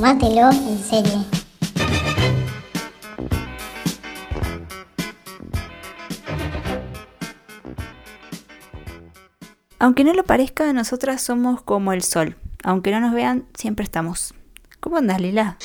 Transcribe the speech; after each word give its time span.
Tómatelo 0.00 0.50
en 0.50 0.82
serie. 0.82 1.12
Aunque 9.78 10.04
no 10.04 10.14
lo 10.14 10.24
parezca, 10.24 10.72
nosotras 10.72 11.22
somos 11.22 11.60
como 11.60 11.92
el 11.92 12.02
sol. 12.02 12.38
Aunque 12.64 12.92
no 12.92 13.00
nos 13.00 13.12
vean, 13.12 13.46
siempre 13.52 13.84
estamos. 13.84 14.32
¿Cómo 14.80 14.96
andas, 14.96 15.20
Lila? 15.20 15.58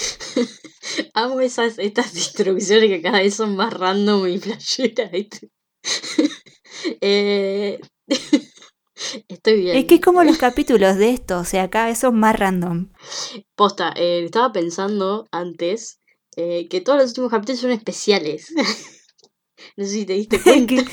Amo 1.13 1.39
esas, 1.39 1.79
estas 1.79 2.13
introducciones 2.27 2.89
que 2.89 3.01
cada 3.01 3.19
vez 3.19 3.35
son 3.35 3.55
más 3.55 3.73
random 3.73 4.27
y 4.27 4.37
flasheras. 4.41 5.11
eh... 6.99 7.79
Estoy 9.27 9.61
bien. 9.61 9.77
Es 9.77 9.85
que 9.85 9.95
es 9.95 10.01
como 10.01 10.23
los 10.23 10.37
capítulos 10.37 10.97
de 10.97 11.11
esto, 11.11 11.39
o 11.39 11.43
sea, 11.43 11.69
cada 11.69 11.87
vez 11.87 11.99
son 11.99 12.19
más 12.19 12.37
random. 12.37 12.89
Posta, 13.55 13.93
eh, 13.95 14.23
estaba 14.25 14.51
pensando 14.51 15.27
antes 15.31 15.99
eh, 16.35 16.67
que 16.69 16.81
todos 16.81 16.99
los 16.99 17.09
últimos 17.09 17.31
capítulos 17.31 17.61
son 17.61 17.71
especiales. 17.71 18.53
no 19.77 19.85
sé 19.85 19.91
si 19.91 20.05
te 20.05 20.13
diste 20.13 20.39
cuenta. 20.43 20.83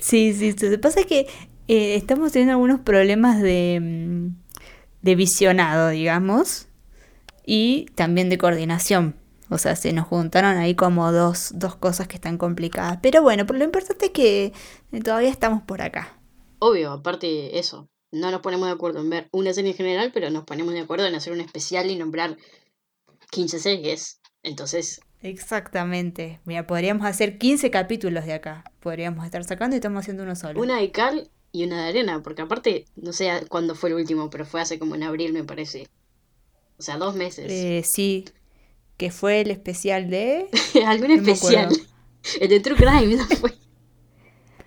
sí, 0.00 0.32
sí, 0.34 0.52
se 0.52 0.78
pasa 0.78 1.04
que 1.04 1.26
eh, 1.68 1.94
estamos 1.96 2.32
teniendo 2.32 2.52
algunos 2.52 2.80
problemas 2.80 3.40
de, 3.40 3.80
mm, 3.80 4.28
de 5.02 5.14
visionado, 5.14 5.88
digamos, 5.88 6.68
y 7.46 7.86
también 7.94 8.28
de 8.28 8.38
coordinación. 8.38 9.16
O 9.50 9.58
sea, 9.58 9.76
se 9.76 9.92
nos 9.92 10.06
juntaron 10.06 10.56
ahí 10.56 10.74
como 10.74 11.12
dos, 11.12 11.52
dos 11.54 11.76
cosas 11.76 12.08
que 12.08 12.16
están 12.16 12.38
complicadas. 12.38 12.98
Pero 13.02 13.22
bueno, 13.22 13.46
pero 13.46 13.58
lo 13.58 13.64
importante 13.66 14.06
es 14.06 14.10
que 14.10 14.52
todavía 15.04 15.28
estamos 15.28 15.62
por 15.62 15.82
acá. 15.82 16.18
Obvio, 16.66 16.92
aparte 16.92 17.58
eso, 17.58 17.90
no 18.10 18.30
nos 18.30 18.40
ponemos 18.40 18.66
de 18.68 18.72
acuerdo 18.72 19.00
en 19.00 19.10
ver 19.10 19.28
una 19.32 19.52
serie 19.52 19.72
en 19.72 19.76
general, 19.76 20.12
pero 20.14 20.30
nos 20.30 20.44
ponemos 20.44 20.72
de 20.72 20.80
acuerdo 20.80 21.06
en 21.06 21.14
hacer 21.14 21.34
un 21.34 21.42
especial 21.42 21.90
y 21.90 21.96
nombrar 21.96 22.38
15 23.32 23.58
series. 23.58 24.22
Entonces... 24.42 25.02
Exactamente. 25.20 26.40
Mira, 26.46 26.66
podríamos 26.66 27.06
hacer 27.06 27.36
15 27.36 27.70
capítulos 27.70 28.24
de 28.24 28.32
acá. 28.32 28.64
Podríamos 28.80 29.26
estar 29.26 29.44
sacando 29.44 29.76
y 29.76 29.78
estamos 29.78 30.00
haciendo 30.00 30.22
uno 30.22 30.34
solo. 30.36 30.58
Una 30.58 30.78
de 30.78 30.90
cal 30.90 31.30
y 31.52 31.64
una 31.64 31.82
de 31.82 31.88
arena, 31.90 32.22
porque 32.22 32.40
aparte, 32.40 32.86
no 32.96 33.12
sé 33.12 33.44
cuándo 33.50 33.74
fue 33.74 33.90
el 33.90 33.96
último, 33.96 34.30
pero 34.30 34.46
fue 34.46 34.62
hace 34.62 34.78
como 34.78 34.94
en 34.94 35.02
abril, 35.02 35.34
me 35.34 35.44
parece. 35.44 35.86
O 36.78 36.82
sea, 36.82 36.96
dos 36.96 37.14
meses. 37.14 37.52
Eh, 37.52 37.82
sí, 37.84 38.24
que 38.96 39.10
fue 39.10 39.42
el 39.42 39.50
especial 39.50 40.08
de... 40.08 40.48
Algún 40.86 41.10
especial. 41.10 41.68
El 42.40 42.48
de 42.48 42.60
True 42.60 42.76
Crime, 42.76 43.16
no 43.16 43.26
fue. 43.26 43.52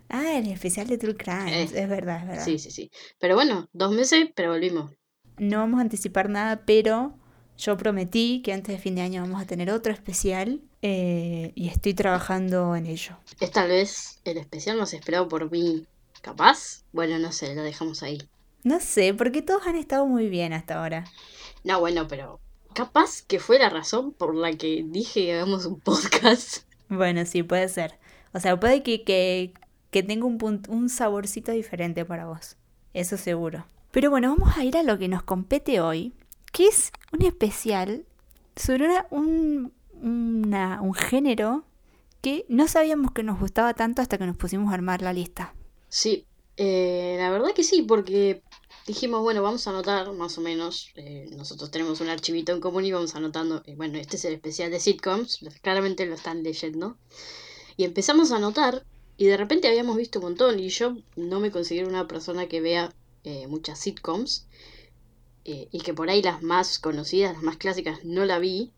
Ah, 0.09 0.37
el 0.37 0.47
especial 0.47 0.87
de 0.87 0.97
True 0.97 1.15
Crime, 1.15 1.63
es 1.63 1.73
verdad, 1.73 2.21
es 2.21 2.27
verdad. 2.27 2.45
Sí, 2.45 2.59
sí, 2.59 2.71
sí. 2.71 2.91
Pero 3.19 3.35
bueno, 3.35 3.67
dos 3.73 3.91
meses, 3.91 4.29
pero 4.35 4.51
volvimos. 4.51 4.91
No 5.37 5.59
vamos 5.59 5.79
a 5.79 5.81
anticipar 5.81 6.29
nada, 6.29 6.63
pero 6.65 7.13
yo 7.57 7.75
prometí 7.75 8.41
que 8.43 8.53
antes 8.53 8.75
de 8.75 8.81
fin 8.81 8.95
de 8.95 9.01
año 9.01 9.21
vamos 9.21 9.41
a 9.41 9.45
tener 9.45 9.69
otro 9.71 9.91
especial 9.91 10.61
eh, 10.81 11.51
y 11.55 11.67
estoy 11.67 11.93
trabajando 11.93 12.75
en 12.75 12.85
ello. 12.85 13.17
Es 13.39 13.51
tal 13.51 13.69
vez 13.69 14.19
el 14.23 14.37
especial 14.37 14.77
más 14.77 14.93
esperado 14.93 15.27
por 15.27 15.51
mí. 15.51 15.85
¿Capaz? 16.21 16.83
Bueno, 16.91 17.19
no 17.19 17.31
sé, 17.31 17.53
lo 17.55 17.63
dejamos 17.63 18.03
ahí. 18.03 18.21
No 18.63 18.79
sé, 18.79 19.13
porque 19.13 19.41
todos 19.41 19.65
han 19.65 19.75
estado 19.75 20.05
muy 20.05 20.29
bien 20.29 20.53
hasta 20.53 20.79
ahora. 20.79 21.05
No, 21.63 21.79
bueno, 21.79 22.07
pero 22.07 22.39
capaz 22.73 23.21
que 23.21 23.39
fue 23.39 23.59
la 23.59 23.69
razón 23.69 24.13
por 24.13 24.35
la 24.35 24.51
que 24.53 24.83
dije 24.85 25.25
que 25.25 25.33
hagamos 25.33 25.65
un 25.65 25.79
podcast. 25.81 26.63
Bueno, 26.89 27.25
sí, 27.25 27.43
puede 27.43 27.69
ser. 27.69 27.97
O 28.33 28.39
sea, 28.39 28.59
puede 28.59 28.83
que, 28.83 29.03
que, 29.03 29.53
que 29.91 30.03
tenga 30.03 30.25
un, 30.25 30.61
un 30.69 30.89
saborcito 30.89 31.51
diferente 31.51 32.05
para 32.05 32.25
vos. 32.25 32.57
Eso 32.93 33.17
seguro. 33.17 33.65
Pero 33.91 34.09
bueno, 34.09 34.35
vamos 34.35 34.57
a 34.57 34.63
ir 34.63 34.77
a 34.77 34.83
lo 34.83 34.97
que 34.97 35.07
nos 35.07 35.23
compete 35.23 35.79
hoy, 35.79 36.13
que 36.51 36.67
es 36.67 36.91
un 37.11 37.23
especial 37.23 38.05
sobre 38.55 38.89
un, 39.11 39.71
un 40.01 40.93
género 40.93 41.63
que 42.21 42.45
no 42.49 42.67
sabíamos 42.67 43.11
que 43.11 43.23
nos 43.23 43.39
gustaba 43.39 43.73
tanto 43.73 44.01
hasta 44.01 44.17
que 44.17 44.25
nos 44.25 44.37
pusimos 44.37 44.71
a 44.71 44.73
armar 44.73 45.01
la 45.01 45.13
lista. 45.13 45.53
Sí, 45.89 46.25
eh, 46.57 47.15
la 47.19 47.29
verdad 47.29 47.53
que 47.55 47.63
sí, 47.63 47.83
porque 47.83 48.41
dijimos, 48.87 49.21
bueno, 49.21 49.41
vamos 49.43 49.67
a 49.67 49.69
anotar 49.69 50.11
más 50.13 50.37
o 50.37 50.41
menos, 50.41 50.89
eh, 50.95 51.29
nosotros 51.35 51.69
tenemos 51.71 52.01
un 52.01 52.09
archivito 52.09 52.51
en 52.53 52.61
común 52.61 52.85
y 52.85 52.91
vamos 52.91 53.15
anotando, 53.15 53.61
eh, 53.65 53.75
bueno, 53.75 53.97
este 53.97 54.15
es 54.15 54.25
el 54.25 54.33
especial 54.33 54.71
de 54.71 54.79
sitcoms, 54.79 55.39
claramente 55.61 56.05
lo 56.05 56.15
están 56.15 56.41
leyendo, 56.43 56.97
y 57.75 57.83
empezamos 57.83 58.31
a 58.31 58.37
anotar 58.37 58.83
y 59.17 59.25
de 59.25 59.37
repente 59.37 59.67
habíamos 59.67 59.97
visto 59.97 60.19
un 60.19 60.25
montón 60.25 60.59
y 60.59 60.69
yo 60.69 60.95
no 61.15 61.39
me 61.39 61.51
considero 61.51 61.87
una 61.87 62.07
persona 62.07 62.47
que 62.47 62.61
vea 62.61 62.93
eh, 63.23 63.47
muchas 63.47 63.79
sitcoms 63.79 64.45
eh, 65.43 65.67
y 65.71 65.79
que 65.79 65.93
por 65.93 66.09
ahí 66.09 66.21
las 66.21 66.43
más 66.43 66.77
conocidas, 66.77 67.33
las 67.33 67.41
más 67.41 67.57
clásicas, 67.57 68.05
no 68.05 68.25
la 68.25 68.37
vi. 68.37 68.71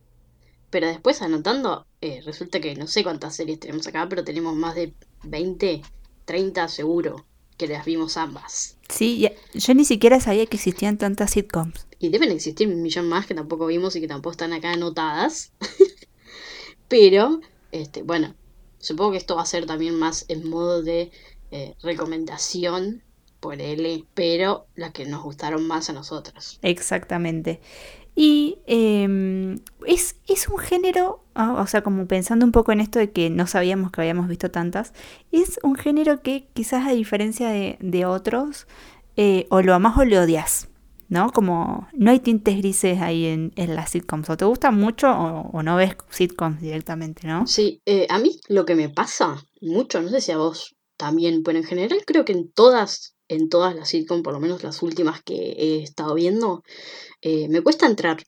Pero 0.70 0.88
después 0.88 1.22
anotando, 1.22 1.86
eh, 2.00 2.22
resulta 2.24 2.62
que 2.62 2.76
no 2.76 2.88
sé 2.88 3.04
cuántas 3.04 3.36
series 3.36 3.60
tenemos 3.60 3.86
acá, 3.88 4.08
pero 4.08 4.24
tenemos 4.24 4.56
más 4.56 4.76
de 4.76 4.94
20, 5.24 5.82
30 6.26 6.68
seguro 6.68 7.26
que 7.58 7.68
las 7.68 7.86
vimos 7.86 8.16
ambas. 8.16 8.78
Sí, 8.88 9.28
yo 9.54 9.74
ni 9.74 9.84
siquiera 9.84 10.22
sabía 10.22 10.46
que 10.46 10.56
existían 10.56 10.98
tantas 10.98 11.32
sitcoms. 11.32 11.88
Y 12.00 12.10
deben 12.10 12.32
existir 12.32 12.68
un 12.68 12.82
millón 12.82 13.10
más 13.10 13.26
que 13.26 13.36
tampoco 13.36 13.66
vimos 13.66 13.96
y 13.96 14.02
que 14.02 14.08
tampoco 14.08 14.32
están 14.32 14.54
acá 14.54 14.72
anotadas. 14.72 15.52
pero, 16.88 17.42
este, 17.72 18.04
bueno, 18.04 18.36
Supongo 18.80 19.12
que 19.12 19.18
esto 19.18 19.36
va 19.36 19.44
a 19.44 19.46
ser 19.46 19.66
también 19.66 19.96
más 19.96 20.26
en 20.30 20.50
modo 20.50 20.82
de 20.82 21.12
eh, 21.52 21.76
recomendación 21.82 23.04
por 23.40 23.62
L, 23.62 24.06
pero 24.14 24.68
las 24.76 24.92
que 24.92 25.06
nos 25.06 25.24
gustaron 25.24 25.66
más 25.68 25.90
a 25.90 25.94
nosotros. 25.94 26.60
Exactamente. 26.62 27.62
Y 28.16 28.60
em, 28.66 29.60
es, 29.86 30.16
un 30.50 30.58
género, 30.58 31.24
ah, 31.36 31.54
o 31.54 31.68
sea, 31.68 31.84
como 31.84 32.06
pensando 32.08 32.46
un 32.46 32.52
poco 32.52 32.72
en 32.72 32.82
esto 32.82 33.00
de 33.00 33.12
que 33.12 33.30
no 33.30 33.48
sabíamos 33.48 33.92
que 33.92 34.02
habíamos 34.02 34.28
visto 34.28 34.52
tantas, 34.52 34.94
es 35.32 35.60
un 35.64 35.76
género 35.76 36.22
que 36.22 36.48
quizás 36.54 36.86
a 36.86 36.92
diferencia 36.92 37.50
de, 37.50 38.06
otros, 38.06 38.68
eh, 39.16 39.48
o 39.50 39.62
lo 39.62 39.74
amas 39.74 39.98
o 39.98 40.06
lo 40.06 40.22
odias. 40.22 40.69
¿No? 41.10 41.32
Como 41.32 41.88
no 41.94 42.12
hay 42.12 42.20
tintes 42.20 42.58
grises 42.58 43.02
ahí 43.02 43.26
en, 43.26 43.52
en 43.56 43.76
las 43.76 43.90
sitcoms. 43.90 44.30
O 44.30 44.38
te 44.38 44.46
gusta 44.46 44.72
mucho 44.72 45.10
o, 45.10 45.64
no 45.64 45.76
ves 45.76 45.96
sitcoms 46.10 46.62
directamente, 46.62 47.28
¿no? 47.28 47.46
Sí, 47.48 47.82
eh, 47.86 48.06
a 48.10 48.20
mí 48.20 48.40
lo 48.48 48.66
que 48.66 48.76
me 48.76 48.90
pasa 48.90 49.44
mucho, 49.60 50.02
no 50.02 50.10
sé 50.10 50.22
si 50.22 50.32
a 50.32 50.38
vos 50.38 50.76
también, 50.98 51.44
pero 51.44 51.58
en 51.58 51.64
general 51.64 52.04
creo 52.06 52.26
que 52.26 52.34
en 52.34 52.52
todas, 52.52 53.16
en 53.28 53.50
todas 53.50 53.76
las 53.76 53.90
sitcoms, 53.90 54.24
por 54.24 54.34
lo 54.34 54.40
menos 54.40 54.64
las 54.64 54.82
últimas 54.84 55.22
que 55.24 55.34
he 55.34 55.84
estado 55.84 56.14
viendo, 56.14 56.64
eh, 57.22 57.50
me 57.50 57.62
cuesta 57.62 57.88
entrar. 57.88 58.24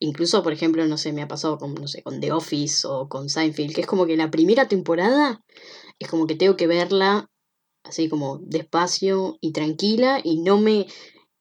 Incluso, 0.00 0.42
por 0.42 0.52
ejemplo, 0.52 0.84
no 0.86 0.98
sé, 0.98 1.12
me 1.12 1.22
ha 1.22 1.28
pasado 1.28 1.56
con, 1.56 1.74
no 1.74 1.86
sé, 1.86 2.02
con 2.02 2.20
The 2.20 2.32
Office 2.32 2.86
o 2.86 3.08
con 3.08 3.28
Seinfeld, 3.28 3.74
que 3.74 3.82
es 3.82 3.86
como 3.86 4.04
que 4.04 4.16
la 4.16 4.30
primera 4.30 4.66
temporada 4.68 5.42
es 5.98 6.08
como 6.08 6.26
que 6.26 6.34
tengo 6.34 6.56
que 6.56 6.66
verla 6.66 7.30
así 7.84 8.08
como 8.08 8.38
despacio 8.42 9.38
y 9.40 9.52
tranquila 9.52 10.20
y 10.22 10.40
no 10.40 10.58
me 10.58 10.86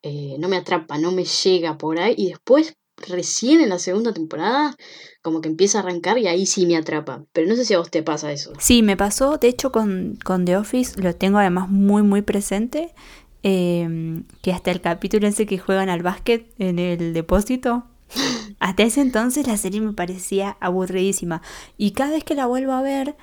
eh, 0.03 0.35
no 0.39 0.47
me 0.47 0.57
atrapa, 0.57 0.97
no 0.97 1.11
me 1.11 1.25
llega 1.25 1.77
por 1.77 1.99
ahí. 1.99 2.15
Y 2.17 2.29
después, 2.29 2.75
recién 3.07 3.61
en 3.61 3.69
la 3.69 3.79
segunda 3.79 4.13
temporada, 4.13 4.75
como 5.21 5.41
que 5.41 5.49
empieza 5.49 5.79
a 5.79 5.81
arrancar 5.81 6.17
y 6.17 6.27
ahí 6.27 6.45
sí 6.45 6.65
me 6.65 6.77
atrapa. 6.77 7.25
Pero 7.33 7.47
no 7.47 7.55
sé 7.55 7.65
si 7.65 7.73
a 7.73 7.79
vos 7.79 7.91
te 7.91 8.03
pasa 8.03 8.31
eso. 8.31 8.53
Sí, 8.59 8.83
me 8.83 8.97
pasó. 8.97 9.37
De 9.37 9.47
hecho, 9.47 9.71
con, 9.71 10.17
con 10.23 10.45
The 10.45 10.57
Office 10.57 11.01
lo 11.01 11.15
tengo 11.15 11.39
además 11.39 11.69
muy, 11.69 12.03
muy 12.03 12.21
presente. 12.21 12.93
Em, 13.41 14.25
que 14.41 14.51
hasta 14.51 14.69
el 14.71 14.81
capítulo 14.81 15.25
ese 15.25 15.45
que 15.45 15.57
juegan 15.57 15.87
al 15.87 16.03
básquet 16.03 16.53
en 16.59 16.77
el 16.79 17.13
depósito. 17.13 17.85
Hasta 18.59 18.83
ese 18.83 18.99
entonces 19.01 19.47
la 19.47 19.55
serie 19.55 19.79
me 19.79 19.93
parecía 19.93 20.57
aburridísima. 20.59 21.41
Y 21.77 21.91
cada 21.91 22.11
vez 22.11 22.23
que 22.25 22.35
la 22.35 22.47
vuelvo 22.47 22.73
a 22.73 22.81
ver, 22.81 23.15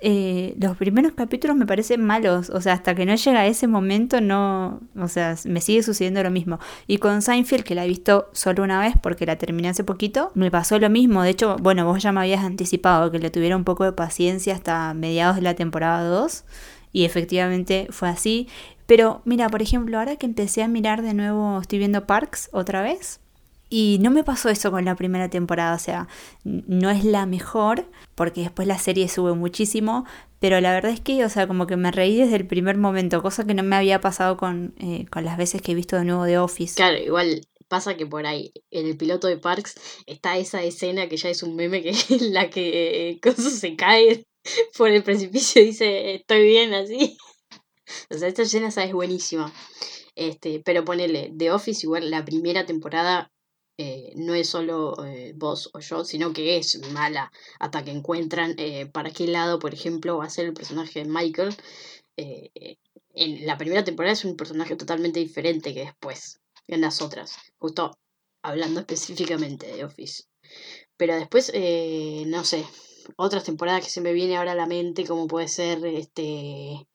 eh, 0.00 0.54
los 0.60 0.76
primeros 0.76 1.12
capítulos 1.12 1.56
me 1.56 1.66
parecen 1.66 2.04
malos, 2.04 2.50
o 2.50 2.60
sea, 2.60 2.74
hasta 2.74 2.94
que 2.94 3.04
no 3.04 3.14
llega 3.14 3.46
ese 3.46 3.66
momento 3.66 4.20
no, 4.20 4.80
o 4.96 5.08
sea, 5.08 5.34
me 5.44 5.60
sigue 5.60 5.82
sucediendo 5.82 6.22
lo 6.22 6.30
mismo. 6.30 6.58
Y 6.86 6.98
con 6.98 7.22
Seinfeld, 7.22 7.64
que 7.64 7.74
la 7.74 7.84
he 7.84 7.88
visto 7.88 8.28
solo 8.32 8.62
una 8.62 8.80
vez 8.80 8.94
porque 9.02 9.26
la 9.26 9.36
terminé 9.36 9.68
hace 9.68 9.84
poquito, 9.84 10.30
me 10.34 10.50
pasó 10.50 10.78
lo 10.78 10.88
mismo. 10.90 11.22
De 11.22 11.30
hecho, 11.30 11.56
bueno, 11.60 11.84
vos 11.84 12.02
ya 12.02 12.12
me 12.12 12.20
habías 12.20 12.44
anticipado 12.44 13.10
que 13.10 13.18
le 13.18 13.30
tuviera 13.30 13.56
un 13.56 13.64
poco 13.64 13.84
de 13.84 13.92
paciencia 13.92 14.54
hasta 14.54 14.94
mediados 14.94 15.36
de 15.36 15.42
la 15.42 15.54
temporada 15.54 16.08
2 16.08 16.44
y 16.92 17.04
efectivamente 17.04 17.88
fue 17.90 18.08
así. 18.08 18.48
Pero 18.86 19.20
mira, 19.24 19.48
por 19.48 19.62
ejemplo, 19.62 19.98
ahora 19.98 20.16
que 20.16 20.26
empecé 20.26 20.62
a 20.62 20.68
mirar 20.68 21.02
de 21.02 21.14
nuevo, 21.14 21.60
estoy 21.60 21.78
viendo 21.78 22.06
Parks 22.06 22.48
otra 22.52 22.82
vez. 22.82 23.20
Y 23.70 23.98
no 24.00 24.10
me 24.10 24.24
pasó 24.24 24.48
eso 24.48 24.70
con 24.70 24.84
la 24.84 24.94
primera 24.94 25.28
temporada, 25.28 25.74
o 25.74 25.78
sea, 25.78 26.08
no 26.44 26.90
es 26.90 27.04
la 27.04 27.26
mejor, 27.26 27.90
porque 28.14 28.40
después 28.40 28.66
la 28.66 28.78
serie 28.78 29.08
sube 29.08 29.34
muchísimo, 29.34 30.06
pero 30.38 30.60
la 30.60 30.72
verdad 30.72 30.92
es 30.92 31.00
que, 31.00 31.24
o 31.24 31.28
sea, 31.28 31.46
como 31.46 31.66
que 31.66 31.76
me 31.76 31.90
reí 31.90 32.16
desde 32.16 32.36
el 32.36 32.46
primer 32.46 32.78
momento, 32.78 33.22
cosa 33.22 33.46
que 33.46 33.54
no 33.54 33.62
me 33.62 33.76
había 33.76 34.00
pasado 34.00 34.36
con, 34.36 34.74
eh, 34.78 35.06
con 35.10 35.24
las 35.24 35.36
veces 35.36 35.60
que 35.60 35.72
he 35.72 35.74
visto 35.74 35.96
de 35.96 36.04
nuevo 36.04 36.24
The 36.24 36.38
Office. 36.38 36.76
Claro, 36.76 36.96
igual 36.96 37.42
pasa 37.68 37.96
que 37.96 38.06
por 38.06 38.26
ahí, 38.26 38.52
en 38.70 38.86
el 38.86 38.96
piloto 38.96 39.28
de 39.28 39.36
Parks, 39.36 39.74
está 40.06 40.38
esa 40.38 40.62
escena 40.62 41.08
que 41.08 41.16
ya 41.16 41.28
es 41.28 41.42
un 41.42 41.54
meme 41.54 41.82
que 41.82 41.90
en 42.14 42.32
la 42.32 42.50
que 42.50 43.10
eh, 43.10 43.20
Coso 43.20 43.50
se 43.50 43.76
cae 43.76 44.24
por 44.76 44.88
el 44.88 45.02
precipicio 45.02 45.62
y 45.62 45.66
dice, 45.66 46.14
estoy 46.14 46.46
bien 46.46 46.74
así. 46.74 47.16
O 48.10 48.18
sea, 48.18 48.28
esta 48.28 48.42
escena 48.42 48.68
es 48.68 48.92
buenísima. 48.92 49.50
Este, 50.14 50.60
pero 50.62 50.84
ponele, 50.84 51.32
The 51.34 51.52
Office 51.52 51.86
igual 51.86 52.10
la 52.10 52.22
primera 52.22 52.66
temporada 52.66 53.32
eh, 53.80 54.12
no 54.16 54.34
es 54.34 54.48
solo 54.48 55.04
eh, 55.04 55.32
vos 55.36 55.70
o 55.72 55.78
yo, 55.78 56.04
sino 56.04 56.32
que 56.32 56.56
es 56.56 56.80
mala 56.92 57.30
hasta 57.60 57.84
que 57.84 57.92
encuentran 57.92 58.56
eh, 58.58 58.86
para 58.86 59.12
qué 59.12 59.28
lado, 59.28 59.60
por 59.60 59.72
ejemplo, 59.72 60.18
va 60.18 60.24
a 60.24 60.30
ser 60.30 60.46
el 60.46 60.52
personaje 60.52 61.04
de 61.04 61.08
Michael. 61.08 61.54
en 62.16 63.46
la 63.46 63.56
primera 63.56 63.84
temporada 63.84 64.12
es 64.12 64.24
un 64.24 64.36
personaje 64.36 64.74
totalmente 64.76 65.20
diferente 65.20 65.74
que 65.74 65.80
después, 65.84 66.40
en 66.66 66.80
las 66.80 67.00
otras, 67.00 67.36
justo 67.58 67.96
hablando 68.42 68.80
específicamente 68.86 69.66
de 69.68 69.84
Office. 69.84 70.24
Pero 70.96 71.14
después, 71.14 71.52
no 72.26 72.44
sé, 72.44 72.66
otras 73.16 73.44
temporadas 73.44 73.84
que 73.84 73.90
se 73.90 74.00
me 74.00 74.12
viene 74.12 74.36
ahora 74.36 74.52
a 74.52 74.56
la 74.56 74.66
mente, 74.66 75.06
como 75.06 75.28
puede 75.28 75.48
ser 75.48 75.86
este 75.86 76.88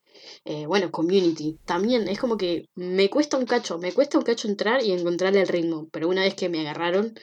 eh, 0.46 0.66
bueno, 0.66 0.92
community. 0.92 1.58
También 1.66 2.08
es 2.08 2.20
como 2.20 2.38
que 2.38 2.66
me 2.76 3.10
cuesta 3.10 3.38
un 3.38 3.46
cacho, 3.46 3.78
me 3.78 3.92
cuesta 3.92 4.18
un 4.18 4.24
cacho 4.24 4.48
entrar 4.48 4.84
y 4.84 4.92
encontrarle 4.92 5.42
el 5.42 5.48
ritmo, 5.48 5.88
pero 5.92 6.10
una 6.10 6.22
vez 6.22 6.36
que 6.36 6.50
me 6.50 6.62
agarraron, 6.62 7.14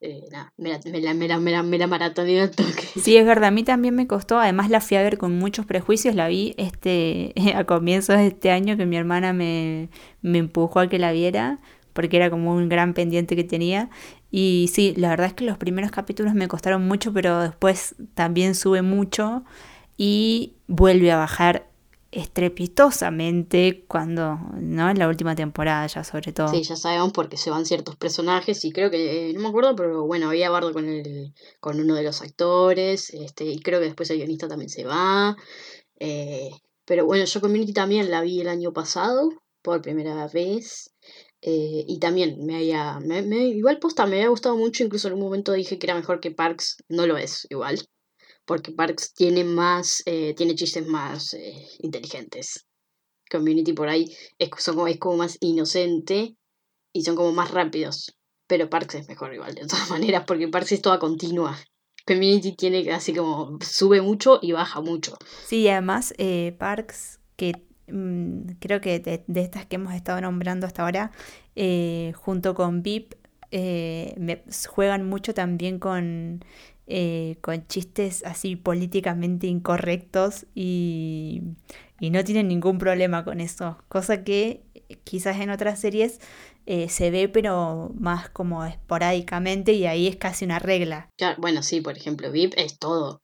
eh, 0.00 0.24
nada, 0.32 0.52
me 0.56 0.70
la, 0.70 0.80
me 0.84 1.00
la, 1.00 1.14
me 1.14 1.28
la, 1.28 1.62
me 1.62 1.78
la, 1.78 1.86
me 1.86 2.48
toque. 2.48 2.88
Sí, 3.00 3.16
es 3.16 3.24
verdad, 3.24 3.48
a 3.48 3.50
mí 3.52 3.62
también 3.62 3.94
me 3.94 4.08
costó, 4.08 4.38
además 4.38 4.68
la 4.68 4.80
fui 4.80 4.96
a 4.96 5.02
ver 5.02 5.16
con 5.16 5.38
muchos 5.38 5.64
prejuicios, 5.64 6.16
la 6.16 6.26
vi 6.26 6.54
este 6.56 7.32
a 7.54 7.64
comienzos 7.64 8.16
de 8.16 8.26
este 8.26 8.50
año 8.50 8.76
que 8.76 8.84
mi 8.84 8.96
hermana 8.96 9.32
me, 9.32 9.90
me 10.20 10.38
empujó 10.38 10.80
a 10.80 10.88
que 10.88 10.98
la 10.98 11.12
viera, 11.12 11.60
porque 11.92 12.16
era 12.16 12.30
como 12.30 12.52
un 12.52 12.68
gran 12.68 12.94
pendiente 12.94 13.36
que 13.36 13.44
tenía. 13.44 13.90
Y 14.30 14.70
sí, 14.72 14.94
la 14.96 15.10
verdad 15.10 15.26
es 15.28 15.34
que 15.34 15.44
los 15.44 15.58
primeros 15.58 15.90
capítulos 15.90 16.34
me 16.34 16.48
costaron 16.48 16.88
mucho, 16.88 17.12
pero 17.12 17.40
después 17.40 17.94
también 18.14 18.54
sube 18.54 18.82
mucho 18.82 19.44
y 19.96 20.54
vuelve 20.66 21.12
a 21.12 21.16
bajar 21.16 21.68
estrepitosamente 22.12 23.86
cuando, 23.88 24.38
¿no? 24.60 24.90
En 24.90 24.98
la 24.98 25.08
última 25.08 25.34
temporada 25.34 25.86
ya 25.86 26.04
sobre 26.04 26.32
todo. 26.32 26.48
Sí, 26.48 26.62
ya 26.62 26.76
sabemos 26.76 27.12
porque 27.12 27.38
se 27.38 27.50
van 27.50 27.64
ciertos 27.64 27.96
personajes 27.96 28.64
y 28.66 28.70
creo 28.70 28.90
que, 28.90 29.30
eh, 29.30 29.32
no 29.32 29.40
me 29.40 29.48
acuerdo, 29.48 29.74
pero 29.74 30.06
bueno, 30.06 30.28
había 30.28 30.50
bardo 30.50 30.74
con 30.74 30.88
el, 30.88 31.32
con 31.58 31.80
uno 31.80 31.94
de 31.94 32.02
los 32.02 32.20
actores, 32.20 33.10
este, 33.14 33.46
y 33.46 33.60
creo 33.60 33.80
que 33.80 33.86
después 33.86 34.10
el 34.10 34.18
guionista 34.18 34.46
también 34.46 34.68
se 34.68 34.84
va. 34.84 35.36
Eh, 35.98 36.50
pero 36.84 37.06
bueno, 37.06 37.24
yo 37.24 37.40
Community 37.40 37.72
también 37.72 38.10
la 38.10 38.20
vi 38.20 38.40
el 38.42 38.48
año 38.48 38.72
pasado, 38.72 39.30
por 39.62 39.80
primera 39.80 40.28
vez. 40.28 40.92
Eh, 41.40 41.84
y 41.88 41.98
también 41.98 42.44
me 42.44 42.56
había, 42.56 43.00
me, 43.00 43.22
me, 43.22 43.46
igual 43.46 43.78
posta, 43.78 44.06
me 44.06 44.16
había 44.16 44.28
gustado 44.28 44.56
mucho, 44.56 44.84
incluso 44.84 45.08
en 45.08 45.14
un 45.14 45.20
momento 45.20 45.52
dije 45.52 45.78
que 45.78 45.86
era 45.86 45.94
mejor 45.94 46.20
que 46.20 46.30
Parks, 46.30 46.76
no 46.88 47.06
lo 47.06 47.16
es 47.16 47.46
igual 47.50 47.80
porque 48.44 48.72
Parks 48.72 49.14
tiene 49.14 49.44
más, 49.44 50.02
eh, 50.06 50.34
tiene 50.34 50.54
chistes 50.54 50.86
más 50.86 51.34
eh, 51.34 51.68
inteligentes. 51.80 52.66
Community 53.30 53.72
por 53.72 53.88
ahí 53.88 54.14
es, 54.38 54.50
son, 54.58 54.88
es 54.88 54.98
como 54.98 55.18
más 55.18 55.38
inocente 55.40 56.36
y 56.92 57.02
son 57.02 57.16
como 57.16 57.32
más 57.32 57.50
rápidos. 57.50 58.16
Pero 58.46 58.68
Parks 58.68 58.96
es 58.96 59.08
mejor 59.08 59.32
igual, 59.34 59.54
de 59.54 59.66
todas 59.66 59.88
maneras, 59.90 60.24
porque 60.26 60.48
Parks 60.48 60.72
es 60.72 60.82
toda 60.82 60.98
continua. 60.98 61.58
Community 62.04 62.56
tiene 62.56 62.90
así 62.92 63.14
como 63.14 63.58
sube 63.60 64.02
mucho 64.02 64.40
y 64.42 64.52
baja 64.52 64.80
mucho. 64.80 65.16
Sí, 65.46 65.68
además 65.68 66.12
eh, 66.18 66.54
Parks, 66.58 67.20
que 67.36 67.64
mm, 67.86 68.54
creo 68.58 68.80
que 68.80 68.98
de, 68.98 69.24
estas 69.40 69.66
que 69.66 69.76
hemos 69.76 69.94
estado 69.94 70.20
nombrando 70.20 70.66
hasta 70.66 70.82
ahora, 70.82 71.12
junto 72.16 72.54
con 72.54 72.82
VIP, 72.82 73.14
juegan 74.68 75.08
mucho 75.08 75.32
también 75.32 75.78
con 75.78 76.44
eh, 76.86 77.36
con 77.40 77.66
chistes 77.66 78.24
así 78.24 78.56
políticamente 78.56 79.46
incorrectos 79.46 80.46
y, 80.54 81.42
no 82.00 82.24
tienen 82.24 82.48
ningún 82.48 82.78
problema 82.78 83.24
con 83.24 83.40
eso, 83.40 83.78
cosa 83.88 84.24
que 84.24 84.64
quizás 85.04 85.40
en 85.40 85.50
otras 85.50 85.78
series 85.78 86.18
eh, 86.66 86.88
se 86.88 87.12
ve 87.12 87.28
pero 87.28 87.92
más 87.94 88.28
como 88.28 88.64
esporádicamente 88.64 89.72
y 89.72 89.86
ahí 89.86 90.08
es 90.08 90.16
casi 90.16 90.44
una 90.44 90.58
regla. 90.58 91.08
bueno, 91.38 91.62
sí, 91.62 91.80
por 91.80 91.96
ejemplo, 91.96 92.32
VIP 92.32 92.54
es 92.56 92.78
todo 92.80 93.22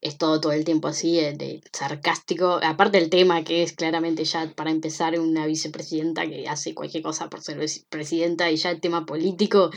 es 0.00 0.16
todo 0.18 0.40
todo 0.40 0.52
el 0.52 0.64
tiempo 0.64 0.88
así, 0.88 1.18
eh, 1.18 1.34
de, 1.34 1.62
sarcástico. 1.72 2.60
Aparte 2.62 2.98
del 2.98 3.10
tema 3.10 3.44
que 3.44 3.62
es 3.62 3.72
claramente 3.72 4.24
ya 4.24 4.52
para 4.54 4.70
empezar 4.70 5.18
una 5.18 5.46
vicepresidenta 5.46 6.26
que 6.26 6.48
hace 6.48 6.74
cualquier 6.74 7.02
cosa 7.02 7.28
por 7.28 7.42
ser 7.42 7.58
presidenta 7.88 8.50
y 8.50 8.56
ya 8.56 8.70
el 8.70 8.80
tema 8.80 9.04
político 9.06 9.70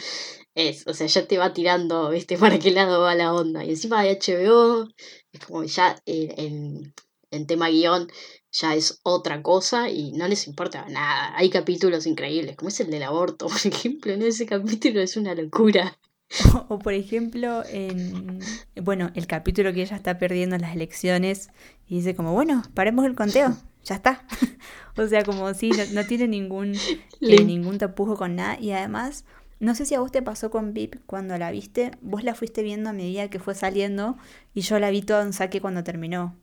es, 0.56 0.88
o 0.88 0.94
sea, 0.94 1.08
ya 1.08 1.28
te 1.28 1.38
va 1.38 1.54
tirando, 1.54 2.10
viste, 2.10 2.38
para 2.40 2.60
qué 2.60 2.72
lado 2.72 3.02
va 3.02 3.16
la 3.16 3.34
onda. 3.34 3.64
Y 3.66 3.72
encima 3.72 4.04
de 4.04 4.20
HBO, 4.20 4.88
es 5.32 5.40
como 5.46 5.64
ya 5.64 6.02
en, 6.06 6.94
en 7.32 7.48
tema 7.48 7.70
guion 7.70 8.08
ya 8.54 8.76
es 8.76 9.00
otra 9.04 9.42
cosa 9.42 9.90
y 9.90 10.12
no 10.14 10.28
les 10.28 10.48
importa 10.48 10.86
nada. 10.90 11.36
Hay 11.36 11.50
capítulos 11.50 12.06
increíbles, 12.06 12.56
como 12.56 12.70
es 12.70 12.80
el 12.80 12.92
del 12.92 13.04
aborto, 13.04 13.48
por 13.50 13.66
ejemplo, 13.66 14.14
en 14.14 14.22
ese 14.22 14.46
capítulo 14.46 15.02
es 15.02 15.18
una 15.18 15.36
locura. 15.36 15.98
O, 16.70 16.80
por 16.80 16.94
ejemplo, 16.94 17.64
en 17.70 18.40
bueno, 18.82 19.12
el 19.16 19.28
capítulo 19.28 19.74
que 19.74 19.82
ella 19.82 19.96
está 19.96 20.18
perdiendo 20.18 20.58
las 20.58 20.76
elecciones 20.76 21.50
y 21.88 21.98
dice 21.98 22.16
como, 22.16 22.34
bueno, 22.34 22.64
paremos 22.74 23.06
el 23.06 23.16
conteo, 23.16 23.56
ya 23.84 23.96
está. 23.96 24.26
o 24.98 25.08
sea, 25.08 25.24
como 25.24 25.54
si 25.54 25.72
no, 25.94 26.06
tiene 26.06 26.28
ningún, 26.28 26.76
eh, 27.22 27.44
ningún 27.44 27.78
tapujo 27.78 28.18
con 28.18 28.36
nada. 28.36 28.58
Y 28.60 28.72
además, 28.72 29.26
no 29.60 29.76
sé 29.76 29.86
si 29.86 29.96
a 29.96 30.00
vos 30.00 30.12
te 30.12 30.22
pasó 30.22 30.50
con 30.50 30.74
VIP 30.74 30.96
cuando 31.06 31.38
la 31.38 31.52
viste, 31.52 31.92
vos 32.02 32.24
la 32.24 32.36
fuiste 32.36 32.64
viendo 32.64 32.90
a 32.90 32.94
medida 32.94 33.30
que 33.30 33.40
fue 33.40 33.56
saliendo 33.56 34.18
y 34.54 34.62
yo 34.62 34.80
la 34.80 34.90
vi 34.90 35.02
todo 35.02 35.22
en 35.22 35.34
saque 35.34 35.62
cuando 35.62 35.84
terminó. 35.84 36.36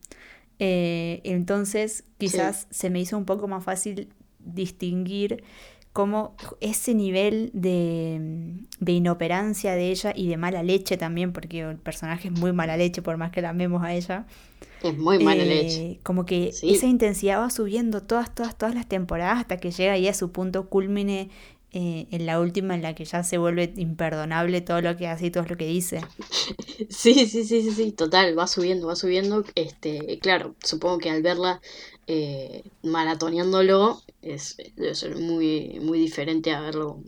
Eh, 0.59 1.21
entonces, 1.23 2.03
quizás 2.17 2.67
se 2.69 2.89
me 2.89 2.99
hizo 2.99 3.17
un 3.17 3.25
poco 3.25 3.47
más 3.47 3.63
fácil 3.63 4.13
distinguir 4.39 5.43
como 5.93 6.35
ese 6.61 6.93
nivel 6.93 7.51
de, 7.53 8.55
de, 8.79 8.91
inoperancia 8.93 9.75
de 9.75 9.91
ella 9.91 10.13
y 10.15 10.27
de 10.29 10.37
mala 10.37 10.63
leche 10.63 10.97
también, 10.97 11.33
porque 11.33 11.61
el 11.61 11.77
personaje 11.77 12.29
es 12.29 12.33
muy 12.33 12.53
mala 12.53 12.77
leche, 12.77 13.01
por 13.01 13.17
más 13.17 13.31
que 13.31 13.41
la 13.41 13.49
amemos 13.49 13.83
a 13.83 13.93
ella. 13.93 14.25
Es 14.83 14.97
muy 14.97 15.23
mala 15.23 15.43
leche. 15.43 15.91
Eh, 15.91 15.99
como 16.03 16.25
que 16.25 16.49
esa 16.49 16.87
intensidad 16.87 17.39
va 17.39 17.49
subiendo 17.49 18.01
todas, 18.01 18.33
todas, 18.33 18.57
todas 18.57 18.73
las 18.73 18.87
temporadas 18.87 19.39
hasta 19.39 19.57
que 19.57 19.71
llega 19.71 19.93
ahí 19.93 20.07
a 20.07 20.13
su 20.13 20.31
punto 20.31 20.69
culmine 20.69 21.29
eh, 21.73 22.07
en 22.11 22.25
la 22.25 22.41
última 22.41 22.75
en 22.75 22.81
la 22.81 22.95
que 22.95 23.05
ya 23.05 23.23
se 23.23 23.37
vuelve 23.37 23.71
imperdonable 23.77 24.59
todo 24.59 24.81
lo 24.81 24.97
que 24.97 25.07
hace 25.07 25.27
y 25.27 25.31
todo 25.31 25.45
lo 25.47 25.55
que 25.57 25.67
dice. 25.67 26.01
Sí, 26.89 27.13
sí, 27.27 27.45
sí, 27.45 27.61
sí, 27.61 27.71
sí, 27.71 27.91
total, 27.91 28.37
va 28.37 28.47
subiendo, 28.47 28.87
va 28.87 28.95
subiendo. 28.95 29.45
Este, 29.55 30.19
claro, 30.19 30.55
supongo 30.63 30.97
que 30.97 31.09
al 31.09 31.21
verla 31.21 31.61
eh, 32.07 32.63
maratoneándolo 32.83 34.01
es, 34.21 34.57
debe 34.75 34.95
ser 34.95 35.17
muy, 35.17 35.79
muy 35.81 35.99
diferente 35.99 36.51
a 36.51 36.61
verlo 36.61 37.01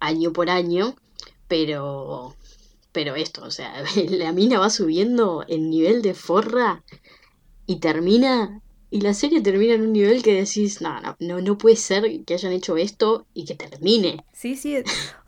año 0.00 0.32
por 0.32 0.50
año, 0.50 0.96
pero, 1.48 2.34
pero 2.92 3.16
esto, 3.16 3.44
o 3.44 3.50
sea, 3.50 3.82
la 4.10 4.32
mina 4.32 4.58
va 4.58 4.70
subiendo 4.70 5.44
el 5.48 5.70
nivel 5.70 6.02
de 6.02 6.14
forra 6.14 6.84
y 7.66 7.76
termina 7.76 8.62
y 8.90 9.02
la 9.02 9.12
serie 9.12 9.42
termina 9.42 9.74
en 9.74 9.82
un 9.82 9.92
nivel 9.92 10.22
que 10.22 10.32
decís, 10.32 10.80
no, 10.80 11.00
no, 11.00 11.16
no, 11.20 11.40
no 11.40 11.58
puede 11.58 11.76
ser 11.76 12.24
que 12.24 12.34
hayan 12.34 12.52
hecho 12.52 12.76
esto 12.76 13.26
y 13.34 13.44
que 13.44 13.54
termine. 13.54 14.24
Sí, 14.32 14.56
sí. 14.56 14.76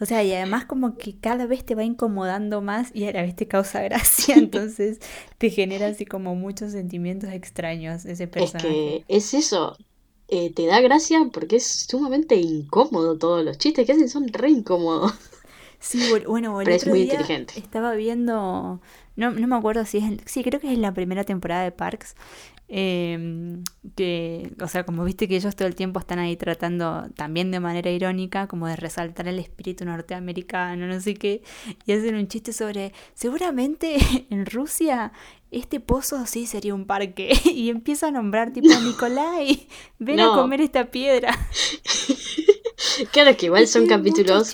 O 0.00 0.06
sea, 0.06 0.22
y 0.24 0.32
además 0.32 0.64
como 0.64 0.96
que 0.96 1.18
cada 1.18 1.46
vez 1.46 1.64
te 1.64 1.74
va 1.74 1.84
incomodando 1.84 2.62
más 2.62 2.90
y 2.94 3.04
a 3.04 3.12
la 3.12 3.22
vez 3.22 3.36
te 3.36 3.46
causa 3.46 3.82
gracia, 3.82 4.34
entonces 4.38 4.98
te 5.38 5.50
genera 5.50 5.88
así 5.88 6.06
como 6.06 6.34
muchos 6.34 6.72
sentimientos 6.72 7.30
extraños 7.30 8.06
ese 8.06 8.26
personaje. 8.26 8.96
Es 8.96 9.04
que 9.04 9.16
es 9.16 9.34
eso. 9.34 9.76
Eh, 10.28 10.52
te 10.54 10.66
da 10.66 10.80
gracia 10.80 11.28
porque 11.32 11.56
es 11.56 11.86
sumamente 11.88 12.36
incómodo 12.36 13.18
todos 13.18 13.44
los 13.44 13.58
chistes 13.58 13.84
que 13.84 13.92
hacen 13.92 14.08
son 14.08 14.28
re 14.28 14.48
incómodos. 14.50 15.12
Sí, 15.80 16.10
bueno, 16.28 16.56
Pero 16.58 16.72
es 16.72 16.86
muy 16.86 17.02
inteligente. 17.02 17.54
Estaba 17.56 17.94
viendo, 17.94 18.80
no, 19.16 19.30
no 19.30 19.46
me 19.46 19.56
acuerdo 19.56 19.86
si 19.86 19.98
es, 19.98 20.04
sí, 20.26 20.44
creo 20.44 20.60
que 20.60 20.70
es 20.70 20.78
la 20.78 20.92
primera 20.92 21.24
temporada 21.24 21.64
de 21.64 21.72
Parks, 21.72 22.16
Em, 22.72 23.64
que, 23.96 24.52
o 24.62 24.68
sea, 24.68 24.84
como 24.84 25.02
viste 25.02 25.26
que 25.26 25.34
ellos 25.34 25.56
todo 25.56 25.66
el 25.66 25.74
tiempo 25.74 25.98
están 25.98 26.20
ahí 26.20 26.36
tratando 26.36 27.08
también 27.16 27.50
de 27.50 27.58
manera 27.58 27.90
irónica, 27.90 28.46
como 28.46 28.68
de 28.68 28.76
resaltar 28.76 29.26
el 29.26 29.40
espíritu 29.40 29.84
norteamericano, 29.84 30.86
no 30.86 31.00
sé 31.00 31.14
qué, 31.14 31.42
y 31.84 31.92
hacen 31.92 32.14
un 32.14 32.28
chiste 32.28 32.52
sobre, 32.52 32.92
seguramente 33.12 33.96
en 34.30 34.46
Rusia 34.46 35.12
este 35.50 35.80
pozo 35.80 36.24
sí 36.26 36.46
sería 36.46 36.72
un 36.72 36.86
parque, 36.86 37.32
y 37.52 37.70
empieza 37.70 38.06
a 38.06 38.10
nombrar 38.12 38.52
tipo 38.52 38.68
Nicolai, 38.68 39.66
ven 39.98 40.20
a 40.20 40.28
comer 40.28 40.60
esta 40.60 40.92
piedra. 40.92 41.36
claro 43.12 43.36
que 43.36 43.46
igual 43.46 43.66
son 43.66 43.88
capítulos 43.88 44.52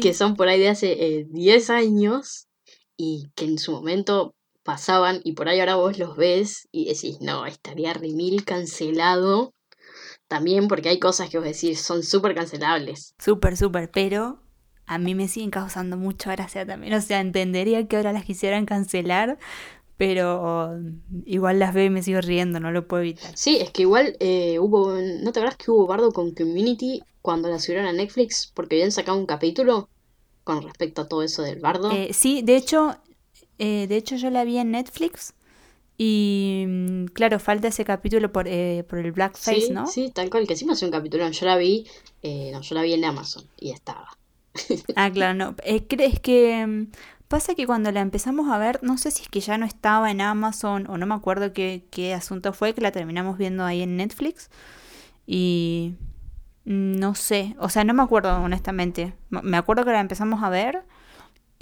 que 0.00 0.14
son 0.14 0.36
por 0.36 0.46
ahí 0.46 0.60
de 0.60 0.68
hace 0.68 1.26
10 1.28 1.68
eh, 1.68 1.72
años 1.72 2.46
y 2.96 3.24
que 3.34 3.44
en 3.44 3.58
su 3.58 3.72
momento 3.72 4.36
pasaban 4.70 5.20
y 5.24 5.32
por 5.32 5.48
ahí 5.48 5.58
ahora 5.58 5.74
vos 5.74 5.98
los 5.98 6.16
ves 6.16 6.68
y 6.70 6.84
decís, 6.84 7.20
no, 7.20 7.44
estaría 7.44 7.92
remil 7.92 8.44
cancelado 8.44 9.52
también 10.28 10.68
porque 10.68 10.90
hay 10.90 11.00
cosas 11.00 11.28
que 11.28 11.38
vos 11.38 11.44
decís 11.44 11.80
son 11.80 12.04
súper 12.04 12.36
cancelables. 12.36 13.12
Súper, 13.18 13.56
súper, 13.56 13.90
pero 13.90 14.38
a 14.86 14.98
mí 14.98 15.16
me 15.16 15.26
siguen 15.26 15.50
causando 15.50 15.96
mucha 15.96 16.30
gracia 16.30 16.64
también. 16.64 16.94
O 16.94 17.00
sea, 17.00 17.20
entendería 17.20 17.88
que 17.88 17.96
ahora 17.96 18.12
las 18.12 18.24
quisieran 18.24 18.64
cancelar, 18.64 19.40
pero 19.96 20.78
igual 21.24 21.58
las 21.58 21.74
veo 21.74 21.86
y 21.86 21.90
me 21.90 22.04
sigo 22.04 22.20
riendo, 22.20 22.60
no 22.60 22.70
lo 22.70 22.86
puedo 22.86 23.02
evitar. 23.02 23.36
Sí, 23.36 23.58
es 23.60 23.72
que 23.72 23.82
igual 23.82 24.16
eh, 24.20 24.60
hubo, 24.60 24.94
¿no 24.94 25.32
te 25.32 25.40
acuerdas 25.40 25.56
que 25.56 25.72
hubo 25.72 25.88
bardo 25.88 26.12
con 26.12 26.32
Community 26.32 27.02
cuando 27.22 27.48
la 27.48 27.58
subieron 27.58 27.86
a 27.86 27.92
Netflix 27.92 28.52
porque 28.54 28.76
habían 28.76 28.92
sacado 28.92 29.18
un 29.18 29.26
capítulo? 29.26 29.88
con 30.42 30.62
respecto 30.62 31.02
a 31.02 31.06
todo 31.06 31.22
eso 31.22 31.42
del 31.42 31.60
bardo. 31.60 31.90
Eh, 31.92 32.12
sí, 32.12 32.42
de 32.42 32.56
hecho, 32.56 32.96
eh, 33.60 33.86
de 33.86 33.96
hecho 33.96 34.16
yo 34.16 34.30
la 34.30 34.44
vi 34.44 34.58
en 34.58 34.72
Netflix 34.72 35.34
y 35.96 36.64
mm, 36.66 37.04
claro, 37.06 37.38
falta 37.38 37.68
ese 37.68 37.84
capítulo 37.84 38.32
por, 38.32 38.48
eh, 38.48 38.84
por 38.88 38.98
el 38.98 39.12
blackface, 39.12 39.60
sí, 39.60 39.72
¿no? 39.72 39.86
Sí, 39.86 40.10
tal 40.10 40.30
cual, 40.30 40.46
que 40.46 40.54
encima 40.54 40.72
es 40.72 40.82
un 40.82 40.90
capítulo, 40.90 41.28
yo 41.28 41.46
la 41.46 41.56
vi, 41.56 41.86
no, 42.24 42.60
yo 42.60 42.74
la 42.74 42.82
vi 42.82 42.94
en 42.94 43.04
Amazon 43.04 43.44
y 43.58 43.70
estaba. 43.70 44.08
ah, 44.96 45.10
claro, 45.10 45.34
no. 45.34 45.54
¿Crees 45.88 46.18
que 46.18 46.66
mm, 46.66 46.86
pasa 47.28 47.54
que 47.54 47.66
cuando 47.66 47.92
la 47.92 48.00
empezamos 48.00 48.48
a 48.50 48.58
ver, 48.58 48.80
no 48.82 48.98
sé 48.98 49.12
si 49.12 49.22
es 49.22 49.28
que 49.28 49.40
ya 49.40 49.56
no 49.56 49.64
estaba 49.64 50.10
en 50.10 50.20
Amazon 50.20 50.88
o 50.88 50.98
no 50.98 51.06
me 51.06 51.14
acuerdo 51.14 51.52
qué, 51.52 51.84
qué 51.90 52.14
asunto 52.14 52.52
fue, 52.52 52.74
que 52.74 52.80
la 52.80 52.90
terminamos 52.90 53.38
viendo 53.38 53.64
ahí 53.64 53.82
en 53.82 53.96
Netflix 53.96 54.50
y 55.26 55.94
mm, 56.64 56.98
no 56.98 57.14
sé, 57.14 57.54
o 57.60 57.68
sea, 57.68 57.84
no 57.84 57.94
me 57.94 58.02
acuerdo 58.02 58.36
honestamente. 58.42 59.14
Me 59.28 59.56
acuerdo 59.56 59.84
que 59.84 59.92
la 59.92 60.00
empezamos 60.00 60.42
a 60.42 60.48
ver 60.50 60.82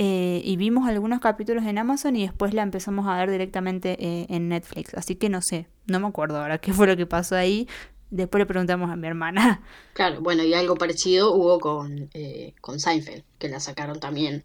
eh, 0.00 0.40
y 0.45 0.57
vimos 0.57 0.88
algunos 0.88 1.19
capítulos 1.19 1.64
en 1.64 1.76
Amazon 1.76 2.14
y 2.14 2.23
después 2.23 2.55
la 2.55 2.62
empezamos 2.62 3.09
a 3.09 3.17
ver 3.17 3.33
directamente 3.33 3.97
eh, 3.99 4.26
en 4.28 4.49
Netflix. 4.49 4.95
Así 4.95 5.17
que 5.17 5.28
no 5.28 5.43
sé, 5.43 5.67
no 5.87 5.99
me 5.99 6.07
acuerdo 6.07 6.40
ahora 6.40 6.59
qué 6.59 6.73
fue 6.73 6.87
lo 6.87 6.97
que 6.97 7.05
pasó 7.05 7.35
ahí. 7.35 7.67
Después 8.11 8.38
le 8.38 8.47
preguntamos 8.47 8.90
a 8.90 8.97
mi 8.97 9.09
hermana. 9.09 9.61
Claro, 9.95 10.21
bueno, 10.21 10.45
y 10.45 10.55
algo 10.55 10.76
parecido 10.76 11.35
hubo 11.35 11.59
con, 11.59 12.09
eh, 12.14 12.55
con 12.61 12.78
Seinfeld, 12.78 13.25
que 13.38 13.49
la 13.49 13.59
sacaron 13.59 13.99
también 13.99 14.45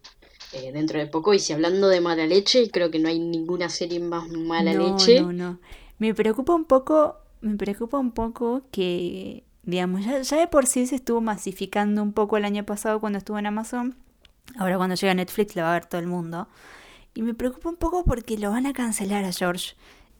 dentro 0.74 1.00
de 1.00 1.08
poco. 1.08 1.34
Y 1.34 1.40
si 1.40 1.54
hablando 1.54 1.88
de 1.88 2.02
mala 2.02 2.28
leche, 2.28 2.70
creo 2.70 2.92
que 2.92 3.00
no 3.00 3.08
hay 3.08 3.20
ninguna 3.20 3.70
serie 3.70 4.00
más 4.00 4.28
mala 4.30 4.74
leche. 4.74 5.22
No, 5.22 5.34
no, 5.34 5.60
Me 5.98 6.14
preocupa 6.14 6.54
un 6.54 6.66
poco, 6.66 7.18
me 7.42 7.56
preocupa 7.56 7.98
un 7.98 8.12
poco 8.12 8.64
que, 8.72 9.46
digamos, 9.64 10.06
ya, 10.06 10.22
ya 10.22 10.38
de 10.38 10.48
por 10.48 10.68
sí 10.68 10.86
se 10.86 10.96
estuvo 10.96 11.22
masificando 11.22 12.04
un 12.04 12.14
poco 12.14 12.38
el 12.38 12.46
año 12.46 12.66
pasado 12.66 13.00
cuando 13.00 13.18
estuvo 13.18 13.40
en 13.40 13.46
Amazon 13.48 13.96
Ahora 14.58 14.78
cuando 14.78 14.96
llega 14.96 15.14
Netflix 15.14 15.56
la 15.56 15.64
va 15.64 15.72
a 15.72 15.74
ver 15.74 15.86
todo 15.86 16.00
el 16.00 16.08
mundo. 16.08 16.48
Y 17.14 17.22
me 17.22 17.34
preocupa 17.34 17.70
un 17.70 17.76
poco 17.76 18.04
porque 18.06 18.38
lo 18.38 18.52
van 18.52 18.66
a 18.66 18.74
cancelar 18.74 19.24
a 19.26 19.32
George. 19.32 19.76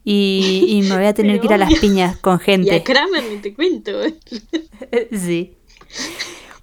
Y, 0.06 0.82
me 0.90 0.96
voy 0.96 1.06
a 1.06 1.14
tener 1.16 1.40
que 1.40 1.48
ir 1.48 1.54
a 1.54 1.58
las 1.58 1.74
piñas 1.80 2.18
con 2.18 2.40
gente. 2.40 2.74
Y 2.74 2.76
a 2.76 2.84
Kramer 2.84 3.24
ni 3.24 3.38
te 3.38 3.54
cuento. 3.54 3.92
sí. 5.12 5.56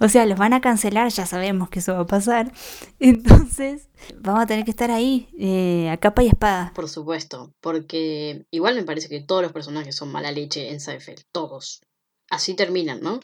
O 0.02 0.08
sea, 0.08 0.24
los 0.24 0.38
van 0.38 0.54
a 0.54 0.62
cancelar, 0.62 1.10
ya 1.10 1.26
sabemos 1.26 1.68
que 1.68 1.80
eso 1.80 1.92
va 1.92 2.00
a 2.00 2.06
pasar. 2.06 2.52
Entonces, 3.00 3.88
vamos 4.18 4.42
a 4.42 4.46
tener 4.46 4.64
que 4.64 4.70
estar 4.70 4.90
ahí, 4.90 5.28
eh, 5.38 5.90
a 5.90 5.98
capa 5.98 6.22
y 6.22 6.28
espada. 6.28 6.72
Por 6.74 6.88
supuesto, 6.88 7.52
porque 7.60 8.46
igual 8.50 8.76
me 8.76 8.82
parece 8.82 9.10
que 9.10 9.20
todos 9.20 9.42
los 9.42 9.52
personajes 9.52 9.94
son 9.94 10.10
mala 10.10 10.32
leche 10.32 10.70
en 10.70 10.80
Seinfeld, 10.80 11.24
todos. 11.32 11.82
Así 12.30 12.54
terminan, 12.54 13.02
¿no? 13.02 13.20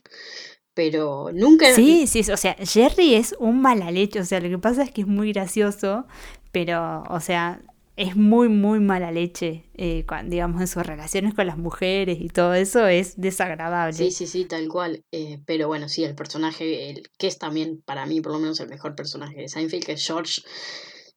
Pero 0.77 1.31
nunca... 1.33 1.73
Sí, 1.73 2.07
sí, 2.07 2.21
o 2.31 2.37
sea, 2.37 2.55
Jerry 2.61 3.15
es 3.15 3.35
un 3.39 3.63
mala 3.63 3.91
leche, 3.91 4.21
o 4.21 4.27
sea, 4.27 4.41
lo 4.41 4.51
que 4.51 4.59
pasa 4.59 4.83
es 4.83 4.91
que 4.91 5.01
es 5.01 5.07
muy 5.07 5.33
gracioso, 5.33 6.07
pero, 6.53 7.03
o 7.09 7.19
sea, 7.19 7.63
es 7.97 8.15
muy, 8.15 8.51
muy 8.51 8.79
mala 8.79 9.11
leche, 9.11 9.65
eh, 9.73 10.05
digamos, 10.27 10.61
en 10.61 10.67
sus 10.67 10.85
relaciones 10.85 11.33
con 11.33 11.47
las 11.47 11.57
mujeres 11.57 12.19
y 12.21 12.29
todo 12.29 12.53
eso 12.53 12.87
es 12.87 13.19
desagradable. 13.19 13.97
Sí, 13.97 14.11
sí, 14.11 14.27
sí, 14.27 14.45
tal 14.45 14.69
cual. 14.69 15.03
Eh, 15.13 15.41
pero 15.47 15.67
bueno, 15.67 15.89
sí, 15.89 16.05
el 16.05 16.15
personaje, 16.15 16.91
el, 16.91 17.09
que 17.17 17.27
es 17.27 17.39
también 17.39 17.81
para 17.81 18.05
mí 18.05 18.21
por 18.21 18.33
lo 18.33 18.39
menos 18.39 18.61
el 18.61 18.69
mejor 18.69 18.95
personaje 18.95 19.41
de 19.41 19.49
Seinfeld, 19.49 19.83
que 19.83 19.93
es 19.93 20.07
George, 20.07 20.43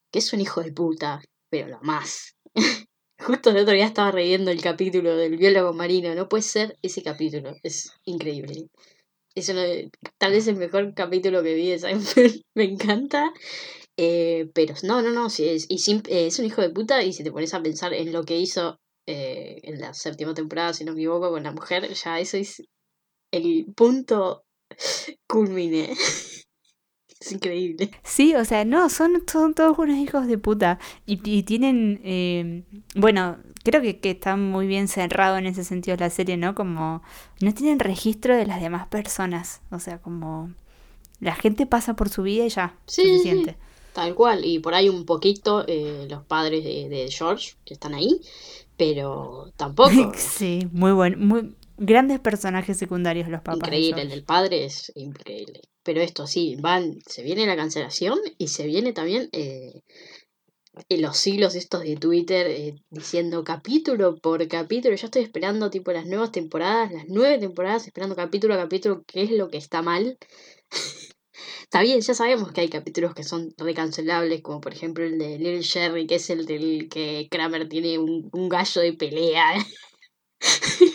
que 0.10 0.20
es 0.20 0.32
un 0.32 0.39
hijo 0.39 0.63
de 0.63 0.72
puta, 0.72 1.22
pero 1.50 1.68
lo 1.68 1.82
más. 1.82 2.38
Justo 3.20 3.50
el 3.50 3.58
otro 3.58 3.74
día 3.74 3.88
estaba 3.88 4.12
reyendo 4.12 4.51
el 4.51 4.62
capítulo 4.62 5.18
del 5.18 5.36
biólogo 5.36 5.74
marino, 5.74 6.16
no 6.16 6.30
puede 6.30 6.44
ser 6.44 6.78
ese 6.82 7.04
capítulo, 7.04 7.58
es 7.62 7.92
increíble 8.06 8.70
es 9.36 9.52
tal 10.18 10.32
vez 10.32 10.48
el 10.48 10.56
mejor 10.58 10.94
capítulo 10.94 11.44
que 11.44 11.54
vi 11.54 11.70
de 11.70 11.80
Seinfeld, 11.80 12.42
me 12.56 12.64
encanta. 12.64 13.32
Eh, 13.98 14.50
pero 14.54 14.76
no, 14.84 15.02
no, 15.02 15.12
no, 15.12 15.30
sí, 15.30 15.48
es, 15.50 15.66
y 15.68 15.76
eh, 16.08 16.28
es 16.28 16.40
un 16.40 16.46
hijo 16.46 16.62
de 16.62 16.70
puta 16.70 17.04
y 17.04 17.12
si 17.12 17.24
te 17.24 17.32
pones 17.32 17.54
a 17.54 17.62
pensar 17.62 17.94
en 17.94 18.14
lo 18.14 18.24
que 18.24 18.38
hizo 18.38 18.80
eh, 19.06 19.60
en 19.64 19.82
la 19.82 19.94
séptima 19.94 20.34
temporada, 20.34 20.74
si 20.74 20.86
no 20.86 20.94
me 20.94 21.00
equivoco, 21.00 21.32
con 21.32 21.44
la 21.44 21.52
mujer, 21.52 21.92
ya 21.94 22.20
eso 22.20 22.38
es 22.38 22.64
el 23.32 23.66
punto 23.76 24.44
culmine. 25.28 25.94
Es 27.22 27.34
increíble. 27.34 27.92
Sí, 28.02 28.34
o 28.36 28.46
sea, 28.46 28.64
no, 28.64 28.90
son, 28.90 29.26
son 29.30 29.54
todos 29.54 29.78
unos 29.78 29.98
hijos 29.98 30.26
de 30.26 30.38
puta. 30.38 30.80
Y, 31.06 31.20
y 31.30 31.44
tienen, 31.44 32.00
eh, 32.06 32.64
bueno, 32.96 33.38
creo 33.70 33.82
que, 33.82 34.00
que 34.00 34.12
está 34.12 34.36
muy 34.36 34.66
bien 34.66 34.88
cerrado 34.88 35.38
en 35.38 35.46
ese 35.46 35.64
sentido 35.64 35.96
la 35.98 36.10
serie, 36.10 36.38
¿no? 36.38 36.56
Como 36.56 37.04
no 37.40 37.54
tienen 37.54 37.80
registro 37.80 38.36
de 38.36 38.48
las 38.48 38.62
demás 38.62 38.88
personas. 38.88 39.62
O 39.70 39.80
sea, 39.80 40.00
como 40.00 40.52
la 41.20 41.36
gente 41.36 41.68
pasa 41.68 41.96
por 41.96 42.10
su 42.10 42.24
vida 42.24 42.46
y 42.46 42.50
ya, 42.50 42.76
sí, 42.88 43.04
suficiente. 43.04 43.58
Tal 43.94 44.16
cual, 44.16 44.46
y 44.46 44.60
por 44.60 44.74
ahí 44.74 44.90
un 44.90 45.06
poquito 45.06 45.66
eh, 45.68 46.08
los 46.10 46.24
padres 46.24 46.64
de, 46.64 46.90
de, 46.90 47.12
George 47.12 47.54
que 47.66 47.76
están 47.76 47.94
ahí, 47.94 48.22
pero 48.76 49.52
tampoco. 49.56 50.14
sí, 50.16 50.68
muy 50.72 50.92
bueno, 50.92 51.18
muy 51.20 51.54
grandes 51.78 52.20
personajes 52.20 52.78
secundarios 52.78 53.30
los 53.30 53.42
papás. 53.42 53.68
Increíble, 53.68 54.02
el 54.02 54.10
del 54.10 54.24
padre 54.24 54.66
es 54.66 54.92
increíble. 54.96 55.62
Pero 55.84 56.02
esto 56.02 56.28
sí, 56.28 56.56
van, 56.60 57.00
se 57.06 57.24
viene 57.24 57.46
la 57.46 57.56
cancelación 57.56 58.20
y 58.38 58.48
se 58.48 58.68
viene 58.68 58.94
también 58.94 59.30
eh, 59.32 59.82
en 60.88 61.02
los 61.02 61.18
siglos 61.18 61.56
estos 61.56 61.84
de 61.84 61.96
Twitter 61.96 62.48
eh, 62.48 62.76
diciendo 62.90 63.44
capítulo 63.44 64.16
por 64.18 64.48
capítulo. 64.48 64.96
Yo 64.96 65.06
estoy 65.06 65.24
esperando 65.24 65.70
tipo 65.70 65.92
las 65.92 66.06
nuevas 66.06 66.32
temporadas, 66.32 66.92
las 66.92 67.06
nueve 67.08 67.38
temporadas, 67.38 67.86
esperando 67.88 68.16
capítulo 68.16 68.54
a 68.54 68.58
capítulo 68.58 69.04
qué 69.06 69.24
es 69.24 69.32
lo 69.32 69.50
que 69.50 69.58
está 69.58 69.82
mal. 69.82 70.18
está 71.64 71.82
bien, 71.82 72.02
ya 72.02 72.14
sabemos 72.14 72.52
que 72.52 72.62
hay 72.62 72.70
capítulos 72.70 73.14
que 73.14 73.24
son 73.24 73.54
recancelables, 73.58 74.42
como 74.42 74.62
por 74.62 74.74
ejemplo 74.74 75.04
el 75.04 75.18
de 75.18 75.38
Little 75.38 75.62
Sherry, 75.62 76.08
que 76.08 76.16
es 76.16 76.30
el 76.30 76.46
del 76.46 76.90
que 76.90 77.28
Kramer 77.30 77.68
tiene 77.68 77.98
un, 78.00 78.30
un 78.32 78.50
gallo 78.50 78.82
de 78.82 78.94
pelea. 78.94 79.56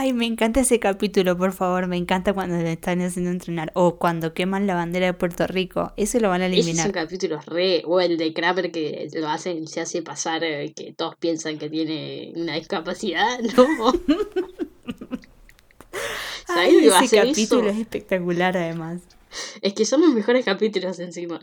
Ay, 0.00 0.12
me 0.12 0.26
encanta 0.26 0.60
ese 0.60 0.78
capítulo, 0.78 1.36
por 1.36 1.52
favor. 1.52 1.88
Me 1.88 1.96
encanta 1.96 2.32
cuando 2.32 2.56
le 2.56 2.74
están 2.74 3.00
haciendo 3.00 3.32
entrenar. 3.32 3.72
O 3.74 3.98
cuando 3.98 4.32
queman 4.32 4.68
la 4.68 4.76
bandera 4.76 5.06
de 5.06 5.12
Puerto 5.12 5.48
Rico. 5.48 5.92
Eso 5.96 6.20
lo 6.20 6.28
van 6.28 6.40
a 6.40 6.46
eliminar. 6.46 6.70
Ese 6.70 6.80
es 6.82 6.86
un 6.86 6.92
capítulo 6.92 7.40
re. 7.44 7.82
O 7.84 8.00
el 8.00 8.16
de 8.16 8.32
Kramer 8.32 8.70
que 8.70 9.08
lo 9.14 9.28
hacen, 9.28 9.66
se 9.66 9.80
hace 9.80 10.02
pasar 10.02 10.44
eh, 10.44 10.72
que 10.72 10.92
todos 10.92 11.16
piensan 11.16 11.58
que 11.58 11.68
tiene 11.68 12.32
una 12.36 12.54
discapacidad. 12.54 13.40
No. 13.56 13.66
Ay, 16.46 16.76
ese 16.86 17.16
capítulo 17.16 17.68
es 17.68 17.78
espectacular, 17.78 18.56
además. 18.56 19.02
Es 19.62 19.74
que 19.74 19.84
son 19.84 20.00
los 20.02 20.10
mejores 20.10 20.44
capítulos 20.44 21.00
encima. 21.00 21.40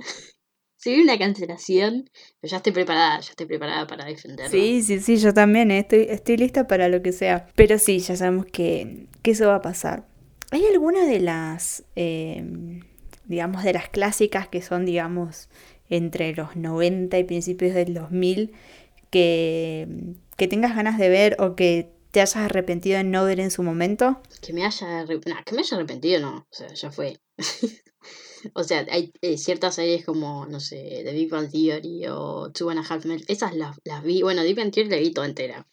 Si 0.86 0.92
viene 0.92 1.06
una 1.06 1.18
cancelación, 1.18 2.12
pero 2.40 2.52
ya 2.52 2.58
estoy 2.58 2.72
preparada, 2.72 3.20
ya 3.20 3.32
estoy 3.32 3.48
preparada 3.48 3.88
para 3.88 4.06
defenderlo. 4.06 4.52
Sí, 4.52 4.84
sí, 4.84 5.00
sí, 5.00 5.18
yo 5.18 5.34
también 5.34 5.72
eh, 5.72 5.80
estoy, 5.80 6.06
estoy 6.08 6.38
lista 6.38 6.68
para 6.68 6.90
lo 6.90 7.02
que 7.02 7.12
sea. 7.12 7.48
Pero 7.56 7.80
sí, 7.80 7.98
ya 7.98 8.16
sabemos 8.16 8.46
que, 8.46 9.08
eso 9.24 9.48
va 9.48 9.56
a 9.56 9.62
pasar. 9.64 10.06
¿Hay 10.52 10.64
alguna 10.68 11.08
de 11.08 11.22
las, 11.22 11.86
em, 11.96 12.82
digamos, 13.24 13.64
de 13.64 13.74
las 13.74 13.90
clásicas 13.90 14.48
que 14.48 14.62
son, 14.62 14.86
digamos, 14.86 15.50
entre 15.90 16.36
los 16.36 16.56
90 16.56 17.18
y 17.18 17.24
principios 17.24 17.74
del 17.74 17.96
2000 17.96 18.54
que, 19.10 19.88
que 20.38 20.48
tengas 20.48 20.76
ganas 20.76 21.00
de 21.00 21.10
ver 21.10 21.36
o 21.40 21.56
que 21.56 21.90
te 22.12 22.22
hayas 22.22 22.36
arrepentido 22.36 22.98
de 22.98 23.06
no 23.06 23.26
ver 23.26 23.40
en 23.40 23.50
su 23.50 23.64
momento? 23.64 24.22
Que 24.40 24.54
me 24.54 24.64
haya, 24.64 25.04
que 25.08 25.56
me 25.56 25.62
haya 25.62 25.78
arrepentido, 25.78 26.22
no, 26.22 26.38
o 26.38 26.48
sea, 26.52 26.72
ya 26.76 26.92
fue. 26.92 27.18
O 28.54 28.64
sea, 28.64 28.86
hay 28.90 29.12
eh, 29.22 29.38
ciertas 29.38 29.76
series 29.76 30.06
como, 30.06 30.46
no 30.46 30.60
sé, 30.60 31.02
The 31.04 31.14
Big 31.14 31.30
Bang 31.30 31.50
Theory 31.50 32.08
o 32.08 32.52
Two 32.52 32.70
and 32.70 32.80
a 32.80 32.84
Half 32.88 33.06
Men. 33.06 33.22
Esas 33.28 33.56
las, 33.56 33.78
las 33.84 34.04
vi. 34.04 34.22
Bueno, 34.22 34.42
The 34.42 34.48
Big 34.48 34.58
Bang 34.58 34.72
Theory 34.72 34.90
la 34.90 34.98
vi 34.98 35.12
toda 35.12 35.28
entera. 35.28 35.68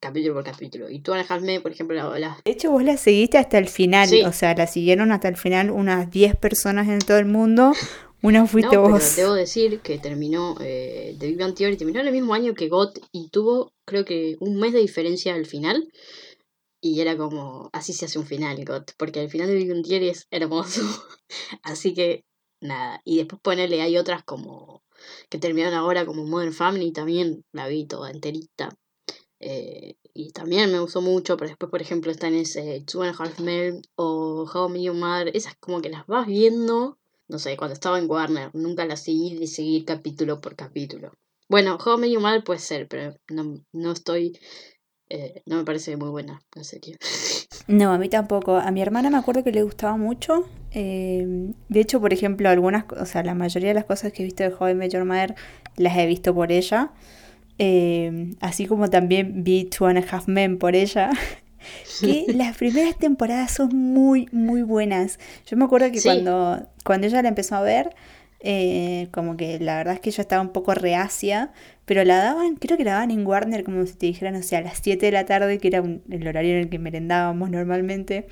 Capítulo 0.00 0.34
por 0.34 0.44
capítulo. 0.44 0.88
Y 0.88 1.00
Two 1.00 1.14
and 1.14 1.24
a 1.28 1.34
Half 1.34 1.42
Men, 1.42 1.62
por 1.62 1.72
ejemplo, 1.72 2.18
la, 2.18 2.40
De 2.44 2.50
hecho, 2.50 2.70
vos 2.70 2.84
la 2.84 2.96
seguiste 2.96 3.38
hasta 3.38 3.58
el 3.58 3.68
final. 3.68 4.08
O 4.26 4.32
sea, 4.32 4.54
la 4.54 4.66
siguieron 4.66 5.12
hasta 5.12 5.28
el 5.28 5.36
final 5.36 5.70
unas 5.70 6.10
10 6.10 6.36
personas 6.36 6.88
en 6.88 7.00
todo 7.00 7.18
el 7.18 7.26
mundo. 7.26 7.72
Una 8.20 8.46
fuiste 8.46 8.74
no, 8.74 8.82
vos. 8.82 9.12
Pero 9.14 9.28
debo 9.28 9.34
decir 9.34 9.80
que 9.80 9.98
terminó 9.98 10.56
eh, 10.60 11.14
The 11.18 11.26
Big 11.26 11.38
Bang 11.38 11.54
Theory, 11.54 11.76
terminó 11.76 12.00
en 12.00 12.08
el 12.08 12.12
mismo 12.12 12.34
año 12.34 12.54
que 12.54 12.68
GOT 12.68 12.98
y 13.12 13.28
tuvo, 13.30 13.72
creo 13.84 14.04
que, 14.04 14.36
un 14.40 14.56
mes 14.58 14.72
de 14.72 14.80
diferencia 14.80 15.34
al 15.34 15.46
final. 15.46 15.88
Y 16.80 17.00
era 17.00 17.16
como, 17.16 17.70
así 17.72 17.92
se 17.92 18.04
hace 18.04 18.18
un 18.18 18.26
final, 18.26 18.64
God, 18.64 18.84
porque 18.96 19.20
al 19.20 19.30
final 19.30 19.48
de 19.48 19.54
Big 19.54 20.02
es 20.04 20.26
hermoso. 20.30 20.82
así 21.62 21.94
que, 21.94 22.24
nada. 22.60 23.00
Y 23.04 23.18
después 23.18 23.40
ponerle, 23.42 23.82
hay 23.82 23.96
otras 23.96 24.22
como, 24.24 24.84
que 25.28 25.38
terminaron 25.38 25.74
ahora 25.74 26.06
como 26.06 26.24
Modern 26.24 26.52
Family, 26.52 26.92
también 26.92 27.44
la 27.52 27.66
vi 27.68 27.86
toda 27.86 28.10
enterita. 28.10 28.70
Eh, 29.40 29.96
y 30.14 30.32
también 30.32 30.72
me 30.72 30.80
gustó 30.80 31.00
mucho, 31.00 31.36
pero 31.36 31.48
después, 31.48 31.70
por 31.70 31.80
ejemplo, 31.82 32.10
están 32.10 32.34
ese 32.34 32.82
Two 32.86 33.02
and 33.02 33.14
Half 33.18 33.40
Men 33.40 33.82
o 33.94 34.48
How 34.52 34.74
I 34.74 34.84
Your 34.84 34.96
Mother, 34.96 35.30
esas 35.36 35.56
como 35.56 35.80
que 35.80 35.90
las 35.90 36.06
vas 36.06 36.26
viendo, 36.26 36.98
no 37.28 37.38
sé, 37.38 37.56
cuando 37.56 37.74
estaba 37.74 37.98
en 37.98 38.10
Warner, 38.10 38.50
nunca 38.54 38.84
las 38.84 39.04
seguí 39.04 39.36
de 39.36 39.46
seguir 39.46 39.84
capítulo 39.84 40.40
por 40.40 40.56
capítulo. 40.56 41.12
Bueno, 41.48 41.78
How 41.84 42.02
I 42.04 42.12
Your 42.12 42.22
Mother 42.22 42.42
puede 42.42 42.60
ser, 42.60 42.88
pero 42.88 43.14
no, 43.28 43.64
no 43.72 43.92
estoy 43.92 44.38
Eh, 45.10 45.42
no 45.46 45.56
me 45.56 45.64
parece 45.64 45.96
muy 45.96 46.10
buena 46.10 46.40
la 46.54 46.64
serie. 46.64 46.96
No, 47.66 47.92
a 47.92 47.98
mí 47.98 48.08
tampoco. 48.08 48.56
A 48.56 48.70
mi 48.70 48.80
hermana 48.80 49.10
me 49.10 49.18
acuerdo 49.18 49.44
que 49.44 49.52
le 49.52 49.62
gustaba 49.62 49.96
mucho. 49.98 50.48
eh, 50.72 51.50
de 51.68 51.80
hecho, 51.80 52.00
por 52.00 52.14
ejemplo, 52.14 52.48
algunas, 52.48 52.84
o 52.98 53.04
sea, 53.04 53.22
la 53.22 53.34
mayoría 53.34 53.68
de 53.68 53.74
las 53.74 53.84
cosas 53.84 54.10
que 54.12 54.22
he 54.22 54.24
visto 54.24 54.42
de 54.42 54.74
Met 54.74 54.90
Your 54.92 55.04
Mother 55.04 55.34
las 55.76 55.96
he 55.98 56.06
visto 56.06 56.34
por 56.34 56.50
ella. 56.50 56.92
Eh, 57.58 58.30
así 58.40 58.66
como 58.66 58.88
también 58.88 59.44
vi 59.44 59.64
Two 59.64 59.86
and 59.86 59.98
a 59.98 60.04
Half 60.10 60.28
Men 60.28 60.58
por 60.58 60.74
ella. 60.76 61.10
Que 62.00 62.24
las 62.34 62.56
primeras 62.56 62.96
temporadas 62.96 63.50
son 63.52 63.76
muy, 63.76 64.28
muy 64.32 64.62
buenas. 64.62 65.18
Yo 65.46 65.56
me 65.58 65.64
acuerdo 65.66 65.90
que 65.90 65.98
Sí. 66.00 66.08
cuando, 66.08 66.66
cuando 66.84 67.06
ella 67.08 67.20
la 67.20 67.28
empezó 67.28 67.56
a 67.56 67.60
ver, 67.60 67.94
eh, 68.40 69.08
como 69.12 69.36
que 69.36 69.58
la 69.58 69.76
verdad 69.78 69.94
es 69.94 70.00
que 70.00 70.10
yo 70.10 70.22
estaba 70.22 70.42
un 70.42 70.52
poco 70.52 70.74
reacia, 70.74 71.52
pero 71.84 72.04
la 72.04 72.18
daban, 72.18 72.56
creo 72.56 72.76
que 72.78 72.84
la 72.84 72.92
daban 72.92 73.10
en 73.10 73.26
Warner, 73.26 73.64
como 73.64 73.84
si 73.86 73.94
te 73.94 74.06
dijeran, 74.06 74.36
o 74.36 74.42
sea, 74.42 74.60
a 74.60 74.62
las 74.62 74.78
7 74.82 75.06
de 75.06 75.12
la 75.12 75.26
tarde, 75.26 75.58
que 75.58 75.68
era 75.68 75.82
un- 75.82 76.02
el 76.10 76.26
horario 76.26 76.52
en 76.54 76.58
el 76.60 76.68
que 76.68 76.78
merendábamos 76.78 77.50
normalmente. 77.50 78.26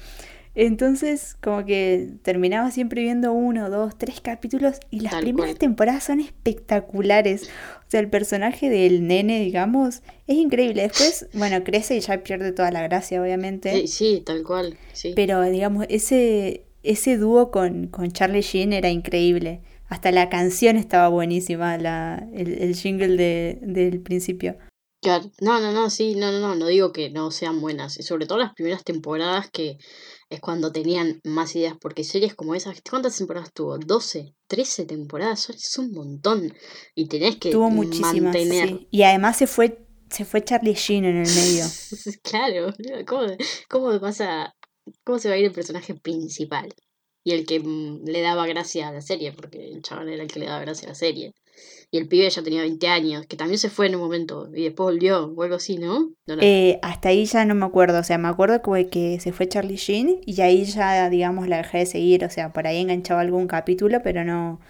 Entonces, 0.55 1.37
como 1.43 1.67
que 1.67 2.15
terminaba 2.23 2.71
siempre 2.71 3.03
viendo 3.03 3.33
uno, 3.33 3.69
dos, 3.69 3.99
tres 3.99 4.23
capítulos 4.23 4.81
y 4.91 5.01
las 5.01 5.13
Tal 5.13 5.23
primeras 5.25 5.51
cual. 5.51 5.59
temporadas 5.59 6.05
son 6.05 6.21
espectaculares. 6.21 7.45
O 7.87 7.91
sea, 7.91 8.01
el 8.01 8.09
personaje 8.09 8.71
del 8.71 9.07
nene, 9.07 9.41
digamos, 9.41 10.03
es 10.27 10.37
increíble. 10.37 10.83
Después, 10.83 11.29
bueno, 11.35 11.63
crece 11.63 11.97
y 11.97 12.01
ya 12.01 12.23
pierde 12.23 12.53
toda 12.53 12.71
la 12.71 12.83
gracia, 12.83 13.21
obviamente. 13.21 13.71
Sí, 13.73 13.87
sí, 13.87 14.23
tal 14.25 14.43
cual, 14.45 14.79
sí. 14.95 15.13
Pero, 15.15 15.43
digamos, 15.43 15.85
ese, 15.91 16.65
ese 16.83 17.19
dúo 17.19 17.51
con, 17.51 17.89
con 17.89 18.11
Charlie 18.11 18.41
Sheen 18.41 18.73
era 18.73 18.89
increíble. 18.89 19.61
Hasta 19.89 20.11
la 20.11 20.29
canción 20.29 20.77
estaba 20.77 21.09
buenísima, 21.09 21.79
la, 21.79 22.27
el, 22.35 22.61
el 22.63 22.75
jingle 22.75 23.17
de, 23.17 23.59
del 23.63 24.01
principio. 24.01 24.57
Claro. 25.03 25.31
No, 25.41 25.61
no, 25.61 25.73
no, 25.73 25.91
sí, 25.91 26.17
no, 26.17 26.33
no, 26.33 26.41
no, 26.41 26.55
no 26.57 26.67
digo 26.67 26.93
que 26.93 27.11
no 27.11 27.31
sean 27.31 27.61
buenas. 27.61 27.99
Y 27.99 28.03
sobre 28.03 28.27
todo 28.27 28.39
las 28.39 28.55
primeras 28.55 28.83
temporadas 28.83 29.49
que 29.53 29.77
es 30.29 30.41
cuando 30.41 30.73
tenían 30.73 31.21
más 31.23 31.55
ideas, 31.55 31.77
porque 31.81 32.03
series 32.03 32.35
como 32.35 32.57
esas, 32.57 32.81
¿cuántas 32.89 33.17
temporadas 33.17 33.53
tuvo? 33.53 33.79
¿12? 33.79 34.35
¿13 34.49 34.87
temporadas? 34.87 35.51
Es 35.51 35.79
un 35.79 35.93
montón. 35.93 36.53
Y 36.97 37.07
tenés 37.07 37.37
que 37.37 37.53
Tuvo 37.53 37.71
muchísimas, 37.71 38.13
mantener. 38.35 38.69
sí. 38.69 38.89
Y 38.91 39.03
además 39.05 39.37
se 39.37 39.47
fue, 39.47 39.87
se 40.11 40.25
fue 40.25 40.43
Charlie 40.43 40.75
Sheen 40.75 41.05
en 41.05 41.17
el 41.19 41.29
medio. 41.35 41.65
Claro, 42.23 42.73
¿cómo, 43.07 43.27
cómo 43.69 44.01
vas 44.01 44.21
a- 44.21 44.53
cómo 45.05 45.19
se 45.21 45.29
va 45.29 45.35
a 45.37 45.39
ir 45.39 45.45
el 45.45 45.53
personaje 45.53 45.95
principal? 45.95 46.75
Y 47.27 47.33
el 47.33 47.45
que 47.45 47.59
mm, 47.59 48.05
le 48.05 48.21
daba 48.21 48.47
gracia 48.47 48.87
a 48.87 48.93
la 48.93 49.01
serie, 49.01 49.33
porque 49.33 49.59
el 49.59 49.83
chaval 49.83 50.09
era 50.11 50.23
el 50.23 50.31
que 50.31 50.39
le 50.39 50.47
daba 50.47 50.61
gracia 50.61 50.87
a 50.87 50.91
la 50.91 50.95
serie. 50.95 51.33
Y 51.91 51.99
el 51.99 52.07
pibe 52.07 52.31
ya 52.31 52.41
tenía 52.45 52.61
20 52.61 52.87
años, 52.87 53.27
que 53.27 53.37
también 53.37 53.59
se 53.59 53.69
fue 53.69 53.89
en 53.89 53.97
un 53.97 54.03
momento 54.03 54.49
y 54.55 54.63
después 54.63 54.95
volvió, 54.95 55.25
o 55.25 55.43
algo 55.43 55.57
así, 55.57 55.77
¿no? 55.77 56.13
No, 56.29 56.37
no. 56.37 56.39
Eh, 56.41 56.79
hasta 56.83 57.09
ahí 57.09 57.25
ya 57.25 57.45
no 57.45 57.57
me 57.57 57.67
acuerdo, 57.67 57.99
o 57.99 58.05
sea, 58.05 58.17
me 58.17 58.29
acuerdo 58.29 58.61
de 58.65 58.89
que 58.89 59.19
se 59.19 59.33
fue 59.33 59.49
Charlie 59.49 59.75
Sheen 59.75 60.21
y 60.25 60.41
ahí 60.41 60.67
ya, 60.67 61.11
digamos, 61.11 61.49
la 61.49 61.57
dejé 61.57 61.79
de 61.79 61.87
seguir, 61.87 62.25
o 62.25 62.31
sea, 62.31 62.53
por 62.53 62.69
ahí 62.69 62.81
enganchaba 62.81 63.23
algún 63.23 63.49
capítulo, 63.49 63.99
pero 64.05 64.23
no, 64.23 64.61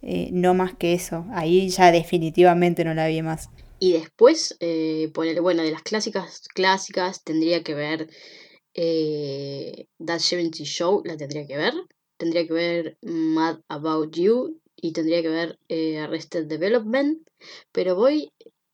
eh, 0.00 0.30
no 0.32 0.54
más 0.54 0.74
que 0.74 0.94
eso. 0.94 1.26
Ahí 1.32 1.68
ya 1.68 1.92
definitivamente 1.92 2.84
no 2.84 2.94
la 2.94 3.08
vi 3.08 3.20
más. 3.20 3.50
Y 3.80 3.92
después, 3.92 4.56
eh, 4.60 5.10
ponele, 5.12 5.40
bueno, 5.40 5.62
de 5.62 5.72
las 5.72 5.82
clásicas, 5.82 6.48
clásicas, 6.54 7.22
tendría 7.22 7.62
que 7.62 7.74
ver 7.74 8.08
eh, 8.72 9.88
That 10.04 10.20
70 10.20 10.64
Show, 10.64 11.02
la 11.04 11.18
tendría 11.18 11.46
que 11.46 11.56
ver. 11.58 11.74
Tendría 12.18 12.46
que 12.46 12.52
ver 12.52 12.98
Mad 13.00 13.60
About 13.68 14.14
You 14.14 14.60
y 14.76 14.92
tendría 14.92 15.22
que 15.22 15.28
ver 15.28 15.58
eh, 15.68 15.98
Arrested 15.98 16.46
Development. 16.46 17.26
Pero 17.72 17.94
voy 17.94 18.30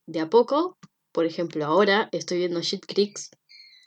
de 0.07 0.21
a 0.21 0.29
poco. 0.29 0.77
Por 1.13 1.27
ejemplo, 1.27 1.65
ahora 1.65 2.09
estoy 2.11 2.39
viendo 2.39 2.61
Shit 2.61 2.87
Creeks. 2.87 3.31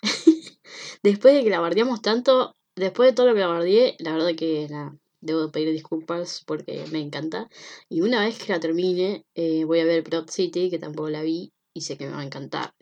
después 1.03 1.33
de 1.33 1.43
que 1.43 1.49
la 1.49 1.59
bardeamos 1.59 2.01
tanto, 2.01 2.55
después 2.75 3.09
de 3.09 3.15
todo 3.15 3.27
lo 3.27 3.33
que 3.33 3.41
la 3.41 3.47
bardeé, 3.47 3.95
la 3.99 4.13
verdad 4.13 4.35
que 4.37 4.67
nada, 4.69 4.97
debo 5.19 5.51
pedir 5.51 5.71
disculpas 5.71 6.43
porque 6.45 6.85
me 6.91 6.99
encanta. 6.99 7.49
Y 7.89 8.01
una 8.01 8.21
vez 8.21 8.41
que 8.41 8.53
la 8.53 8.59
termine, 8.59 9.25
eh, 9.35 9.65
voy 9.65 9.79
a 9.79 9.85
ver 9.85 10.03
Broad 10.03 10.29
City, 10.29 10.69
que 10.69 10.79
tampoco 10.79 11.09
la 11.09 11.21
vi 11.21 11.51
y 11.73 11.81
sé 11.81 11.97
que 11.97 12.05
me 12.05 12.13
va 12.13 12.21
a 12.21 12.25
encantar. 12.25 12.73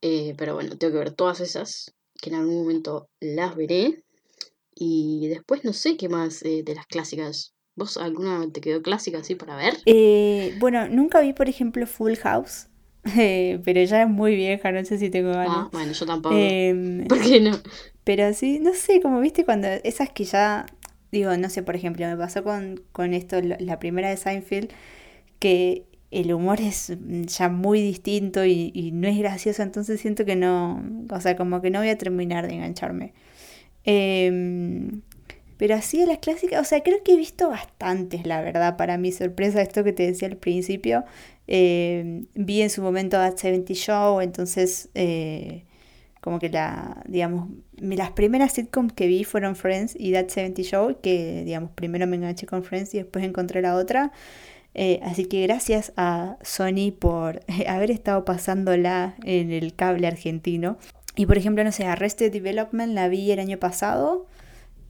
Eh, 0.00 0.34
pero 0.36 0.54
bueno, 0.54 0.76
tengo 0.76 0.92
que 0.92 0.98
ver 0.98 1.14
todas 1.14 1.40
esas, 1.40 1.94
que 2.20 2.30
en 2.30 2.36
algún 2.36 2.56
momento 2.56 3.08
las 3.20 3.56
veré. 3.56 4.03
Y 4.74 5.28
después 5.28 5.64
no 5.64 5.72
sé 5.72 5.96
qué 5.96 6.08
más 6.08 6.42
eh, 6.42 6.62
de 6.64 6.74
las 6.74 6.86
clásicas. 6.86 7.54
¿Vos 7.76 7.96
alguna 7.96 8.50
te 8.52 8.60
quedó 8.60 8.82
clásica 8.82 9.18
así 9.18 9.34
para 9.34 9.56
ver? 9.56 9.76
Eh, 9.86 10.54
bueno, 10.56 10.88
nunca 10.88 11.20
vi, 11.20 11.32
por 11.32 11.48
ejemplo, 11.48 11.86
Full 11.86 12.14
House, 12.16 12.68
eh, 13.16 13.60
pero 13.64 13.82
ya 13.82 14.02
es 14.02 14.08
muy 14.08 14.34
vieja, 14.34 14.72
no 14.72 14.84
sé 14.84 14.98
si 14.98 15.10
tengo 15.10 15.32
Ah, 15.32 15.38
ganas. 15.38 15.68
bueno, 15.72 15.92
yo 15.92 16.06
tampoco. 16.06 16.36
Em, 16.36 17.06
¿Por 17.08 17.20
qué 17.20 17.40
no? 17.40 17.52
Pero 18.04 18.32
sí, 18.34 18.58
no 18.60 18.74
sé, 18.74 19.00
como 19.00 19.20
viste 19.20 19.44
cuando 19.44 19.68
esas 19.84 20.10
que 20.10 20.24
ya, 20.24 20.66
digo, 21.12 21.36
no 21.36 21.48
sé, 21.50 21.62
por 21.62 21.76
ejemplo, 21.76 22.06
me 22.06 22.16
pasó 22.16 22.44
con, 22.44 22.82
con 22.92 23.14
esto, 23.14 23.40
la 23.42 23.78
primera 23.78 24.10
de 24.10 24.16
Seinfeld, 24.16 24.70
que 25.40 25.86
el 26.10 26.32
humor 26.34 26.60
es 26.60 26.90
mm, 26.98 27.22
ya 27.24 27.48
muy 27.50 27.80
distinto 27.82 28.44
y, 28.44 28.72
y 28.74 28.92
no 28.92 29.08
es 29.08 29.18
gracioso, 29.18 29.62
entonces 29.62 30.00
siento 30.00 30.24
que 30.24 30.36
no, 30.36 30.82
o 31.10 31.20
sea, 31.20 31.36
como 31.36 31.60
que 31.62 31.70
no 31.70 31.80
voy 31.80 31.90
a 31.90 31.98
terminar 31.98 32.46
de 32.48 32.54
engancharme. 32.54 33.14
Em, 33.86 34.63
pero 35.56 35.74
así 35.74 35.98
de 35.98 36.06
las 36.06 36.18
clásicas, 36.18 36.60
o 36.60 36.64
sea, 36.64 36.82
creo 36.82 37.02
que 37.04 37.14
he 37.14 37.16
visto 37.16 37.48
bastantes, 37.50 38.26
la 38.26 38.40
verdad, 38.42 38.76
para 38.76 38.98
mi 38.98 39.12
sorpresa, 39.12 39.62
esto 39.62 39.84
que 39.84 39.92
te 39.92 40.06
decía 40.06 40.28
al 40.28 40.36
principio. 40.36 41.04
Em, 41.46 42.26
vi 42.34 42.62
en 42.62 42.70
su 42.70 42.82
momento 42.82 43.16
That 43.18 43.36
70 43.36 43.74
Show, 43.74 44.20
entonces... 44.20 44.90
eh, 44.94 45.64
como 46.24 46.38
que 46.38 46.48
la, 46.48 47.02
digamos, 47.06 47.50
las 47.76 48.12
primeras 48.12 48.52
sitcoms 48.52 48.94
que 48.94 49.06
vi 49.08 49.24
fueron 49.24 49.56
Friends 49.56 49.94
y 49.94 50.14
That 50.14 50.28
70 50.28 50.62
Show, 50.62 50.96
que, 51.02 51.42
digamos, 51.44 51.70
primero 51.72 52.06
me 52.06 52.16
enganché 52.16 52.46
con 52.46 52.64
Friends 52.64 52.94
y 52.94 52.96
después 52.96 53.26
encontré 53.26 53.60
la 53.60 53.76
otra. 53.76 54.10
Eh, 54.72 55.00
así 55.02 55.26
que 55.26 55.42
gracias 55.42 55.92
a 55.98 56.38
Sony 56.40 56.92
por 56.98 57.42
haber 57.68 57.90
estado 57.90 58.24
pasándola 58.24 59.16
en 59.22 59.52
el 59.52 59.74
cable 59.74 60.06
argentino. 60.06 60.78
Y 61.14 61.26
por 61.26 61.36
ejemplo, 61.36 61.62
no 61.62 61.72
sé, 61.72 61.84
Arrested 61.84 62.32
Development 62.32 62.94
la 62.94 63.08
vi 63.08 63.30
el 63.30 63.38
año 63.38 63.58
pasado 63.58 64.24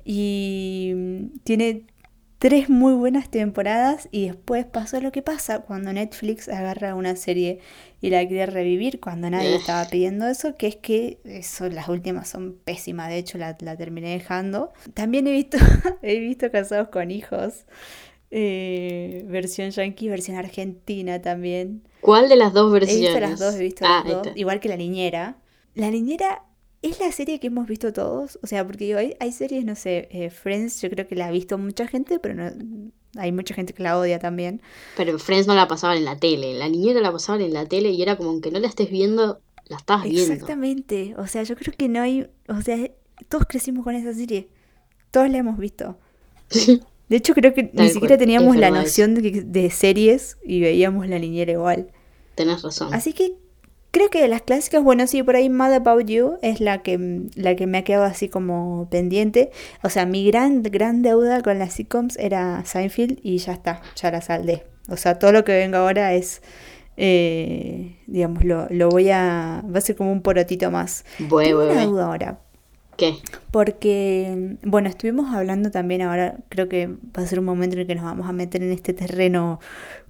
y 0.04 0.92
tiene 1.44 1.86
tres 2.38 2.68
muy 2.68 2.92
buenas 2.92 3.30
temporadas 3.30 4.08
y 4.10 4.26
después 4.26 4.66
pasó 4.66 5.00
lo 5.00 5.12
que 5.12 5.22
pasa 5.22 5.60
cuando 5.60 5.92
Netflix 5.94 6.48
agarra 6.50 6.94
una 6.94 7.16
serie 7.16 7.60
y 8.02 8.10
la 8.10 8.26
quiere 8.28 8.44
revivir 8.44 9.00
cuando 9.00 9.30
nadie 9.30 9.54
estaba 9.56 9.86
pidiendo 9.86 10.26
eso, 10.26 10.54
que 10.56 10.66
es 10.66 10.76
que 10.76 11.20
eso, 11.24 11.68
las 11.70 11.88
últimas 11.88 12.28
son 12.28 12.58
pésimas, 12.64 13.08
de 13.08 13.16
hecho 13.16 13.38
la, 13.38 13.56
la 13.60 13.76
terminé 13.76 14.10
dejando. 14.10 14.72
También 14.92 15.26
he 15.26 15.32
visto, 15.32 15.56
he 16.02 16.18
visto 16.18 16.50
Casados 16.50 16.88
con 16.88 17.10
Hijos, 17.10 17.64
eh, 18.30 19.24
versión 19.28 19.70
yankee, 19.70 20.08
versión 20.08 20.36
argentina 20.36 21.22
también. 21.22 21.82
¿Cuál 22.02 22.28
de 22.28 22.36
las 22.36 22.52
dos 22.52 22.68
He 22.70 22.80
versiones? 22.80 23.00
visto 23.00 23.20
las 23.20 23.38
dos, 23.38 23.54
he 23.54 23.62
visto 23.62 23.84
Ah, 23.86 24.02
las 24.04 24.14
dos, 24.24 24.28
igual 24.36 24.60
que 24.60 24.68
La 24.68 24.76
Niñera. 24.76 25.38
La 25.74 25.88
Niñera 25.90 26.42
es 26.84 27.00
la 27.00 27.10
serie 27.12 27.40
que 27.40 27.46
hemos 27.46 27.66
visto 27.66 27.92
todos, 27.94 28.38
o 28.42 28.46
sea, 28.46 28.66
porque 28.66 28.84
digo, 28.84 28.98
hay, 28.98 29.14
hay 29.18 29.32
series, 29.32 29.64
no 29.64 29.74
sé, 29.74 30.06
eh, 30.10 30.28
Friends, 30.28 30.82
yo 30.82 30.90
creo 30.90 31.08
que 31.08 31.14
la 31.14 31.28
ha 31.28 31.30
visto 31.30 31.56
mucha 31.56 31.86
gente, 31.86 32.18
pero 32.18 32.34
no, 32.34 32.52
hay 33.16 33.32
mucha 33.32 33.54
gente 33.54 33.72
que 33.72 33.82
la 33.82 33.98
odia 33.98 34.18
también. 34.18 34.60
Pero 34.96 35.18
Friends 35.18 35.46
no 35.46 35.54
la 35.54 35.66
pasaban 35.66 35.96
en 35.96 36.04
la 36.04 36.18
tele. 36.18 36.52
La 36.54 36.68
niñera 36.68 37.00
la 37.00 37.10
pasaban 37.10 37.40
en 37.40 37.54
la 37.54 37.64
tele 37.64 37.90
y 37.90 38.02
era 38.02 38.16
como 38.16 38.38
que 38.42 38.50
no 38.50 38.58
la 38.58 38.68
estés 38.68 38.90
viendo, 38.90 39.40
la 39.66 39.76
estabas 39.78 40.04
viendo. 40.04 40.34
Exactamente, 40.34 41.14
o 41.16 41.26
sea, 41.26 41.42
yo 41.42 41.56
creo 41.56 41.74
que 41.74 41.88
no 41.88 42.02
hay, 42.02 42.28
o 42.48 42.60
sea, 42.60 42.90
todos 43.30 43.46
crecimos 43.46 43.82
con 43.82 43.94
esa 43.94 44.12
serie, 44.12 44.48
todos 45.10 45.30
la 45.30 45.38
hemos 45.38 45.58
visto. 45.58 45.96
De 47.08 47.16
hecho, 47.16 47.34
creo 47.34 47.54
que 47.54 47.70
ni 47.72 47.88
siquiera 47.88 48.18
teníamos 48.18 48.56
la 48.56 48.70
noción 48.70 49.14
de, 49.14 49.42
de 49.42 49.70
series 49.70 50.38
y 50.44 50.60
veíamos 50.60 51.06
La 51.08 51.18
Niñera 51.18 51.52
igual. 51.52 51.92
Tenés 52.34 52.62
razón. 52.62 52.92
Así 52.92 53.12
que 53.12 53.36
creo 53.94 54.10
que 54.10 54.20
de 54.20 54.26
las 54.26 54.42
clásicas, 54.42 54.82
bueno, 54.82 55.06
sí, 55.06 55.22
por 55.22 55.36
ahí 55.36 55.48
Mad 55.48 55.72
About 55.72 56.06
You 56.06 56.36
es 56.42 56.60
la 56.60 56.82
que, 56.82 57.28
la 57.36 57.54
que 57.54 57.68
me 57.68 57.78
ha 57.78 57.84
quedado 57.84 58.02
así 58.02 58.28
como 58.28 58.88
pendiente. 58.90 59.52
O 59.84 59.88
sea, 59.88 60.04
mi 60.04 60.26
gran, 60.26 60.64
gran 60.64 61.02
deuda 61.02 61.42
con 61.42 61.60
las 61.60 61.74
sitcoms 61.74 62.18
era 62.18 62.64
Seinfeld 62.64 63.20
y 63.22 63.38
ya 63.38 63.52
está, 63.52 63.80
ya 63.94 64.10
la 64.10 64.20
saldé. 64.20 64.64
O 64.88 64.96
sea, 64.96 65.20
todo 65.20 65.30
lo 65.30 65.44
que 65.44 65.52
venga 65.52 65.78
ahora 65.78 66.12
es, 66.12 66.42
eh, 66.96 67.96
digamos, 68.08 68.44
lo, 68.44 68.66
lo 68.68 68.88
voy 68.88 69.10
a, 69.10 69.62
va 69.72 69.78
a 69.78 69.80
ser 69.80 69.94
como 69.94 70.10
un 70.10 70.22
porotito 70.22 70.72
más. 70.72 71.04
Tengo 71.16 71.36
una 71.36 71.54
bue. 71.54 71.86
duda 71.86 72.06
ahora, 72.06 72.40
¿Qué? 72.96 73.14
porque, 73.52 74.56
bueno, 74.64 74.88
estuvimos 74.88 75.32
hablando 75.32 75.70
también 75.70 76.02
ahora, 76.02 76.36
creo 76.48 76.68
que 76.68 76.88
va 76.88 77.22
a 77.22 77.26
ser 77.26 77.38
un 77.38 77.44
momento 77.44 77.76
en 77.76 77.82
el 77.82 77.86
que 77.86 77.94
nos 77.94 78.04
vamos 78.04 78.28
a 78.28 78.32
meter 78.32 78.60
en 78.60 78.72
este 78.72 78.92
terreno 78.92 79.60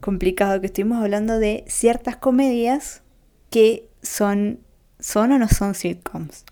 complicado, 0.01 0.59
que 0.63 0.67
estuvimos 0.69 1.03
hablando 1.03 1.39
de 1.39 1.65
ciertas 1.67 2.17
comedias 2.17 3.04
que 3.55 3.69
son, 4.03 4.61
son 5.01 5.33
o 5.33 5.39
no 5.39 5.49
son 5.49 5.75
sitcoms. 5.75 6.45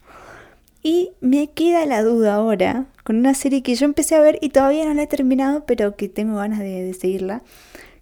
Y 0.83 1.13
me 1.21 1.51
queda 1.53 1.87
la 1.87 2.03
duda 2.03 2.37
ahora 2.37 2.87
con 3.05 3.17
una 3.17 3.35
serie 3.35 3.63
que 3.63 3.77
yo 3.77 3.87
empecé 3.87 4.17
a 4.17 4.21
ver 4.21 4.39
y 4.43 4.51
todavía 4.51 4.87
no 4.87 4.95
la 4.95 5.05
he 5.05 5.09
terminado, 5.09 5.65
pero 5.67 5.97
que 5.97 6.09
tengo 6.09 6.37
ganas 6.39 6.61
de, 6.61 6.85
de 6.85 6.95
seguirla, 6.95 7.43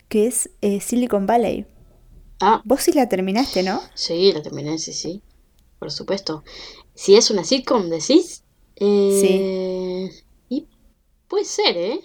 que 0.08 0.26
es 0.28 0.50
eh, 0.62 0.80
Silicon 0.80 1.26
Valley. 1.26 1.66
Ah, 2.40 2.64
Vos 2.64 2.82
sí 2.82 2.92
la 2.92 3.08
terminaste, 3.08 3.62
¿no? 3.62 3.82
sí, 3.94 4.32
la 4.32 4.42
terminé, 4.42 4.78
sí, 4.78 4.92
sí. 4.92 5.22
por 5.78 5.90
supuesto. 5.92 6.44
Si 6.94 7.16
es 7.16 7.30
una 7.30 7.44
sitcom, 7.44 7.90
decís. 7.90 8.44
Eh, 8.76 10.10
Y 10.48 10.68
puede 11.28 11.44
ser, 11.46 11.76
¿eh? 11.78 12.00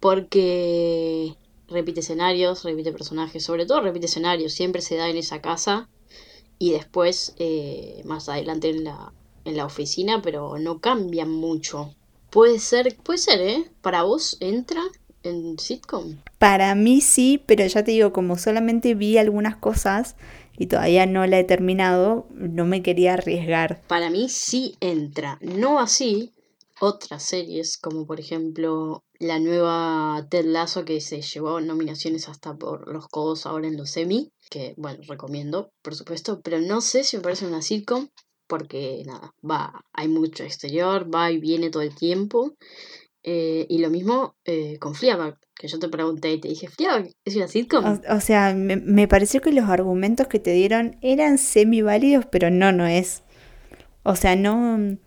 Porque 0.00 1.36
repite 1.68 2.00
escenarios, 2.00 2.64
repite 2.64 2.92
personajes, 2.92 3.44
sobre 3.44 3.66
todo 3.66 3.82
repite 3.82 4.06
escenarios, 4.06 4.54
siempre 4.54 4.82
se 4.82 4.96
da 4.96 5.08
en 5.10 5.18
esa 5.18 5.42
casa 5.42 5.90
y 6.58 6.72
después 6.72 7.34
eh, 7.38 8.02
más 8.04 8.28
adelante 8.28 8.70
en 8.70 8.84
la, 8.84 9.12
en 9.44 9.56
la 9.56 9.66
oficina, 9.66 10.20
pero 10.22 10.58
no 10.58 10.80
cambian 10.80 11.30
mucho. 11.30 11.94
Puede 12.30 12.58
ser, 12.58 12.96
puede 13.02 13.18
ser, 13.18 13.40
¿eh? 13.40 13.70
¿Para 13.80 14.02
vos 14.02 14.36
entra 14.40 14.82
en 15.22 15.58
sitcom? 15.58 16.16
Para 16.38 16.74
mí 16.74 17.00
sí, 17.00 17.42
pero 17.46 17.66
ya 17.66 17.84
te 17.84 17.92
digo, 17.92 18.12
como 18.12 18.36
solamente 18.38 18.94
vi 18.94 19.18
algunas 19.18 19.56
cosas 19.56 20.16
y 20.56 20.66
todavía 20.66 21.06
no 21.06 21.26
la 21.26 21.38
he 21.38 21.44
terminado, 21.44 22.26
no 22.32 22.64
me 22.64 22.82
quería 22.82 23.14
arriesgar. 23.14 23.82
Para 23.86 24.10
mí 24.10 24.28
sí 24.28 24.76
entra. 24.80 25.38
No 25.40 25.80
así 25.80 26.32
otras 26.80 27.22
series, 27.22 27.78
como 27.78 28.06
por 28.06 28.20
ejemplo 28.20 29.04
la 29.24 29.38
nueva 29.38 30.26
Ted 30.30 30.44
Lasso 30.44 30.84
que 30.84 31.00
se 31.00 31.22
llevó 31.22 31.60
nominaciones 31.60 32.28
hasta 32.28 32.56
por 32.56 32.92
los 32.92 33.08
codos 33.08 33.46
ahora 33.46 33.66
en 33.66 33.76
los 33.76 33.96
Emmy, 33.96 34.30
que 34.50 34.74
bueno, 34.76 35.00
recomiendo, 35.08 35.72
por 35.82 35.94
supuesto, 35.94 36.40
pero 36.42 36.60
no 36.60 36.80
sé 36.80 37.04
si 37.04 37.16
me 37.16 37.22
parece 37.22 37.46
una 37.46 37.62
sitcom 37.62 38.08
porque 38.46 39.02
nada, 39.06 39.34
va, 39.48 39.84
hay 39.92 40.08
mucho 40.08 40.44
exterior, 40.44 41.12
va 41.12 41.30
y 41.32 41.38
viene 41.38 41.70
todo 41.70 41.82
el 41.82 41.94
tiempo. 41.94 42.54
Eh, 43.22 43.64
y 43.70 43.78
lo 43.78 43.88
mismo 43.88 44.36
eh, 44.44 44.78
con 44.78 44.94
Fleabag, 44.94 45.38
que 45.54 45.66
yo 45.66 45.78
te 45.78 45.88
pregunté 45.88 46.30
y 46.32 46.40
te 46.40 46.48
dije, 46.48 46.68
Fleabag, 46.68 47.10
¿es 47.24 47.36
una 47.36 47.48
sitcom? 47.48 47.84
O, 47.84 48.14
o 48.14 48.20
sea, 48.20 48.54
me, 48.54 48.76
me, 48.76 49.08
pareció 49.08 49.40
que 49.40 49.50
los 49.50 49.70
argumentos 49.70 50.28
que 50.28 50.38
te 50.38 50.52
dieron 50.52 50.98
eran 51.00 51.38
semi 51.38 51.80
válidos, 51.80 52.26
pero 52.26 52.50
no, 52.50 52.70
no 52.70 52.86
es. 52.86 53.22
O 54.02 54.16
sea, 54.16 54.36
no... 54.36 54.98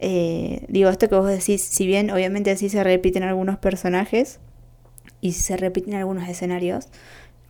Eh, 0.00 0.64
digo, 0.68 0.88
esto 0.90 1.08
que 1.08 1.14
vos 1.14 1.28
decís, 1.28 1.62
si 1.62 1.86
bien 1.86 2.10
obviamente 2.10 2.50
así 2.50 2.68
se 2.68 2.82
repiten 2.82 3.22
algunos 3.22 3.58
personajes 3.58 4.40
y 5.20 5.32
se 5.32 5.56
repiten 5.56 5.94
algunos 5.94 6.28
escenarios, 6.28 6.88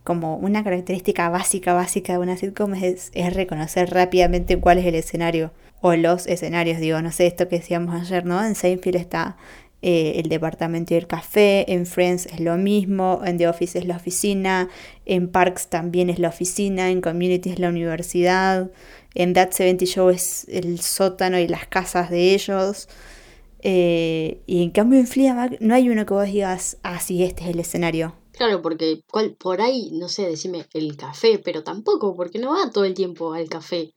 como 0.03 0.35
una 0.37 0.63
característica 0.63 1.29
básica, 1.29 1.73
básica 1.73 2.13
de 2.13 2.19
una 2.19 2.35
sitcom 2.35 2.73
es, 2.73 3.11
es, 3.13 3.33
reconocer 3.33 3.91
rápidamente 3.91 4.59
cuál 4.59 4.79
es 4.79 4.85
el 4.85 4.95
escenario 4.95 5.51
o 5.79 5.93
los 5.95 6.27
escenarios. 6.27 6.79
Digo, 6.79 7.01
no 7.01 7.11
sé, 7.11 7.27
esto 7.27 7.47
que 7.47 7.57
decíamos 7.57 7.95
ayer, 7.95 8.25
¿no? 8.25 8.43
En 8.43 8.55
Seinfeld 8.55 8.95
está 8.95 9.37
eh, 9.83 10.19
el 10.23 10.29
departamento 10.29 10.93
y 10.93 10.97
el 10.97 11.07
café, 11.07 11.71
en 11.73 11.87
Friends 11.87 12.27
es 12.27 12.39
lo 12.39 12.55
mismo, 12.55 13.21
en 13.25 13.37
The 13.37 13.47
Office 13.47 13.79
es 13.79 13.85
la 13.85 13.95
oficina, 13.95 14.69
en 15.07 15.27
Parks 15.27 15.69
también 15.69 16.11
es 16.11 16.19
la 16.19 16.29
oficina, 16.29 16.91
en 16.91 17.01
Community 17.01 17.49
es 17.49 17.57
la 17.57 17.69
universidad, 17.69 18.69
en 19.13 19.33
That 19.33 19.51
70 19.51 19.85
Show 19.85 20.09
es 20.09 20.45
el 20.49 20.79
sótano 20.79 21.39
y 21.39 21.47
las 21.47 21.67
casas 21.67 22.09
de 22.09 22.33
ellos. 22.33 22.87
Eh, 23.63 24.41
y 24.47 24.63
en 24.63 24.71
cambio 24.71 24.99
en 24.99 25.07
Fleabag 25.07 25.57
no 25.61 25.75
hay 25.75 25.89
uno 25.89 26.05
que 26.05 26.13
vos 26.13 26.25
digas, 26.25 26.77
ah, 26.83 26.99
sí, 26.99 27.23
este 27.23 27.43
es 27.43 27.49
el 27.49 27.59
escenario. 27.59 28.15
Claro, 28.31 28.61
porque 28.61 29.03
cual, 29.07 29.35
por 29.37 29.61
ahí, 29.61 29.91
no 29.93 30.07
sé, 30.07 30.25
decime 30.25 30.65
el 30.73 30.97
café, 30.97 31.39
pero 31.39 31.63
tampoco, 31.63 32.15
porque 32.15 32.39
no 32.39 32.51
va 32.51 32.71
todo 32.71 32.85
el 32.85 32.93
tiempo 32.93 33.33
al 33.33 33.49
café. 33.49 33.93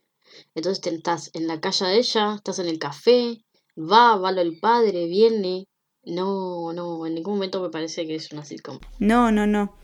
Entonces 0.53 0.81
te, 0.81 0.93
estás 0.93 1.31
en 1.33 1.47
la 1.47 1.59
calle 1.61 1.85
de 1.85 1.97
ella, 1.97 2.35
estás 2.35 2.59
en 2.59 2.67
el 2.67 2.77
café, 2.77 3.43
va, 3.77 4.17
va 4.17 4.31
lo 4.31 4.41
el 4.41 4.59
padre, 4.59 5.07
viene. 5.07 5.67
No, 6.03 6.71
no, 6.73 7.07
en 7.07 7.15
ningún 7.15 7.35
momento 7.35 7.61
me 7.61 7.69
parece 7.69 8.05
que 8.05 8.15
es 8.15 8.31
una 8.31 8.45
sitcom. 8.45 8.79
No, 8.99 9.31
no, 9.31 9.47
no. 9.47 9.75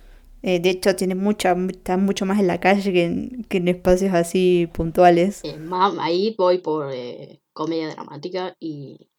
Eh, 0.44 0.60
de 0.60 0.70
hecho, 0.72 0.96
tiene 0.96 1.16
mucha, 1.16 1.56
está 1.70 1.98
mucho 1.98 2.26
más 2.26 2.40
en 2.40 2.48
la 2.48 2.60
calle 2.60 2.92
que 2.92 3.06
en, 3.06 3.44
que 3.50 3.58
en 3.58 3.68
espacios 3.68 4.14
así 4.14 4.68
puntuales. 4.74 5.42
Eh, 5.44 5.58
más, 5.58 5.94
ahí 6.00 6.36
voy 6.38 6.58
por 6.58 6.92
eh, 6.92 7.42
comedia 7.54 7.90
dramática 7.90 8.56
y, 8.60 9.10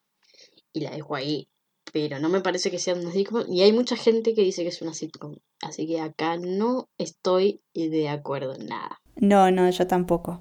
y 0.73 0.81
la 0.81 0.91
dejo 0.91 1.15
ahí 1.15 1.49
pero 1.93 2.19
no 2.19 2.31
me 2.31 2.41
parece 2.41 2.71
que 2.71 2.79
sea 2.79 2.95
una 2.95 3.13
sitcom. 3.13 3.45
Y 3.49 3.63
hay 3.63 3.73
mucha 3.73 3.97
gente 3.97 4.35
que 4.35 4.43
dice 4.43 4.63
que 4.63 4.71
es 4.71 4.81
una 4.83 4.95
sitcom. 4.95 5.37
Así 5.61 5.87
que 5.87 6.01
acá 6.01 6.39
no 6.39 6.89
estoy 6.99 7.61
de 7.75 8.09
acuerdo 8.09 8.55
en 8.55 8.67
nada. 8.67 9.01
No, 9.17 9.51
no, 9.51 9.69
yo 9.71 9.87
tampoco. 9.87 10.41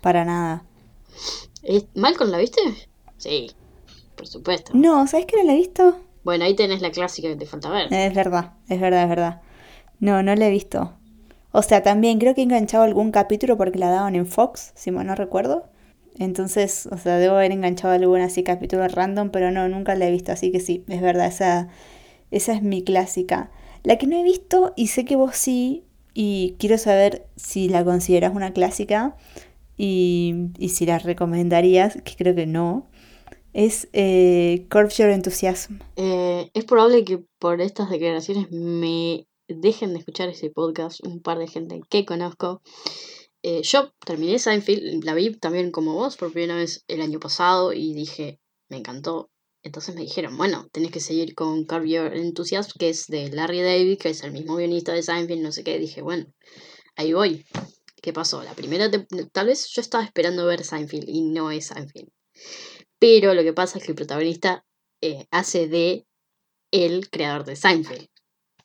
Para 0.00 0.24
nada. 0.24 0.64
¿Malcolm 1.94 2.30
la 2.30 2.38
viste? 2.38 2.60
Sí, 3.18 3.50
por 4.16 4.26
supuesto. 4.26 4.72
No, 4.74 5.06
¿sabes 5.06 5.26
que 5.26 5.36
no 5.36 5.44
la 5.44 5.52
he 5.52 5.58
visto? 5.58 5.98
Bueno, 6.24 6.44
ahí 6.44 6.56
tenés 6.56 6.80
la 6.80 6.90
clásica 6.90 7.28
que 7.28 7.36
te 7.36 7.46
falta 7.46 7.70
ver. 7.70 7.92
Es 7.92 8.14
verdad, 8.14 8.54
es 8.68 8.80
verdad, 8.80 9.02
es 9.02 9.08
verdad. 9.08 9.42
No, 10.00 10.22
no 10.22 10.34
la 10.34 10.46
he 10.46 10.50
visto. 10.50 10.92
O 11.52 11.62
sea, 11.62 11.82
también 11.82 12.18
creo 12.18 12.34
que 12.34 12.42
he 12.42 12.44
enganchado 12.44 12.84
algún 12.84 13.10
capítulo 13.10 13.56
porque 13.56 13.78
la 13.78 13.90
daban 13.90 14.14
en 14.14 14.26
Fox, 14.26 14.72
si 14.74 14.90
mal 14.90 15.06
no 15.06 15.14
recuerdo. 15.14 15.70
Entonces, 16.18 16.88
o 16.90 16.98
sea, 16.98 17.18
debo 17.18 17.36
haber 17.36 17.52
enganchado 17.52 17.94
algún 17.94 18.20
así 18.20 18.42
capítulo 18.42 18.86
random, 18.88 19.30
pero 19.30 19.50
no, 19.50 19.68
nunca 19.68 19.94
la 19.94 20.06
he 20.06 20.10
visto, 20.10 20.32
así 20.32 20.50
que 20.50 20.60
sí, 20.60 20.84
es 20.88 21.00
verdad, 21.02 21.26
esa, 21.26 21.68
esa 22.30 22.52
es 22.54 22.62
mi 22.62 22.82
clásica. 22.82 23.50
La 23.82 23.96
que 23.96 24.06
no 24.06 24.18
he 24.18 24.22
visto, 24.22 24.72
y 24.76 24.88
sé 24.88 25.04
que 25.04 25.16
vos 25.16 25.36
sí, 25.36 25.84
y 26.14 26.56
quiero 26.58 26.78
saber 26.78 27.26
si 27.36 27.68
la 27.68 27.84
consideras 27.84 28.34
una 28.34 28.52
clásica 28.52 29.16
y, 29.76 30.50
y 30.58 30.70
si 30.70 30.86
la 30.86 30.98
recomendarías, 30.98 31.98
que 32.02 32.16
creo 32.16 32.34
que 32.34 32.46
no, 32.46 32.86
es 33.52 33.88
eh, 33.94 34.66
Curb 34.70 34.90
Your 34.90 35.10
Enthusiasm. 35.10 35.78
Eh, 35.96 36.50
es 36.52 36.64
probable 36.64 37.04
que 37.04 37.24
por 37.38 37.60
estas 37.60 37.88
declaraciones 37.88 38.50
me 38.50 39.26
dejen 39.48 39.92
de 39.92 40.00
escuchar 40.00 40.28
ese 40.28 40.50
podcast 40.50 41.04
un 41.04 41.20
par 41.20 41.38
de 41.38 41.46
gente 41.46 41.80
que 41.88 42.04
conozco. 42.04 42.62
Eh, 43.42 43.62
yo 43.62 43.92
terminé 44.04 44.38
Seinfeld, 44.38 45.04
la 45.04 45.14
vi 45.14 45.32
también 45.36 45.70
como 45.70 45.94
vos 45.94 46.16
por 46.16 46.32
primera 46.32 46.56
vez 46.56 46.84
el 46.88 47.00
año 47.00 47.20
pasado 47.20 47.72
y 47.72 47.94
dije, 47.94 48.40
me 48.68 48.78
encantó. 48.78 49.30
Entonces 49.62 49.94
me 49.94 50.02
dijeron, 50.02 50.36
bueno, 50.36 50.68
tenés 50.72 50.92
que 50.92 51.00
seguir 51.00 51.34
con 51.34 51.64
Curb 51.64 51.86
Your 51.86 52.12
que 52.78 52.88
es 52.88 53.06
de 53.08 53.30
Larry 53.30 53.62
David, 53.62 53.98
que 53.98 54.10
es 54.10 54.22
el 54.22 54.32
mismo 54.32 54.56
guionista 54.56 54.92
de 54.92 55.02
Seinfeld, 55.02 55.42
no 55.42 55.52
sé 55.52 55.64
qué. 55.64 55.78
Dije, 55.78 56.02
bueno, 56.02 56.26
ahí 56.96 57.12
voy. 57.12 57.44
¿Qué 58.00 58.12
pasó? 58.12 58.42
La 58.42 58.54
primera, 58.54 58.88
tal 59.32 59.46
vez 59.46 59.68
yo 59.68 59.80
estaba 59.80 60.04
esperando 60.04 60.46
ver 60.46 60.62
Seinfeld 60.62 61.08
y 61.08 61.22
no 61.22 61.50
es 61.50 61.66
Seinfeld. 61.66 62.08
Pero 62.98 63.34
lo 63.34 63.42
que 63.42 63.52
pasa 63.52 63.78
es 63.78 63.84
que 63.84 63.92
el 63.92 63.96
protagonista 63.96 64.64
eh, 65.00 65.26
hace 65.30 65.68
de 65.68 66.06
el 66.70 67.10
creador 67.10 67.44
de 67.44 67.56
Seinfeld. 67.56 68.08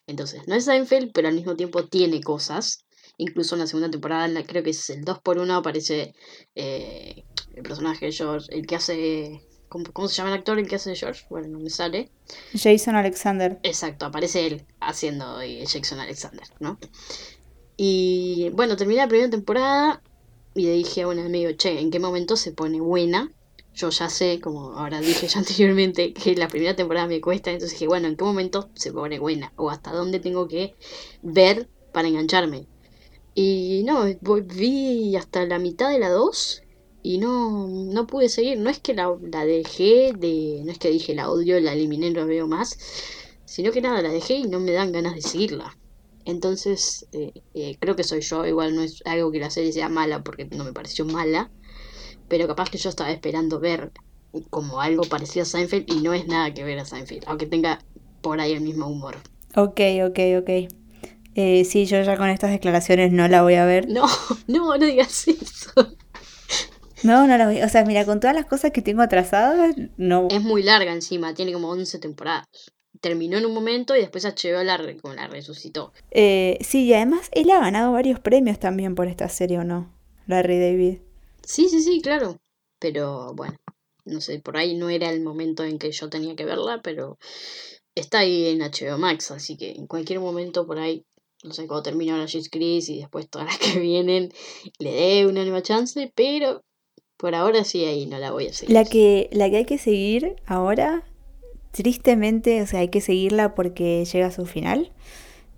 Entonces, 0.07 0.47
no 0.47 0.55
es 0.55 0.65
Seinfeld, 0.65 1.11
pero 1.13 1.27
al 1.27 1.35
mismo 1.35 1.55
tiempo 1.55 1.85
tiene 1.87 2.21
cosas 2.21 2.85
Incluso 3.21 3.53
en 3.55 3.59
la 3.59 3.67
segunda 3.67 3.91
temporada, 3.91 4.43
creo 4.43 4.63
que 4.63 4.71
es 4.71 4.89
el 4.89 5.03
2 5.03 5.19
por 5.19 5.37
1 5.37 5.55
aparece 5.55 6.15
eh, 6.55 7.23
el 7.53 7.61
personaje 7.61 8.07
de 8.07 8.11
George, 8.11 8.47
el 8.51 8.65
que 8.65 8.75
hace... 8.75 9.47
¿cómo, 9.69 10.07
se 10.07 10.15
llama 10.15 10.31
el 10.31 10.39
actor 10.39 10.57
el 10.57 10.67
que 10.67 10.75
hace 10.75 10.95
George? 10.95 11.25
Bueno, 11.29 11.47
no 11.47 11.59
me 11.59 11.69
sale. 11.69 12.11
Jason 12.53 12.95
Alexander. 12.95 13.59
Exacto, 13.61 14.07
aparece 14.07 14.47
él 14.47 14.65
haciendo 14.79 15.37
de 15.37 15.63
Jason 15.67 15.99
Alexander, 15.99 16.47
¿no? 16.59 16.79
Y 17.77 18.49
bueno, 18.53 18.75
terminé 18.75 19.01
la 19.01 19.07
primera 19.07 19.29
temporada 19.29 20.01
y 20.55 20.65
le 20.65 20.73
dije 20.73 21.03
a 21.03 21.07
un 21.07 21.19
amigo, 21.19 21.51
che, 21.51 21.79
¿en 21.79 21.91
qué 21.91 21.99
momento 21.99 22.35
se 22.35 22.51
pone 22.51 22.81
buena? 22.81 23.31
Yo 23.81 23.89
ya 23.89 24.09
sé, 24.09 24.39
como 24.39 24.77
ahora 24.77 25.01
dije 25.01 25.27
ya 25.27 25.39
anteriormente, 25.43 26.13
que 26.13 26.35
la 26.35 26.47
primera 26.47 26.75
temporada 26.75 27.07
me 27.07 27.19
cuesta, 27.19 27.49
entonces 27.49 27.79
dije, 27.79 27.87
bueno, 27.87 28.07
¿en 28.07 28.15
qué 28.15 28.23
momento 28.23 28.69
se 28.75 28.91
pone 28.91 29.17
buena? 29.17 29.53
O 29.55 29.71
hasta 29.71 29.91
dónde 29.91 30.19
tengo 30.19 30.47
que 30.47 30.75
ver 31.23 31.67
para 31.91 32.07
engancharme. 32.07 32.67
Y 33.33 33.83
no, 33.85 34.05
vi 34.43 35.15
hasta 35.15 35.45
la 35.45 35.57
mitad 35.57 35.89
de 35.89 35.97
la 35.97 36.09
2 36.09 36.61
y 37.01 37.17
no, 37.17 37.67
no 37.67 38.05
pude 38.05 38.29
seguir. 38.29 38.59
No 38.59 38.69
es 38.69 38.79
que 38.79 38.93
la, 38.93 39.09
dejé 39.45 40.13
de. 40.13 40.61
No 40.63 40.71
es 40.71 40.77
que 40.77 40.91
dije 40.91 41.15
la 41.15 41.31
odio, 41.31 41.59
la 41.59 41.73
eliminé, 41.73 42.11
no 42.11 42.27
veo 42.27 42.47
más. 42.47 42.77
Sino 43.45 43.71
que 43.71 43.81
nada, 43.81 44.01
la 44.01 44.09
dejé 44.09 44.35
y 44.35 44.43
no 44.43 44.59
me 44.59 44.73
dan 44.73 44.91
ganas 44.91 45.15
de 45.15 45.21
seguirla. 45.21 45.75
Entonces, 46.25 47.07
eh, 47.13 47.33
eh, 47.55 47.77
creo 47.79 47.95
que 47.95 48.03
soy 48.03 48.21
yo. 48.21 48.45
Igual 48.45 48.75
no 48.75 48.83
es 48.83 49.01
algo 49.05 49.31
que 49.31 49.39
la 49.39 49.49
serie 49.49 49.73
sea 49.73 49.89
mala 49.89 50.23
porque 50.23 50.45
no 50.45 50.63
me 50.63 50.73
pareció 50.73 51.05
mala. 51.05 51.49
Pero 52.31 52.47
capaz 52.47 52.69
que 52.69 52.77
yo 52.77 52.89
estaba 52.89 53.11
esperando 53.11 53.59
ver 53.59 53.91
como 54.49 54.79
algo 54.79 55.03
parecido 55.03 55.43
a 55.43 55.45
Seinfeld 55.45 55.91
y 55.91 55.99
no 55.99 56.13
es 56.13 56.27
nada 56.27 56.53
que 56.53 56.63
ver 56.63 56.79
a 56.79 56.85
Seinfeld. 56.85 57.25
Aunque 57.27 57.45
tenga 57.45 57.79
por 58.21 58.39
ahí 58.39 58.53
el 58.53 58.61
mismo 58.61 58.87
humor. 58.87 59.17
Ok, 59.53 59.81
ok, 60.07 60.19
ok. 60.39 60.49
Eh, 61.35 61.65
sí, 61.65 61.85
yo 61.85 62.01
ya 62.01 62.15
con 62.15 62.29
estas 62.29 62.51
declaraciones 62.51 63.11
no 63.11 63.27
la 63.27 63.41
voy 63.41 63.55
a 63.55 63.65
ver. 63.65 63.89
No, 63.89 64.05
no, 64.47 64.77
no 64.77 64.85
digas 64.85 65.27
eso. 65.27 65.73
No, 67.03 67.27
no 67.27 67.37
la 67.37 67.47
voy. 67.47 67.61
O 67.63 67.67
sea, 67.67 67.83
mira, 67.83 68.05
con 68.05 68.21
todas 68.21 68.35
las 68.35 68.45
cosas 68.45 68.71
que 68.71 68.81
tengo 68.81 69.01
atrasadas, 69.01 69.75
no. 69.97 70.29
Es 70.31 70.41
muy 70.41 70.63
larga 70.63 70.93
encima, 70.93 71.33
tiene 71.33 71.51
como 71.51 71.69
11 71.69 71.99
temporadas. 71.99 72.45
Terminó 73.01 73.39
en 73.39 73.45
un 73.45 73.53
momento 73.53 73.93
y 73.93 73.99
después 73.99 74.23
HBO 74.23 74.63
la, 74.63 74.79
como 75.01 75.15
la 75.15 75.27
resucitó. 75.27 75.91
Eh, 76.11 76.59
sí, 76.61 76.85
y 76.85 76.93
además 76.93 77.29
él 77.33 77.51
ha 77.51 77.59
ganado 77.59 77.91
varios 77.91 78.21
premios 78.21 78.57
también 78.57 78.95
por 78.95 79.09
esta 79.09 79.27
serie, 79.27 79.59
¿o 79.59 79.65
no? 79.65 79.91
Larry 80.27 80.57
David. 80.57 81.10
Sí, 81.43 81.69
sí, 81.69 81.81
sí, 81.81 82.01
claro. 82.01 82.39
Pero 82.79 83.33
bueno, 83.33 83.57
no 84.05 84.21
sé, 84.21 84.39
por 84.39 84.57
ahí 84.57 84.75
no 84.75 84.89
era 84.89 85.09
el 85.11 85.21
momento 85.21 85.63
en 85.63 85.79
que 85.79 85.91
yo 85.91 86.09
tenía 86.09 86.35
que 86.35 86.45
verla, 86.45 86.81
pero 86.83 87.17
está 87.95 88.19
ahí 88.19 88.47
en 88.47 88.61
HBO 88.61 88.97
Max, 88.97 89.31
así 89.31 89.57
que 89.57 89.71
en 89.71 89.87
cualquier 89.87 90.19
momento 90.19 90.65
por 90.65 90.79
ahí 90.79 91.05
no 91.43 91.53
sé, 91.53 91.67
cuando 91.67 91.83
termine 91.83 92.11
la 92.11 92.25
Chris 92.25 92.89
y 92.89 92.99
después 92.99 93.29
todas 93.29 93.47
las 93.47 93.57
que 93.57 93.79
vienen, 93.79 94.31
le 94.79 94.91
dé 94.91 95.25
una 95.25 95.43
nueva 95.43 95.61
chance, 95.61 96.11
pero 96.15 96.63
Por 97.17 97.35
ahora 97.35 97.63
sí, 97.63 97.85
ahí 97.85 98.05
no 98.05 98.17
la 98.17 98.31
voy 98.31 98.47
a 98.47 98.53
seguir. 98.53 98.73
La 98.73 98.85
que, 98.85 99.29
la 99.31 99.49
que 99.49 99.57
hay 99.57 99.65
que 99.65 99.77
seguir 99.77 100.35
ahora, 100.45 101.03
tristemente, 101.71 102.61
o 102.61 102.67
sea, 102.67 102.79
hay 102.79 102.89
que 102.89 103.01
seguirla 103.01 103.55
porque 103.55 104.05
llega 104.05 104.27
a 104.27 104.31
su 104.31 104.45
final, 104.45 104.91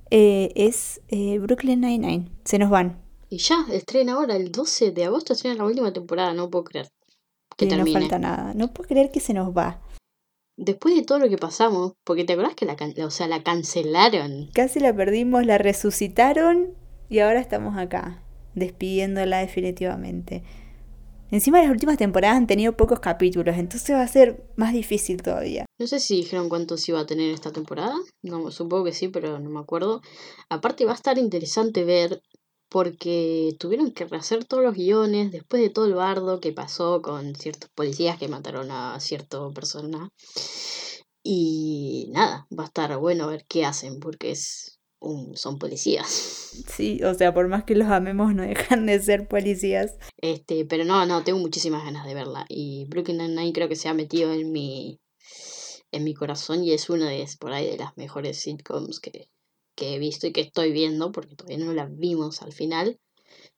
eh, 0.09 0.51
es 0.55 1.01
eh, 1.09 1.39
Brooklyn 1.39 1.81
Nine-Nine. 1.81 2.29
Se 2.43 2.59
nos 2.59 2.69
van. 2.69 3.02
Y 3.33 3.39
ya, 3.39 3.65
estrena 3.71 4.13
ahora, 4.13 4.35
el 4.35 4.51
12 4.51 4.91
de 4.91 5.05
agosto 5.05 5.33
estrena 5.33 5.55
la 5.57 5.65
última 5.65 5.91
temporada, 5.91 6.35
no 6.35 6.51
puedo 6.51 6.65
creer. 6.65 6.89
Que 7.57 7.65
Y 7.65 7.67
no 7.67 7.83
falta 7.87 8.19
nada. 8.19 8.53
No 8.53 8.71
puedo 8.71 8.87
creer 8.87 9.09
que 9.11 9.19
se 9.19 9.33
nos 9.33 9.57
va. 9.57 9.81
Después 10.55 10.93
de 10.95 11.01
todo 11.01 11.17
lo 11.17 11.27
que 11.27 11.39
pasamos, 11.39 11.93
porque 12.03 12.25
te 12.25 12.33
acordás 12.33 12.53
que 12.53 12.67
la, 12.67 12.75
can- 12.75 12.93
o 13.03 13.09
sea, 13.09 13.27
la 13.27 13.41
cancelaron. 13.41 14.51
Casi 14.53 14.79
la 14.79 14.95
perdimos, 14.95 15.47
la 15.47 15.57
resucitaron 15.57 16.75
y 17.09 17.21
ahora 17.21 17.39
estamos 17.39 17.75
acá, 17.75 18.23
despidiéndola 18.53 19.39
definitivamente. 19.39 20.43
Encima 21.31 21.59
las 21.59 21.71
últimas 21.71 21.97
temporadas 21.97 22.37
han 22.37 22.45
tenido 22.45 22.77
pocos 22.77 22.99
capítulos, 22.99 23.57
entonces 23.57 23.95
va 23.95 24.03
a 24.03 24.07
ser 24.07 24.43
más 24.57 24.73
difícil 24.73 25.23
todavía. 25.23 25.65
No 25.79 25.87
sé 25.87 25.99
si 25.99 26.17
dijeron 26.17 26.49
cuántos 26.49 26.87
iba 26.87 26.99
a 26.99 27.07
tener 27.07 27.33
esta 27.33 27.51
temporada. 27.51 27.95
No, 28.21 28.51
supongo 28.51 28.83
que 28.83 28.91
sí, 28.93 29.07
pero 29.07 29.39
no 29.39 29.49
me 29.49 29.59
acuerdo. 29.59 30.03
Aparte 30.49 30.85
va 30.85 30.91
a 30.91 30.95
estar 31.01 31.17
interesante 31.17 31.83
ver 31.83 32.21
porque 32.73 33.55
tuvieron 33.59 33.91
que 33.91 34.05
rehacer 34.05 34.45
todos 34.45 34.63
los 34.63 34.73
guiones 34.73 35.31
después 35.31 35.61
de 35.61 35.69
todo 35.69 35.85
el 35.85 35.93
bardo 35.93 36.39
que 36.39 36.53
pasó 36.53 37.03
con 37.03 37.35
ciertos 37.35 37.69
policías 37.69 38.17
que 38.17 38.27
mataron 38.27 38.71
a 38.71 38.99
cierta 38.99 39.37
persona. 39.51 40.09
Y 41.21 42.09
nada, 42.13 42.47
va 42.51 42.63
a 42.63 42.65
estar 42.65 42.97
bueno 42.97 43.27
ver 43.27 43.45
qué 43.47 43.63
hacen 43.63 43.99
porque 43.99 44.31
es 44.31 44.79
un, 44.99 45.37
son 45.37 45.59
policías. 45.59 46.39
Sí, 46.67 47.03
o 47.03 47.13
sea, 47.13 47.33
por 47.33 47.47
más 47.47 47.63
que 47.63 47.75
los 47.75 47.89
amemos, 47.89 48.33
no 48.33 48.41
dejan 48.41 48.87
de 48.87 48.99
ser 48.99 49.27
policías. 49.27 49.97
Este, 50.17 50.65
pero 50.65 50.83
no, 50.83 51.05
no, 51.05 51.23
tengo 51.23 51.37
muchísimas 51.37 51.83
ganas 51.83 52.07
de 52.07 52.15
verla. 52.15 52.45
Y 52.49 52.85
Brooklyn 52.89 53.17
Nine-Nine 53.17 53.53
creo 53.53 53.69
que 53.69 53.75
se 53.75 53.87
ha 53.89 53.93
metido 53.93 54.33
en 54.33 54.51
mi, 54.51 54.99
en 55.91 56.03
mi 56.03 56.15
corazón 56.15 56.63
y 56.63 56.73
es 56.73 56.89
una 56.89 57.09
de, 57.09 57.27
por 57.39 57.53
ahí 57.53 57.69
de 57.69 57.77
las 57.77 57.95
mejores 57.97 58.39
sitcoms 58.39 58.99
que, 58.99 59.29
que 59.83 59.95
he 59.95 59.99
visto 59.99 60.27
y 60.27 60.31
que 60.31 60.41
estoy 60.41 60.71
viendo, 60.71 61.11
porque 61.11 61.35
todavía 61.35 61.63
no 61.63 61.73
la 61.73 61.85
vimos 61.85 62.41
al 62.41 62.53
final. 62.53 62.99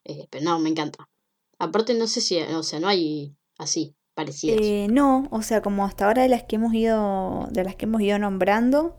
Eh, 0.03 0.27
pero 0.29 0.43
no, 0.43 0.59
me 0.59 0.69
encanta. 0.69 1.07
Aparte, 1.59 1.93
no 1.93 2.07
sé 2.07 2.21
si, 2.21 2.39
o 2.39 2.63
sea, 2.63 2.79
no 2.79 2.87
hay 2.87 3.35
así, 3.57 3.95
parecidas. 4.13 4.59
Eh, 4.61 4.87
no, 4.89 5.27
o 5.31 5.41
sea, 5.41 5.61
como 5.61 5.85
hasta 5.85 6.07
ahora 6.07 6.23
de 6.23 6.29
las 6.29 6.43
que 6.43 6.55
hemos 6.55 6.73
ido, 6.73 7.47
de 7.51 7.63
las 7.63 7.75
que 7.75 7.85
hemos 7.85 8.01
ido 8.01 8.17
nombrando, 8.19 8.97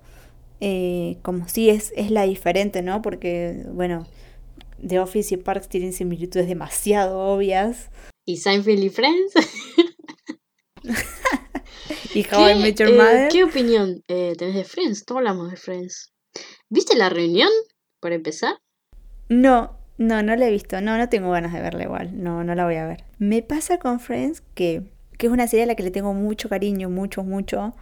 eh, 0.61 1.19
como 1.23 1.49
sí 1.49 1.69
es, 1.69 1.93
es 1.97 2.11
la 2.11 2.23
diferente, 2.23 2.83
¿no? 2.83 3.03
Porque, 3.03 3.65
bueno, 3.73 4.07
The 4.87 5.01
Office 5.01 5.35
y 5.35 5.39
Parks 5.39 5.69
tienen 5.69 5.93
similitudes 5.93 6.47
demasiado 6.47 7.19
obvias. 7.19 7.91
¿Y 8.25 8.39
Seinfeld 8.39 8.85
y 8.85 8.91
Friends? 8.91 9.35
Y 12.15 12.25
How 12.33 12.49
I 12.49 12.55
Met 12.55 12.79
Your 12.79 12.93
Mother. 12.93 13.29
¿Qué 13.31 13.45
opinión 13.45 14.03
tenés 14.07 14.55
de 14.55 14.65
Friends? 14.65 15.05
No 15.09 15.19
hablamos 15.19 15.51
de 15.51 15.57
Friends. 15.57 16.16
¿Viste 16.69 16.97
la 16.97 17.09
reunión? 17.09 17.51
Para 18.01 18.17
empezar. 18.17 18.59
No, 19.29 19.79
no, 19.99 20.23
no 20.23 20.35
la 20.35 20.49
he 20.49 20.51
visto. 20.51 20.81
No, 20.81 20.99
no 20.99 21.09
tengo 21.09 21.31
ganas 21.31 21.53
de 21.53 21.61
verla 21.61 21.85
igual. 21.85 22.23
No, 22.23 22.43
no 22.43 22.55
la 22.55 22.65
voy 22.65 22.77
a 22.77 22.87
ver. 22.87 23.05
Me 23.19 23.43
pasa 23.43 23.79
con 23.79 24.01
Friends 24.01 24.43
que, 24.55 24.83
que 25.17 25.27
es 25.27 25.33
una 25.33 25.47
serie 25.47 25.65
a 25.65 25.67
la 25.67 25.77
que 25.77 25.85
le 25.85 25.93
tengo 25.93 26.13
mucho 26.13 26.49
cariño, 26.49 26.91
mucho, 26.91 27.23
mucho. 27.23 27.75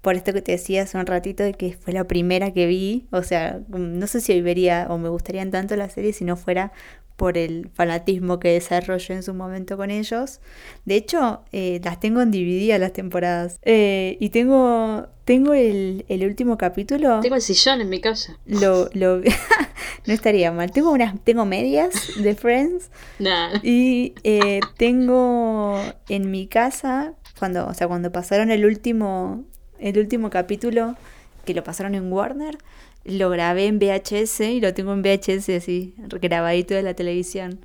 Por 0.00 0.14
esto 0.16 0.32
que 0.32 0.40
te 0.42 0.52
decía 0.52 0.82
hace 0.82 0.96
un 0.96 1.06
ratito 1.06 1.42
de 1.42 1.52
que 1.54 1.74
fue 1.74 1.92
la 1.92 2.04
primera 2.04 2.52
que 2.52 2.66
vi. 2.66 3.06
O 3.12 3.22
sea, 3.22 3.60
no 3.68 4.06
sé 4.06 4.20
si 4.20 4.32
hoy 4.32 4.40
vería 4.40 4.86
o 4.88 4.98
me 4.98 5.08
gustarían 5.08 5.50
tanto 5.50 5.76
la 5.76 5.88
serie 5.90 6.12
si 6.12 6.24
no 6.24 6.36
fuera 6.36 6.72
por 7.16 7.36
el 7.36 7.68
fanatismo 7.74 8.40
que 8.40 8.48
desarrollé 8.52 9.12
en 9.12 9.22
su 9.22 9.34
momento 9.34 9.76
con 9.76 9.90
ellos. 9.90 10.40
De 10.86 10.96
hecho, 10.96 11.42
eh, 11.52 11.78
las 11.84 12.00
tengo 12.00 12.22
en 12.22 12.30
DVD 12.30 12.72
a 12.72 12.78
las 12.78 12.94
temporadas. 12.94 13.58
Eh, 13.60 14.16
y 14.20 14.30
tengo, 14.30 15.06
tengo 15.26 15.52
el, 15.52 16.06
el 16.08 16.24
último 16.24 16.56
capítulo. 16.56 17.20
Tengo 17.20 17.34
el 17.34 17.42
sillón 17.42 17.82
en 17.82 17.90
mi 17.90 18.00
casa. 18.00 18.38
Lo, 18.46 18.88
lo, 18.94 19.18
no 20.06 20.14
estaría 20.14 20.50
mal. 20.50 20.70
Tengo 20.70 20.92
unas, 20.92 21.22
tengo 21.22 21.44
medias 21.44 21.92
de 22.16 22.34
Friends 22.34 22.90
Nah. 23.18 23.58
y 23.62 24.14
eh, 24.24 24.60
tengo 24.78 25.78
en 26.08 26.30
mi 26.30 26.46
casa 26.46 27.12
cuando, 27.38 27.66
o 27.66 27.74
sea, 27.74 27.86
cuando 27.86 28.10
pasaron 28.12 28.50
el 28.50 28.64
último, 28.64 29.44
el 29.80 29.98
último 29.98 30.30
capítulo 30.30 30.96
que 31.44 31.54
lo 31.54 31.64
pasaron 31.64 31.94
en 31.94 32.12
Warner, 32.12 32.58
lo 33.04 33.30
grabé 33.30 33.66
en 33.66 33.78
VHS 33.78 34.40
y 34.40 34.60
lo 34.60 34.74
tengo 34.74 34.92
en 34.92 35.02
VHS 35.02 35.48
así 35.50 35.94
grabadito 36.20 36.74
de 36.74 36.82
la 36.82 36.94
televisión. 36.94 37.64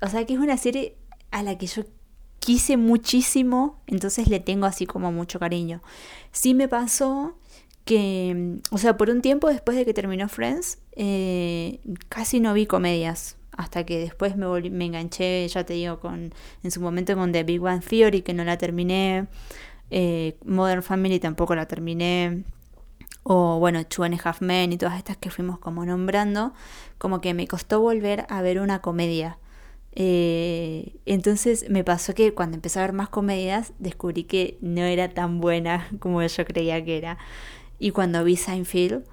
O 0.00 0.08
sea 0.08 0.24
que 0.26 0.34
es 0.34 0.38
una 0.38 0.56
serie 0.56 0.96
a 1.30 1.42
la 1.42 1.56
que 1.58 1.66
yo 1.66 1.84
quise 2.38 2.76
muchísimo, 2.76 3.80
entonces 3.86 4.28
le 4.28 4.40
tengo 4.40 4.66
así 4.66 4.86
como 4.86 5.10
mucho 5.12 5.40
cariño. 5.40 5.82
Sí 6.30 6.54
me 6.54 6.68
pasó 6.68 7.36
que, 7.84 8.58
o 8.70 8.78
sea, 8.78 8.96
por 8.96 9.10
un 9.10 9.22
tiempo 9.22 9.48
después 9.48 9.76
de 9.76 9.84
que 9.84 9.94
terminó 9.94 10.28
Friends, 10.28 10.78
eh, 10.96 11.80
casi 12.08 12.40
no 12.40 12.52
vi 12.52 12.66
comedias. 12.66 13.36
Hasta 13.56 13.86
que 13.86 13.98
después 13.98 14.36
me, 14.36 14.46
me 14.70 14.84
enganché, 14.84 15.48
ya 15.48 15.64
te 15.64 15.72
digo, 15.72 15.98
con 15.98 16.34
en 16.62 16.70
su 16.70 16.80
momento 16.80 17.16
con 17.16 17.32
The 17.32 17.42
Big 17.42 17.60
Bang 17.60 17.82
Theory, 17.82 18.20
que 18.20 18.34
no 18.34 18.44
la 18.44 18.58
terminé. 18.58 19.28
Eh, 19.90 20.36
Modern 20.44 20.82
Family 20.82 21.20
tampoco 21.20 21.54
la 21.54 21.66
terminé. 21.66 22.44
O 23.22 23.58
bueno, 23.58 23.84
Two 23.84 24.04
and 24.04 24.14
a 24.14 24.20
Half 24.22 24.40
Men 24.40 24.72
y 24.72 24.78
todas 24.78 24.96
estas 24.98 25.16
que 25.16 25.30
fuimos 25.30 25.58
como 25.58 25.84
nombrando. 25.84 26.52
Como 26.98 27.20
que 27.20 27.34
me 27.34 27.46
costó 27.48 27.80
volver 27.80 28.26
a 28.28 28.40
ver 28.42 28.60
una 28.60 28.80
comedia. 28.80 29.38
Eh, 29.98 30.94
entonces 31.06 31.70
me 31.70 31.82
pasó 31.82 32.14
que 32.14 32.34
cuando 32.34 32.56
empecé 32.56 32.78
a 32.78 32.82
ver 32.82 32.92
más 32.92 33.08
comedias 33.08 33.72
descubrí 33.78 34.24
que 34.24 34.58
no 34.60 34.82
era 34.82 35.08
tan 35.08 35.40
buena 35.40 35.88
como 35.98 36.22
yo 36.22 36.44
creía 36.44 36.84
que 36.84 36.98
era. 36.98 37.18
Y 37.78 37.90
cuando 37.90 38.22
vi 38.24 38.36
Seinfeld 38.36 39.04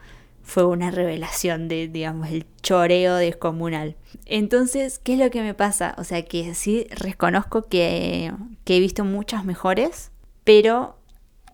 fue 0.44 0.66
una 0.66 0.92
revelación 0.92 1.70
de, 1.70 1.88
digamos, 1.88 2.30
el 2.30 2.46
choreo 2.62 3.16
descomunal. 3.16 3.96
Entonces, 4.26 5.00
¿qué 5.00 5.14
es 5.14 5.20
lo 5.20 5.30
que 5.32 5.42
me 5.42 5.54
pasa? 5.54 5.96
O 5.98 6.04
sea, 6.04 6.24
que 6.26 6.54
sí 6.54 6.86
reconozco 6.92 7.64
que, 7.64 8.34
que 8.66 8.78
he 8.78 8.80
visto 8.82 9.06
muchas 9.06 9.46
mejores, 9.46 10.12
pero 10.44 10.98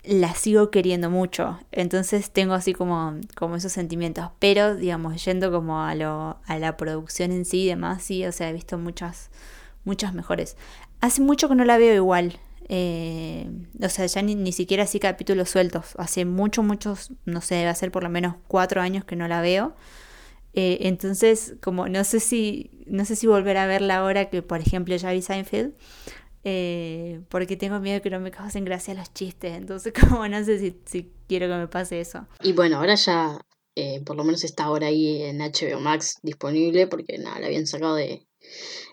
la 0.03 0.33
sigo 0.35 0.71
queriendo 0.71 1.09
mucho. 1.09 1.59
Entonces 1.71 2.31
tengo 2.31 2.53
así 2.53 2.73
como, 2.73 3.15
como 3.35 3.55
esos 3.57 3.71
sentimientos. 3.73 4.29
Pero, 4.39 4.75
digamos, 4.75 5.23
yendo 5.25 5.51
como 5.51 5.83
a, 5.83 5.95
lo, 5.95 6.39
a 6.45 6.59
la 6.59 6.77
producción 6.77 7.31
en 7.31 7.45
sí 7.45 7.63
y 7.63 7.67
demás, 7.67 8.03
sí, 8.03 8.25
o 8.25 8.31
sea, 8.31 8.49
he 8.49 8.53
visto 8.53 8.77
muchas, 8.77 9.29
muchas 9.83 10.13
mejores. 10.13 10.57
Hace 11.01 11.21
mucho 11.21 11.49
que 11.49 11.55
no 11.55 11.65
la 11.65 11.77
veo 11.77 11.95
igual. 11.95 12.39
eh, 12.69 13.49
o 13.81 13.89
sea, 13.89 14.05
ya 14.05 14.21
ni, 14.21 14.35
ni 14.35 14.51
siquiera 14.51 14.83
así 14.83 14.99
capítulos 14.99 15.49
sueltos. 15.49 15.95
Hace 15.97 16.25
muchos, 16.25 16.63
muchos, 16.65 17.11
no 17.25 17.41
sé, 17.41 17.55
debe 17.55 17.73
ser 17.75 17.91
por 17.91 18.03
lo 18.03 18.09
menos 18.09 18.35
cuatro 18.47 18.81
años 18.81 19.05
que 19.05 19.15
no 19.15 19.27
la 19.27 19.41
veo. 19.41 19.75
Eh, 20.53 20.79
entonces, 20.81 21.55
como 21.61 21.87
no 21.89 22.03
sé 22.03 22.19
si, 22.19 22.71
no 22.87 23.05
sé 23.05 23.15
si 23.15 23.27
volver 23.27 23.57
a 23.57 23.67
verla 23.67 23.97
ahora 23.97 24.29
que, 24.29 24.41
por 24.41 24.59
ejemplo, 24.61 24.95
ya 24.95 25.11
vi 25.11 25.21
Seinfeld. 25.21 25.73
Eh, 26.43 27.21
porque 27.29 27.57
tengo 27.57 27.79
miedo 27.79 28.01
que 28.01 28.09
no 28.09 28.19
me 28.19 28.31
causen 28.31 28.65
gracia 28.65 28.93
los 28.93 29.13
chistes. 29.13 29.53
Entonces, 29.53 29.93
como 30.09 30.27
no 30.27 30.43
sé 30.43 30.59
si, 30.59 30.79
si 30.85 31.11
quiero 31.27 31.47
que 31.47 31.55
me 31.55 31.67
pase 31.67 31.99
eso. 31.99 32.27
Y 32.41 32.53
bueno, 32.53 32.77
ahora 32.77 32.95
ya, 32.95 33.39
eh, 33.75 34.01
por 34.05 34.15
lo 34.15 34.23
menos 34.23 34.43
está 34.43 34.65
ahora 34.65 34.87
ahí 34.87 35.23
en 35.23 35.39
HBO 35.39 35.79
Max 35.79 36.17
disponible, 36.21 36.87
porque 36.87 37.17
nada, 37.17 37.39
la 37.39 37.47
habían 37.47 37.67
sacado 37.67 37.95
de, 37.95 38.27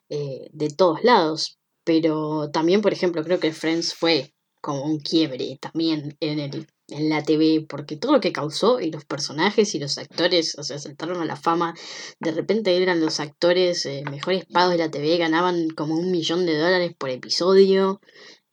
eh, 0.08 0.48
de 0.52 0.70
todos 0.70 1.02
lados. 1.02 1.58
Pero 1.84 2.50
también, 2.50 2.82
por 2.82 2.92
ejemplo, 2.92 3.22
creo 3.22 3.38
que 3.38 3.52
Friends 3.52 3.94
fue 3.94 4.34
como 4.60 4.84
un 4.84 4.98
quiebre 4.98 5.58
también 5.60 6.16
en 6.20 6.40
el 6.40 6.66
en 6.88 7.08
la 7.08 7.22
TV, 7.22 7.66
porque 7.68 7.96
todo 7.96 8.12
lo 8.12 8.20
que 8.20 8.32
causó 8.32 8.80
y 8.80 8.90
los 8.90 9.04
personajes 9.04 9.74
y 9.74 9.78
los 9.78 9.98
actores, 9.98 10.56
o 10.58 10.62
sea, 10.62 10.78
saltaron 10.78 11.20
a 11.20 11.24
la 11.24 11.36
fama. 11.36 11.74
De 12.20 12.30
repente 12.30 12.76
eran 12.80 13.00
los 13.00 13.20
actores 13.20 13.86
eh, 13.86 14.04
mejores 14.10 14.44
pagos 14.46 14.72
de 14.72 14.78
la 14.78 14.90
TV, 14.90 15.16
ganaban 15.18 15.68
como 15.70 15.96
un 15.96 16.10
millón 16.10 16.46
de 16.46 16.56
dólares 16.56 16.94
por 16.96 17.10
episodio. 17.10 18.00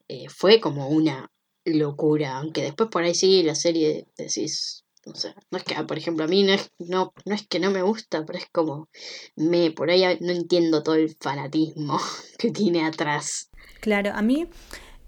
Eh, 0.08 0.28
fue 0.28 0.60
como 0.60 0.88
una 0.88 1.30
locura, 1.64 2.38
aunque 2.38 2.62
después 2.62 2.90
por 2.90 3.04
ahí 3.04 3.14
sigue 3.14 3.44
la 3.44 3.54
serie, 3.54 4.06
decís, 4.16 4.84
o 5.06 5.14
sea, 5.14 5.34
no 5.50 5.58
es 5.58 5.64
que, 5.64 5.74
por 5.84 5.98
ejemplo, 5.98 6.24
a 6.24 6.28
mí 6.28 6.42
no 6.42 6.52
es, 6.52 6.70
no, 6.78 7.12
no 7.24 7.34
es 7.34 7.46
que 7.46 7.60
no 7.60 7.70
me 7.70 7.82
gusta, 7.82 8.24
pero 8.24 8.38
es 8.38 8.48
como, 8.50 8.88
me, 9.36 9.70
por 9.70 9.90
ahí 9.90 10.02
no 10.20 10.32
entiendo 10.32 10.82
todo 10.82 10.94
el 10.94 11.14
fanatismo 11.20 11.98
que 12.38 12.50
tiene 12.50 12.84
atrás. 12.84 13.50
Claro, 13.80 14.12
a 14.14 14.22
mí, 14.22 14.48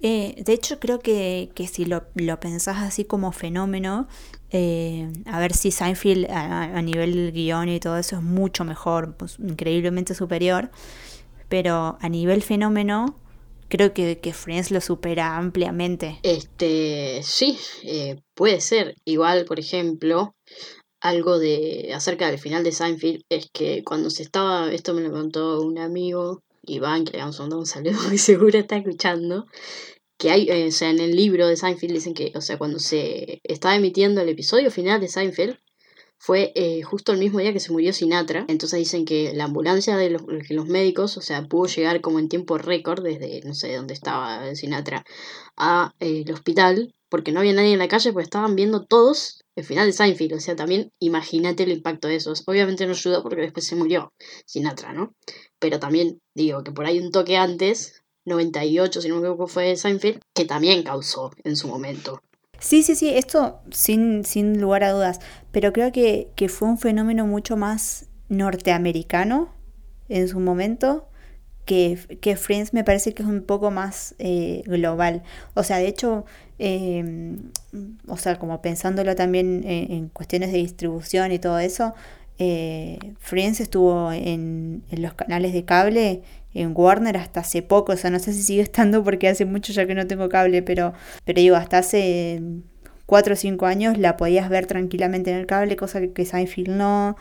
eh, 0.00 0.42
de 0.44 0.52
hecho 0.52 0.78
creo 0.78 0.98
que, 0.98 1.50
que 1.54 1.66
si 1.66 1.84
lo, 1.84 2.04
lo 2.14 2.38
pensás 2.38 2.78
así 2.78 3.04
como 3.04 3.32
fenómeno, 3.32 4.08
eh, 4.50 5.10
a 5.26 5.40
ver 5.40 5.54
si 5.54 5.70
Seinfeld 5.70 6.30
a, 6.30 6.80
nivel 6.82 7.32
guion 7.32 7.68
y 7.68 7.80
todo 7.80 7.96
eso 7.96 8.16
es 8.16 8.22
mucho 8.22 8.64
mejor, 8.64 9.16
pues, 9.16 9.38
increíblemente 9.38 10.14
superior, 10.14 10.70
pero 11.48 11.96
a 12.00 12.08
nivel 12.08 12.42
fenómeno 12.42 13.18
creo 13.68 13.92
que, 13.92 14.18
que 14.18 14.32
Friends 14.32 14.70
lo 14.70 14.80
supera 14.80 15.36
ampliamente. 15.36 16.20
Este, 16.22 17.20
sí, 17.22 17.58
eh, 17.82 18.20
puede 18.34 18.60
ser. 18.60 18.94
Igual, 19.04 19.44
por 19.46 19.58
ejemplo, 19.58 20.34
algo 21.00 21.38
de 21.38 21.92
acerca 21.94 22.28
del 22.30 22.38
final 22.38 22.64
de 22.64 22.72
Seinfeld 22.72 23.22
es 23.28 23.48
que 23.52 23.82
cuando 23.84 24.10
se 24.10 24.22
estaba, 24.22 24.72
esto 24.72 24.94
me 24.94 25.02
lo 25.02 25.10
contó 25.10 25.62
un 25.62 25.78
amigo 25.78 26.42
Iván, 26.66 27.04
que 27.04 27.12
le 27.12 27.18
damos 27.18 27.38
un 27.40 27.66
saludo, 27.66 28.10
que 28.10 28.18
seguro 28.18 28.58
está 28.58 28.76
escuchando, 28.76 29.46
que 30.18 30.30
hay, 30.30 30.48
eh, 30.50 30.68
o 30.68 30.72
sea, 30.72 30.90
en 30.90 31.00
el 31.00 31.14
libro 31.14 31.46
de 31.46 31.56
Seinfeld 31.56 31.92
dicen 31.92 32.14
que, 32.14 32.32
o 32.34 32.40
sea, 32.40 32.58
cuando 32.58 32.78
se 32.78 33.40
estaba 33.44 33.76
emitiendo 33.76 34.20
el 34.20 34.28
episodio 34.28 34.70
final 34.70 35.00
de 35.00 35.08
Seinfeld, 35.08 35.58
fue 36.18 36.52
eh, 36.54 36.82
justo 36.82 37.12
el 37.12 37.18
mismo 37.18 37.40
día 37.40 37.52
que 37.52 37.60
se 37.60 37.72
murió 37.72 37.92
Sinatra. 37.92 38.46
Entonces 38.48 38.78
dicen 38.78 39.04
que 39.04 39.32
la 39.34 39.44
ambulancia 39.44 39.96
de 39.96 40.10
los, 40.10 40.22
los 40.48 40.66
médicos, 40.66 41.16
o 41.18 41.20
sea, 41.20 41.46
pudo 41.46 41.66
llegar 41.66 42.00
como 42.00 42.18
en 42.18 42.28
tiempo 42.28 42.58
récord 42.58 43.02
desde, 43.02 43.42
no 43.42 43.54
sé, 43.54 43.74
dónde 43.76 43.94
estaba 43.94 44.54
Sinatra, 44.54 45.04
a 45.56 45.94
eh, 46.00 46.22
el 46.26 46.32
hospital, 46.32 46.94
porque 47.08 47.32
no 47.32 47.40
había 47.40 47.52
nadie 47.52 47.72
en 47.72 47.78
la 47.78 47.88
calle, 47.88 48.12
pues 48.12 48.24
estaban 48.24 48.56
viendo 48.56 48.84
todos 48.84 49.44
el 49.56 49.64
final 49.64 49.86
de 49.86 49.92
Seinfeld. 49.92 50.34
O 50.34 50.40
sea, 50.40 50.54
también 50.54 50.92
imagínate 51.00 51.64
el 51.64 51.72
impacto 51.72 52.08
de 52.08 52.16
esos. 52.16 52.44
Obviamente 52.46 52.86
no 52.86 52.92
ayuda 52.92 53.22
porque 53.22 53.42
después 53.42 53.66
se 53.66 53.74
murió 53.74 54.12
Sinatra, 54.44 54.92
¿no? 54.92 55.14
Pero 55.58 55.80
también 55.80 56.20
digo 56.34 56.62
que 56.62 56.72
por 56.72 56.86
ahí 56.86 57.00
un 57.00 57.10
toque 57.10 57.36
antes 57.36 58.02
98, 58.26 59.00
si 59.00 59.08
no 59.08 59.16
me 59.16 59.20
equivoco, 59.22 59.46
fue 59.46 59.76
Seinfeld, 59.76 60.20
que 60.34 60.44
también 60.44 60.82
causó 60.82 61.30
en 61.44 61.56
su 61.56 61.68
momento. 61.68 62.20
Sí, 62.58 62.82
sí, 62.82 62.94
sí, 62.94 63.10
esto 63.10 63.60
sin, 63.70 64.24
sin 64.24 64.60
lugar 64.60 64.82
a 64.82 64.92
dudas, 64.92 65.20
pero 65.52 65.72
creo 65.72 65.92
que, 65.92 66.32
fue 66.48 66.68
un 66.68 66.78
fenómeno 66.78 67.26
mucho 67.26 67.56
más 67.56 68.08
norteamericano 68.28 69.54
en 70.08 70.28
su 70.28 70.40
momento. 70.40 71.08
Que, 71.66 71.98
que 72.20 72.36
Friends 72.36 72.72
me 72.72 72.84
parece 72.84 73.12
que 73.12 73.22
es 73.22 73.28
un 73.28 73.42
poco 73.42 73.70
más 73.70 74.14
eh, 74.18 74.62
global. 74.66 75.22
O 75.54 75.62
sea, 75.62 75.78
de 75.78 75.88
hecho, 75.88 76.24
em, 76.58 77.50
o 78.06 78.16
sea, 78.16 78.38
como 78.38 78.62
pensándolo 78.62 79.14
también 79.14 79.64
en, 79.66 80.08
cuestiones 80.08 80.52
de 80.52 80.58
distribución 80.58 81.32
y 81.32 81.38
todo 81.38 81.58
eso, 81.58 81.94
eh, 82.38 82.98
Friends 83.18 83.60
estuvo 83.60 84.12
en, 84.12 84.84
los 84.92 85.14
canales 85.14 85.52
de 85.52 85.64
cable 85.64 86.22
en 86.54 86.72
Warner 86.74 87.16
hasta 87.18 87.40
hace 87.40 87.62
poco, 87.62 87.92
o 87.92 87.96
sea, 87.96 88.10
no 88.10 88.18
sé 88.18 88.32
si 88.32 88.42
sigue 88.42 88.62
estando 88.62 89.04
porque 89.04 89.28
hace 89.28 89.44
mucho 89.44 89.72
ya 89.72 89.86
que 89.86 89.94
no 89.94 90.06
tengo 90.06 90.28
cable, 90.28 90.62
pero, 90.62 90.94
pero 91.24 91.40
digo, 91.40 91.56
hasta 91.56 91.78
hace 91.78 92.40
4 93.06 93.34
o 93.34 93.36
5 93.36 93.66
años 93.66 93.98
la 93.98 94.16
podías 94.16 94.48
ver 94.48 94.66
tranquilamente 94.66 95.30
en 95.30 95.38
el 95.38 95.46
cable, 95.46 95.76
cosa 95.76 96.00
que, 96.00 96.24
Seinfeld 96.24 96.68
no. 96.68 97.16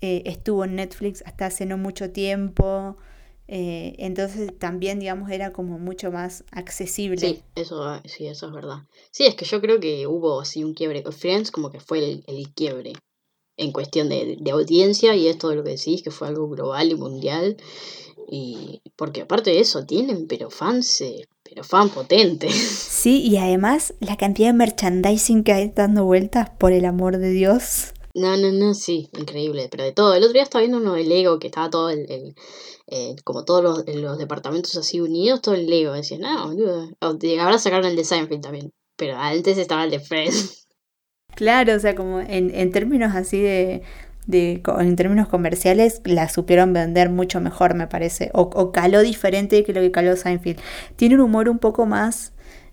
Eh, 0.00 0.22
estuvo 0.26 0.64
en 0.64 0.76
Netflix 0.76 1.22
hasta 1.26 1.46
hace 1.46 1.66
no 1.66 1.78
mucho 1.78 2.10
tiempo. 2.10 2.96
Eh, 3.54 3.96
entonces 3.98 4.58
también, 4.58 4.98
digamos, 4.98 5.30
era 5.30 5.52
como 5.52 5.78
mucho 5.78 6.10
más 6.10 6.42
accesible. 6.52 7.18
Sí, 7.18 7.42
eso, 7.54 8.00
sí, 8.06 8.26
eso 8.26 8.46
es 8.46 8.52
verdad. 8.54 8.78
Sí, 9.10 9.26
es 9.26 9.34
que 9.34 9.44
yo 9.44 9.60
creo 9.60 9.78
que 9.78 10.06
hubo 10.06 10.40
así 10.40 10.64
un 10.64 10.72
quiebre. 10.72 11.04
Friends 11.12 11.50
como 11.50 11.70
que 11.70 11.78
fue 11.78 11.98
el, 11.98 12.24
el 12.28 12.48
quiebre 12.54 12.94
en 13.58 13.72
cuestión 13.72 14.08
de, 14.08 14.38
de, 14.40 14.50
audiencia 14.52 15.14
y 15.14 15.28
esto 15.28 15.50
de 15.50 15.56
lo 15.56 15.64
que 15.64 15.72
decís, 15.72 16.02
que 16.02 16.10
fue 16.10 16.28
algo 16.28 16.48
global 16.48 16.92
y 16.92 16.94
mundial. 16.94 17.58
Y 18.26 18.80
porque 18.96 19.20
aparte 19.20 19.50
de 19.50 19.60
eso, 19.60 19.84
tienen 19.84 20.26
pero 20.26 20.48
fans, 20.48 21.02
eh, 21.02 21.28
pero 21.42 21.62
fan 21.62 21.90
potentes. 21.90 22.54
Sí, 23.02 23.20
y 23.20 23.36
además 23.36 23.92
la 24.00 24.16
cantidad 24.16 24.48
de 24.48 24.54
merchandising 24.54 25.44
que 25.44 25.52
hay 25.52 25.68
dando 25.68 26.04
vueltas, 26.04 26.48
por 26.48 26.72
el 26.72 26.86
amor 26.86 27.18
de 27.18 27.28
Dios. 27.28 27.92
No, 28.14 28.36
no, 28.36 28.52
no, 28.52 28.74
sí, 28.74 29.08
increíble, 29.18 29.68
pero 29.70 29.84
de 29.84 29.92
todo. 29.92 30.14
El 30.14 30.22
otro 30.22 30.34
día 30.34 30.42
estaba 30.42 30.60
viendo 30.60 30.78
uno 30.78 30.94
de 30.94 31.04
Lego 31.04 31.38
que 31.38 31.46
estaba 31.46 31.70
todo 31.70 31.90
el, 31.90 32.34
el 32.86 33.22
como 33.24 33.44
todos 33.44 33.62
los, 33.62 33.96
los, 33.96 34.18
departamentos 34.18 34.76
así 34.76 35.00
unidos, 35.00 35.40
todo 35.40 35.54
el 35.54 35.66
Lego. 35.66 35.92
Decía, 35.94 36.18
no, 36.18 36.48
boludo. 36.48 36.90
Ahora 37.00 37.58
sacaron 37.58 37.86
el 37.86 37.96
de 37.96 38.04
Seinfeld 38.04 38.42
también, 38.42 38.72
pero 38.96 39.16
antes 39.16 39.56
estaba 39.58 39.84
el 39.84 39.90
de 39.90 40.00
Friends. 40.00 40.58
Claro, 41.34 41.74
o 41.74 41.78
sea, 41.78 41.94
como 41.94 42.20
en, 42.20 42.54
en 42.54 42.72
términos 42.72 43.14
así 43.14 43.40
de, 43.40 43.82
de, 44.26 44.62
en 44.78 44.96
términos 44.96 45.28
comerciales 45.28 46.00
la 46.04 46.28
supieron 46.28 46.72
vender 46.72 47.10
mucho 47.10 47.40
mejor, 47.40 47.74
me 47.74 47.86
parece. 47.86 48.30
O, 48.34 48.72
caló 48.72 49.00
diferente 49.00 49.64
que 49.64 49.72
lo 49.72 49.80
que 49.80 49.90
caló 49.90 50.16
Seinfeld. 50.16 50.60
Tiene 50.96 51.16
un 51.16 51.22
humor 51.22 51.48
un 51.48 51.58
poco 51.58 51.86
más, 51.86 52.32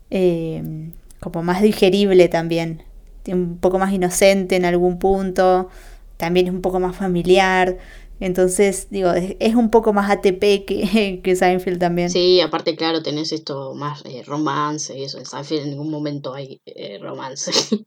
eh, 0.10 0.92
como 1.20 1.44
más 1.44 1.62
digerible 1.62 2.28
también. 2.28 2.84
Un 3.28 3.58
poco 3.60 3.80
más 3.80 3.94
inocente 3.94 4.56
en 4.56 4.66
algún 4.66 5.00
punto. 5.00 5.70
También 6.18 6.48
es 6.48 6.54
un 6.54 6.62
poco 6.62 6.80
más 6.80 6.96
familiar. 6.96 7.78
Entonces, 8.20 8.88
digo, 8.90 9.12
es, 9.14 9.56
un 9.56 9.70
poco 9.70 9.94
más 9.94 10.12
ATP 10.12 10.66
que, 10.66 11.22
que 11.24 11.36
Seinfeld 11.36 11.80
también. 11.80 12.10
Sí, 12.10 12.42
aparte, 12.42 12.76
claro, 12.76 13.02
tenés 13.02 13.32
esto 13.32 13.74
más 13.76 14.04
eh, 14.06 14.24
romance 14.26 14.98
y 14.98 15.04
eso. 15.04 15.20
En 15.20 15.26
Seinfeld 15.26 15.64
en 15.64 15.70
ningún 15.72 15.90
momento 15.90 16.34
hay 16.34 16.62
eh, 16.66 17.00
romance. 17.02 17.52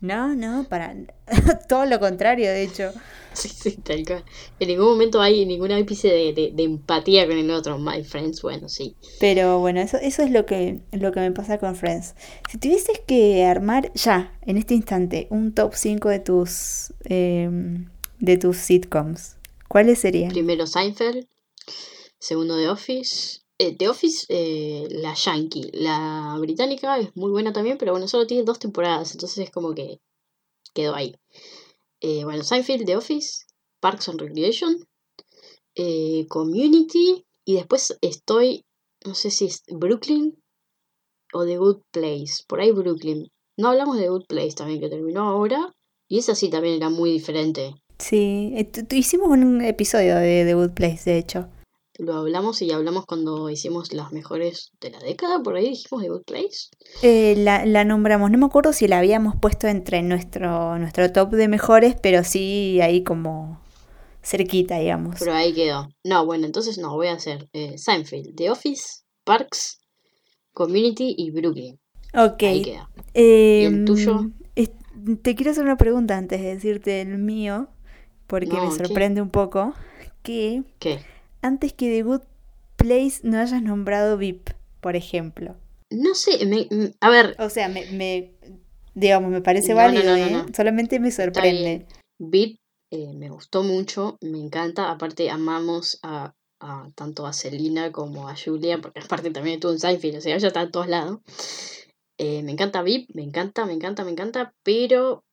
No, 0.00 0.34
no, 0.34 0.64
para 0.68 0.94
todo 1.68 1.84
lo 1.84 1.98
contrario, 1.98 2.50
de 2.50 2.62
hecho. 2.62 2.92
Sí, 3.32 3.48
sí, 3.48 3.76
tal 3.82 4.04
cual. 4.04 4.24
En 4.60 4.68
ningún 4.68 4.86
momento 4.86 5.20
hay 5.20 5.44
ningún 5.44 5.72
ápice 5.72 6.08
de, 6.08 6.52
de, 6.54 6.62
empatía 6.62 7.26
con 7.26 7.36
el 7.36 7.50
otro, 7.50 7.78
My 7.78 8.04
Friends, 8.04 8.42
bueno, 8.42 8.68
sí. 8.68 8.96
Pero 9.20 9.58
bueno, 9.58 9.80
eso, 9.80 9.96
eso 9.98 10.22
es 10.22 10.30
lo 10.30 10.46
que, 10.46 10.80
lo 10.92 11.12
que 11.12 11.20
me 11.20 11.32
pasa 11.32 11.58
con 11.58 11.74
Friends. 11.74 12.14
Si 12.48 12.58
tuvieses 12.58 13.00
que 13.06 13.44
armar 13.44 13.92
ya, 13.94 14.38
en 14.42 14.56
este 14.56 14.74
instante, 14.74 15.26
un 15.30 15.52
top 15.52 15.74
5 15.74 16.08
de 16.08 16.18
tus, 16.20 16.92
em, 17.04 17.88
de 18.18 18.36
tus 18.36 18.56
sitcoms, 18.56 19.36
¿cuáles 19.68 19.98
serían? 19.98 20.30
Primero 20.30 20.66
Seinfeld, 20.66 21.26
segundo 22.18 22.56
The 22.56 22.68
Office, 22.68 23.40
eh, 23.58 23.76
The 23.76 23.88
Office, 23.88 24.26
eh, 24.28 24.86
la 24.90 25.14
yankee. 25.14 25.70
La 25.72 26.36
británica 26.40 26.98
es 26.98 27.14
muy 27.16 27.30
buena 27.30 27.52
también, 27.52 27.76
pero 27.76 27.92
bueno, 27.92 28.06
solo 28.06 28.26
tiene 28.26 28.44
dos 28.44 28.58
temporadas, 28.58 29.12
entonces 29.12 29.38
es 29.38 29.50
como 29.50 29.74
que 29.74 30.00
quedó 30.74 30.94
ahí. 30.94 31.16
Eh, 32.00 32.24
bueno, 32.24 32.44
Seinfeld, 32.44 32.86
The 32.86 32.96
Office, 32.96 33.46
Parks 33.80 34.08
and 34.08 34.20
Recreation, 34.20 34.86
Community, 36.28 37.24
y 37.44 37.54
después 37.54 37.96
estoy, 38.00 38.64
no 39.04 39.14
sé 39.14 39.30
si 39.30 39.46
es 39.46 39.62
Brooklyn 39.68 40.36
o 41.32 41.44
The 41.44 41.56
Good 41.56 41.82
Place, 41.92 42.44
por 42.48 42.60
ahí 42.60 42.72
Brooklyn. 42.72 43.28
No 43.56 43.68
hablamos 43.68 43.96
de 43.96 44.04
The 44.04 44.08
Good 44.08 44.26
Place 44.28 44.52
también, 44.52 44.80
que 44.80 44.88
terminó 44.88 45.28
ahora, 45.28 45.72
y 46.08 46.18
esa 46.18 46.34
sí 46.34 46.48
también 46.48 46.76
era 46.76 46.90
muy 46.90 47.10
diferente. 47.10 47.74
Sí, 47.98 48.54
hicimos 48.90 49.28
un 49.28 49.60
episodio 49.62 50.16
de 50.16 50.44
The 50.44 50.54
Good 50.54 50.74
Place, 50.74 51.10
de 51.10 51.18
hecho 51.18 51.48
lo 51.98 52.14
hablamos 52.14 52.62
y 52.62 52.70
hablamos 52.70 53.04
cuando 53.06 53.50
hicimos 53.50 53.92
las 53.92 54.12
mejores 54.12 54.70
de 54.80 54.90
la 54.90 55.00
década, 55.00 55.42
por 55.42 55.56
ahí 55.56 55.70
dijimos 55.70 56.02
The 56.02 56.08
Good 56.08 56.22
Place. 56.24 56.68
Eh, 57.02 57.34
la, 57.36 57.66
la, 57.66 57.84
nombramos, 57.84 58.30
no 58.30 58.38
me 58.38 58.46
acuerdo 58.46 58.72
si 58.72 58.86
la 58.86 58.98
habíamos 58.98 59.34
puesto 59.36 59.66
entre 59.66 60.02
nuestro, 60.02 60.78
nuestro 60.78 61.12
top 61.12 61.30
de 61.30 61.48
mejores, 61.48 61.96
pero 62.00 62.22
sí 62.22 62.80
ahí 62.80 63.02
como 63.02 63.60
cerquita, 64.22 64.78
digamos. 64.78 65.16
Pero 65.18 65.34
ahí 65.34 65.52
quedó. 65.52 65.88
No, 66.04 66.24
bueno, 66.24 66.46
entonces 66.46 66.78
no, 66.78 66.94
voy 66.94 67.08
a 67.08 67.14
hacer 67.14 67.48
eh, 67.52 67.76
Seinfeld, 67.76 68.34
The 68.36 68.50
Office, 68.50 69.02
Parks, 69.24 69.80
Community 70.52 71.16
y 71.18 71.32
Brooklyn. 71.32 71.80
Ok. 72.14 72.42
Ahí 72.44 72.62
queda. 72.62 72.88
¿Y 73.12 73.64
el 73.64 73.84
tuyo? 73.84 74.30
Em, 74.54 75.16
te 75.16 75.34
quiero 75.34 75.50
hacer 75.50 75.64
una 75.64 75.76
pregunta 75.76 76.16
antes 76.16 76.40
de 76.40 76.54
decirte 76.54 77.00
el 77.00 77.18
mío, 77.18 77.68
porque 78.26 78.52
me 78.52 78.70
sorprende 78.70 79.20
un 79.20 79.30
poco. 79.30 79.74
Que 80.22 80.62
¿Qué? 80.78 81.00
Antes 81.42 81.72
que 81.72 81.90
The 81.90 82.02
Good 82.02 82.22
Place 82.76 83.20
no 83.22 83.38
hayas 83.38 83.62
nombrado 83.62 84.16
VIP, 84.16 84.50
por 84.80 84.96
ejemplo. 84.96 85.56
No 85.90 86.14
sé, 86.14 86.38
a 87.00 87.10
ver. 87.10 87.36
O 87.38 87.50
sea, 87.50 87.68
me, 87.68 88.34
digamos, 88.94 89.30
me 89.30 89.40
parece 89.40 89.74
válido, 89.74 90.14
¿eh? 90.14 90.44
Solamente 90.54 91.00
me 91.00 91.10
sorprende. 91.10 91.86
VIP 92.18 92.58
eh, 92.90 93.12
me 93.14 93.30
gustó 93.30 93.62
mucho, 93.62 94.18
me 94.20 94.38
encanta. 94.38 94.90
Aparte, 94.90 95.30
amamos 95.30 95.98
a, 96.02 96.34
tanto 96.94 97.26
a 97.26 97.32
Selina 97.32 97.92
como 97.92 98.28
a 98.28 98.36
Julia, 98.36 98.80
porque 98.80 99.00
aparte 99.00 99.30
también 99.30 99.54
estuvo 99.54 99.72
en 99.72 99.78
Seinfeld, 99.78 100.18
o 100.18 100.20
sea, 100.20 100.36
ella 100.36 100.48
está 100.48 100.62
en 100.62 100.70
todos 100.70 100.88
lados. 100.88 101.20
Eh, 102.18 102.42
me 102.42 102.52
encanta 102.52 102.82
VIP, 102.82 103.10
me 103.14 103.22
encanta, 103.22 103.64
me 103.64 103.72
encanta, 103.72 104.04
me 104.04 104.10
encanta, 104.10 104.52
pero 104.64 105.24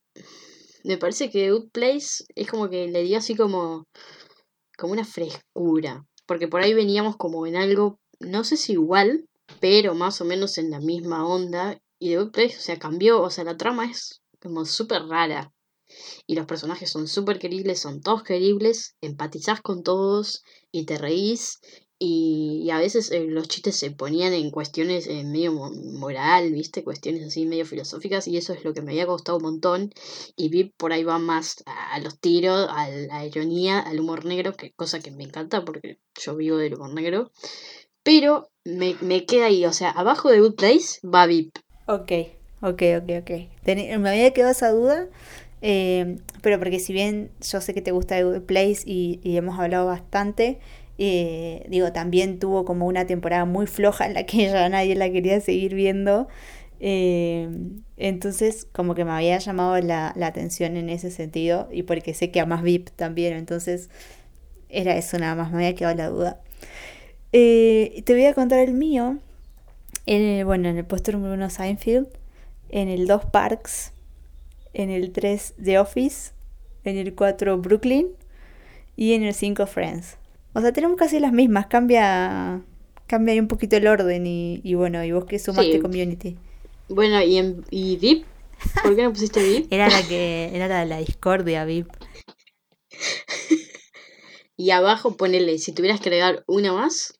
me 0.83 0.97
parece 0.97 1.31
que 1.31 1.45
The 1.45 1.51
Good 1.51 1.69
Place 1.71 2.25
es 2.35 2.47
como 2.47 2.69
que 2.69 2.87
le 2.87 3.03
dio 3.03 3.17
así 3.17 3.35
como 3.35 3.87
como 4.75 4.93
una 4.93 5.05
frescura, 5.05 6.05
porque 6.25 6.47
por 6.47 6.61
ahí 6.61 6.73
veníamos 6.73 7.17
como 7.17 7.45
en 7.47 7.55
algo, 7.55 7.99
no 8.19 8.43
sé 8.43 8.57
si 8.57 8.73
igual, 8.73 9.27
pero 9.59 9.95
más 9.95 10.21
o 10.21 10.25
menos 10.25 10.57
en 10.57 10.71
la 10.71 10.79
misma 10.79 11.27
onda, 11.27 11.79
y 11.99 12.13
de 12.13 12.25
Place, 12.27 12.57
o 12.57 12.61
sea, 12.61 12.77
cambió, 12.77 13.21
o 13.21 13.29
sea, 13.29 13.43
la 13.43 13.57
trama 13.57 13.89
es 13.89 14.21
como 14.41 14.65
súper 14.65 15.03
rara, 15.03 15.53
y 16.27 16.35
los 16.35 16.45
personajes 16.45 16.89
son 16.89 17.07
súper 17.07 17.39
queribles, 17.39 17.79
son 17.79 18.01
todos 18.01 18.23
queribles, 18.23 18.95
empatizás 19.01 19.61
con 19.61 19.83
todos 19.83 20.43
y 20.71 20.85
te 20.85 20.97
reís, 20.97 21.59
y, 21.97 22.69
a 22.71 22.77
veces 22.77 23.09
eh, 23.11 23.25
los 23.25 23.47
chistes 23.47 23.75
se 23.77 23.89
ponían 23.89 24.33
en 24.33 24.51
cuestiones 24.51 25.07
eh, 25.07 25.23
medio 25.23 25.53
moral, 25.53 26.51
¿viste? 26.51 26.83
Cuestiones 26.83 27.27
así 27.27 27.45
medio 27.45 27.65
filosóficas 27.65 28.27
y 28.27 28.37
eso 28.37 28.53
es 28.53 28.65
lo 28.65 28.73
que 28.73 28.81
me 28.81 28.91
había 28.91 29.07
costado 29.07 29.37
un 29.37 29.43
montón. 29.43 29.91
Y 30.35 30.49
vi 30.49 30.65
por 30.65 30.91
ahí 30.91 31.03
va 31.03 31.19
más 31.19 31.63
a, 31.65 31.99
los 31.99 32.19
tiros, 32.19 32.67
a 32.69 32.89
la 32.89 33.25
ironía, 33.25 33.79
al 33.79 33.99
humor 33.99 34.25
negro, 34.25 34.53
que 34.53 34.73
cosa 34.73 34.99
que 34.99 35.11
me 35.11 35.23
encanta 35.23 35.63
porque 35.63 35.99
yo 36.21 36.35
vivo 36.35 36.57
del 36.57 36.75
humor 36.75 36.93
negro. 36.93 37.31
Pero 38.03 38.49
me, 38.65 38.95
me 39.01 39.25
queda 39.25 39.45
ahí, 39.45 39.65
o 39.65 39.73
sea, 39.73 39.89
abajo 39.91 40.29
de 40.29 40.41
Good 40.41 40.55
Place 40.55 40.99
va 41.07 41.25
VIP. 41.25 41.57
Ok, 41.87 42.11
ok, 42.61 42.81
ok, 43.01 43.09
ok. 43.21 43.31
me 43.65 44.09
había 44.09 44.33
quedado 44.33 44.51
esa 44.51 44.71
duda. 44.71 45.07
Eh, 45.61 46.17
pero 46.41 46.59
porque 46.59 46.79
si 46.79 46.93
bien 46.93 47.31
yo 47.41 47.61
sé 47.61 47.73
que 47.73 47.81
te 47.81 47.91
gusta 47.91 48.21
Good 48.21 48.41
Place 48.41 48.83
y, 48.85 49.19
y 49.23 49.37
hemos 49.37 49.57
hablado 49.57 49.87
bastante, 49.87 50.59
Eh, 50.97 51.65
digo, 51.69 51.91
también 51.91 52.39
tuvo 52.39 52.65
como 52.65 52.87
una 52.87 53.05
temporada 53.05 53.45
muy 53.45 53.67
floja 53.67 54.05
en 54.05 54.13
la 54.13 54.25
que 54.25 54.37
ya 54.51 54.69
nadie 54.69 54.95
la 54.95 55.11
quería 55.11 55.39
seguir 55.41 55.75
viendo. 55.75 56.27
Eh, 56.79 57.49
entonces, 57.97 58.67
como 58.71 58.95
que 58.95 59.05
me 59.05 59.11
había 59.11 59.37
llamado 59.37 59.79
la, 59.79 60.13
la, 60.15 60.27
atención 60.27 60.77
en 60.77 60.89
ese 60.89 61.09
sentido 61.09 61.69
y 61.71 61.83
porque 61.83 62.13
sé 62.13 62.31
que 62.31 62.41
amas 62.41 62.63
VIP 62.63 62.89
también, 62.89 63.33
entonces 63.33 63.89
era 64.69 64.97
eso 64.97 65.17
nada 65.17 65.35
más, 65.35 65.51
me 65.51 65.57
había 65.57 65.75
quedado 65.75 65.95
la 65.95 66.09
duda. 66.09 66.41
Eh, 67.31 68.01
te 68.05 68.13
voy 68.13 68.25
a 68.25 68.33
contar 68.33 68.59
el 68.59 68.73
mío. 68.73 69.17
En 70.05 70.45
bueno, 70.45 70.69
en 70.69 70.77
el 70.77 70.85
puesto 70.85 71.11
número 71.11 71.33
1 71.33 71.49
Seinfeld, 71.49 72.07
en 72.69 72.89
el 72.89 73.07
2 73.07 73.25
Parks, 73.25 73.91
en 74.73 74.89
el 74.89 75.11
3 75.11 75.55
The 75.61 75.79
Office, 75.79 76.31
en 76.83 76.97
el 76.97 77.15
4 77.15 77.57
Brooklyn 77.57 78.09
y 78.95 79.13
en 79.13 79.23
el 79.23 79.33
5 79.33 79.65
Friends. 79.65 80.17
O 80.55 80.61
sea, 80.61 80.71
tenemos 80.71 80.97
casi 80.97 81.19
las 81.19 81.33
mismas, 81.33 81.67
cambia 81.67 82.63
cambia 83.07 83.33
ahí 83.33 83.39
un 83.39 83.49
poquito 83.49 83.75
el 83.75 83.87
orden 83.87 84.25
y, 84.25 84.61
y 84.63 84.73
bueno, 84.75 85.03
y 85.03 85.11
vos 85.11 85.25
que 85.25 85.37
sumaste 85.37 85.81
Community. 85.81 86.37
Bueno, 86.87 87.21
¿y, 87.21 87.37
en, 87.37 87.65
y 87.69 87.97
VIP? 87.97 88.25
¿Por 88.81 88.95
qué 88.95 89.03
no 89.03 89.11
pusiste 89.11 89.43
VIP? 89.43 89.67
era 89.71 89.89
la 89.89 90.01
que 90.07 90.49
era 90.53 90.69
la, 90.69 90.85
la 90.85 90.99
discordia 90.99 91.65
VIP. 91.65 91.89
y 94.57 94.69
abajo 94.71 95.17
ponele, 95.17 95.57
si 95.57 95.73
tuvieras 95.73 95.99
que 95.99 96.07
agregar 96.07 96.45
una 96.47 96.71
más. 96.71 97.19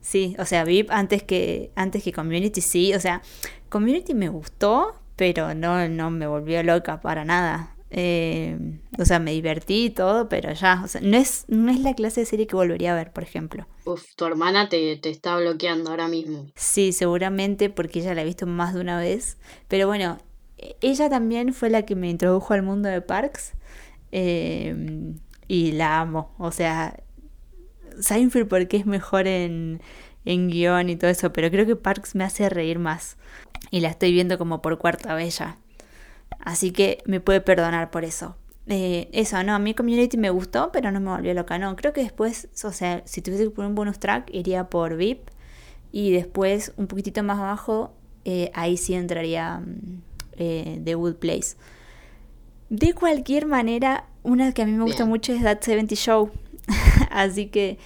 Sí, 0.00 0.36
o 0.38 0.44
sea, 0.44 0.64
VIP 0.64 0.90
antes 0.92 1.24
que 1.24 1.72
antes 1.74 2.04
que 2.04 2.12
Community 2.12 2.60
sí, 2.60 2.94
o 2.94 3.00
sea, 3.00 3.22
Community 3.68 4.14
me 4.14 4.28
gustó, 4.28 4.94
pero 5.16 5.52
no 5.54 5.88
no 5.88 6.10
me 6.10 6.28
volvió 6.28 6.62
loca 6.62 7.00
para 7.00 7.24
nada. 7.24 7.76
Eh, 7.90 8.58
o 8.98 9.04
sea, 9.04 9.18
me 9.18 9.32
divertí 9.32 9.86
y 9.86 9.90
todo, 9.90 10.28
pero 10.28 10.52
ya, 10.52 10.82
o 10.84 10.88
sea, 10.88 11.00
no 11.00 11.16
es, 11.16 11.46
no 11.48 11.70
es 11.70 11.80
la 11.80 11.94
clase 11.94 12.20
de 12.20 12.26
serie 12.26 12.46
que 12.46 12.56
volvería 12.56 12.92
a 12.92 12.96
ver, 12.96 13.12
por 13.12 13.22
ejemplo. 13.22 13.66
Uf, 13.84 14.14
tu 14.14 14.26
hermana 14.26 14.68
te, 14.68 14.96
te 14.96 15.08
está 15.08 15.36
bloqueando 15.38 15.90
ahora 15.90 16.08
mismo. 16.08 16.46
Sí, 16.54 16.92
seguramente 16.92 17.70
porque 17.70 18.00
ella 18.00 18.14
la 18.14 18.22
ha 18.22 18.24
visto 18.24 18.46
más 18.46 18.74
de 18.74 18.80
una 18.80 18.98
vez. 18.98 19.38
Pero 19.68 19.86
bueno, 19.86 20.18
ella 20.80 21.08
también 21.08 21.54
fue 21.54 21.70
la 21.70 21.82
que 21.82 21.94
me 21.96 22.10
introdujo 22.10 22.52
al 22.52 22.62
mundo 22.62 22.88
de 22.88 23.00
Parks. 23.00 23.52
Eh, 24.12 25.14
y 25.46 25.72
la 25.72 26.00
amo. 26.00 26.34
O 26.38 26.52
sea, 26.52 27.02
Seinfeld 28.00 28.48
porque 28.48 28.76
es 28.76 28.86
mejor 28.86 29.26
en, 29.26 29.80
en 30.24 30.48
guion 30.48 30.90
y 30.90 30.96
todo 30.96 31.10
eso, 31.10 31.32
pero 31.32 31.50
creo 31.50 31.66
que 31.66 31.76
Parks 31.76 32.14
me 32.14 32.24
hace 32.24 32.48
reír 32.50 32.78
más. 32.78 33.16
Y 33.70 33.80
la 33.80 33.88
estoy 33.88 34.12
viendo 34.12 34.38
como 34.38 34.62
por 34.62 34.78
cuarta 34.78 35.14
vez 35.14 35.38
ya. 35.38 35.58
Así 36.40 36.70
que 36.70 37.02
me 37.06 37.20
puede 37.20 37.40
perdonar 37.40 37.90
por 37.90 38.04
eso. 38.04 38.36
Eh, 38.68 39.08
eso, 39.12 39.42
no, 39.44 39.54
a 39.54 39.58
mí 39.58 39.72
Community 39.74 40.18
me 40.18 40.30
gustó, 40.30 40.70
pero 40.72 40.92
no 40.92 41.00
me 41.00 41.10
volvió 41.10 41.32
loca. 41.34 41.58
No, 41.58 41.74
creo 41.74 41.92
que 41.92 42.02
después, 42.02 42.48
o 42.64 42.72
sea, 42.72 43.02
si 43.06 43.22
tuviese 43.22 43.44
que 43.44 43.50
poner 43.50 43.70
un 43.70 43.74
bonus 43.74 43.98
track, 43.98 44.30
iría 44.32 44.68
por 44.68 44.96
VIP. 44.96 45.30
Y 45.90 46.12
después, 46.12 46.72
un 46.76 46.86
poquitito 46.86 47.22
más 47.22 47.38
abajo, 47.38 47.94
eh, 48.26 48.50
ahí 48.52 48.76
sí 48.76 48.92
entraría 48.92 49.60
mm, 49.60 50.02
eh, 50.36 50.80
The 50.84 50.96
Wood 50.96 51.16
Place. 51.16 51.56
De 52.68 52.92
cualquier 52.92 53.46
manera, 53.46 54.04
una 54.22 54.52
que 54.52 54.62
a 54.62 54.66
mí 54.66 54.72
me 54.72 54.84
gusta 54.84 55.06
mucho 55.06 55.32
es 55.32 55.42
That 55.42 55.62
70 55.62 55.94
Show. 55.94 56.30
Así 57.10 57.46
que 57.46 57.78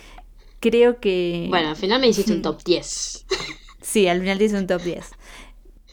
creo 0.58 0.98
que. 0.98 1.46
Bueno, 1.48 1.68
al 1.68 1.76
final 1.76 2.00
me 2.00 2.08
hiciste 2.08 2.32
un 2.32 2.42
top 2.42 2.60
10. 2.64 3.26
sí, 3.80 4.08
al 4.08 4.20
final 4.20 4.38
te 4.38 4.44
hice 4.44 4.58
un 4.58 4.66
top 4.66 4.82
10. 4.82 5.10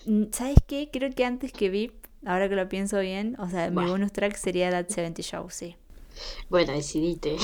Mm, 0.08 0.24
¿Sabes 0.32 0.58
qué? 0.66 0.90
Creo 0.92 1.12
que 1.12 1.26
antes 1.26 1.52
que 1.52 1.70
VIP 1.70 1.99
Ahora 2.26 2.50
que 2.50 2.56
lo 2.56 2.68
pienso 2.68 3.00
bien, 3.00 3.36
o 3.40 3.50
sea, 3.50 3.70
mi 3.70 3.86
bonus 3.86 4.12
track 4.12 4.36
sería 4.36 4.70
That 4.72 4.90
70 4.90 5.22
Show, 5.22 5.50
sí. 5.50 5.76
Bueno, 6.50 6.74
decidite. 6.74 7.38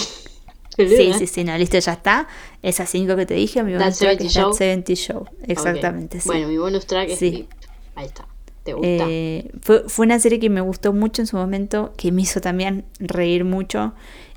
Sí, 0.78 1.14
sí, 1.18 1.28
sí, 1.28 1.44
no, 1.44 1.58
listo, 1.58 1.80
ya 1.80 1.94
está. 1.94 2.28
Esas 2.62 2.90
cinco 2.90 3.16
que 3.16 3.26
te 3.26 3.36
dije, 3.36 3.64
mi 3.64 3.74
bonus 3.74 3.98
track 3.98 4.22
es 4.22 4.34
That 4.34 4.54
70 4.54 4.96
Show. 4.96 5.26
Exactamente, 5.48 6.20
sí. 6.20 6.28
Bueno, 6.28 6.48
mi 6.48 6.58
bonus 6.58 6.86
track 6.86 7.10
es 7.10 7.20
sí. 7.20 7.48
Ahí 7.96 8.08
está. 8.08 8.28
¿Te 8.64 8.74
gusta? 8.74 8.88
Eh, 9.08 9.52
fue, 9.62 9.88
fue 9.88 10.06
una 10.06 10.20
serie 10.20 10.40
que 10.40 10.50
me 10.50 10.62
gustó 10.62 10.92
mucho 10.92 11.22
en 11.22 11.28
su 11.28 11.38
momento, 11.38 11.94
que 11.96 12.12
me 12.12 12.24
hizo 12.24 12.42
también 12.42 12.86
reír 13.00 13.46
mucho. 13.46 13.94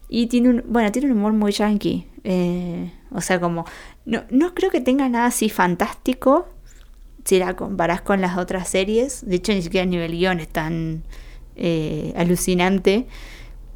Y 0.09 0.29
tiene 0.29 0.51
un, 0.51 0.65
bueno, 0.67 0.93
tiene 0.93 1.11
un 1.11 1.19
humor 1.19 1.33
muy 1.33 1.53
yankee. 1.53 2.07
Eh, 2.25 2.93
o 3.11 3.21
sea, 3.21 3.41
como, 3.41 3.65
no, 4.05 4.25
no 4.31 4.55
creo 4.55 4.71
que 4.71 4.81
tenga 4.81 5.09
nada 5.09 5.27
así 5.27 5.49
fantástico, 5.49 6.47
si 7.29 7.39
la 7.39 7.55
comparás 7.57 8.01
con 8.01 8.23
las 8.23 8.39
otras 8.39 8.71
series. 8.71 9.21
De 9.29 9.37
hecho, 9.37 9.53
ni 9.53 9.61
siquiera 9.61 9.83
a 9.83 9.87
nivel 9.87 10.13
guion 10.13 10.41
es 10.41 10.49
tan 10.49 11.05
eh, 11.57 12.15
alucinante. 12.17 13.07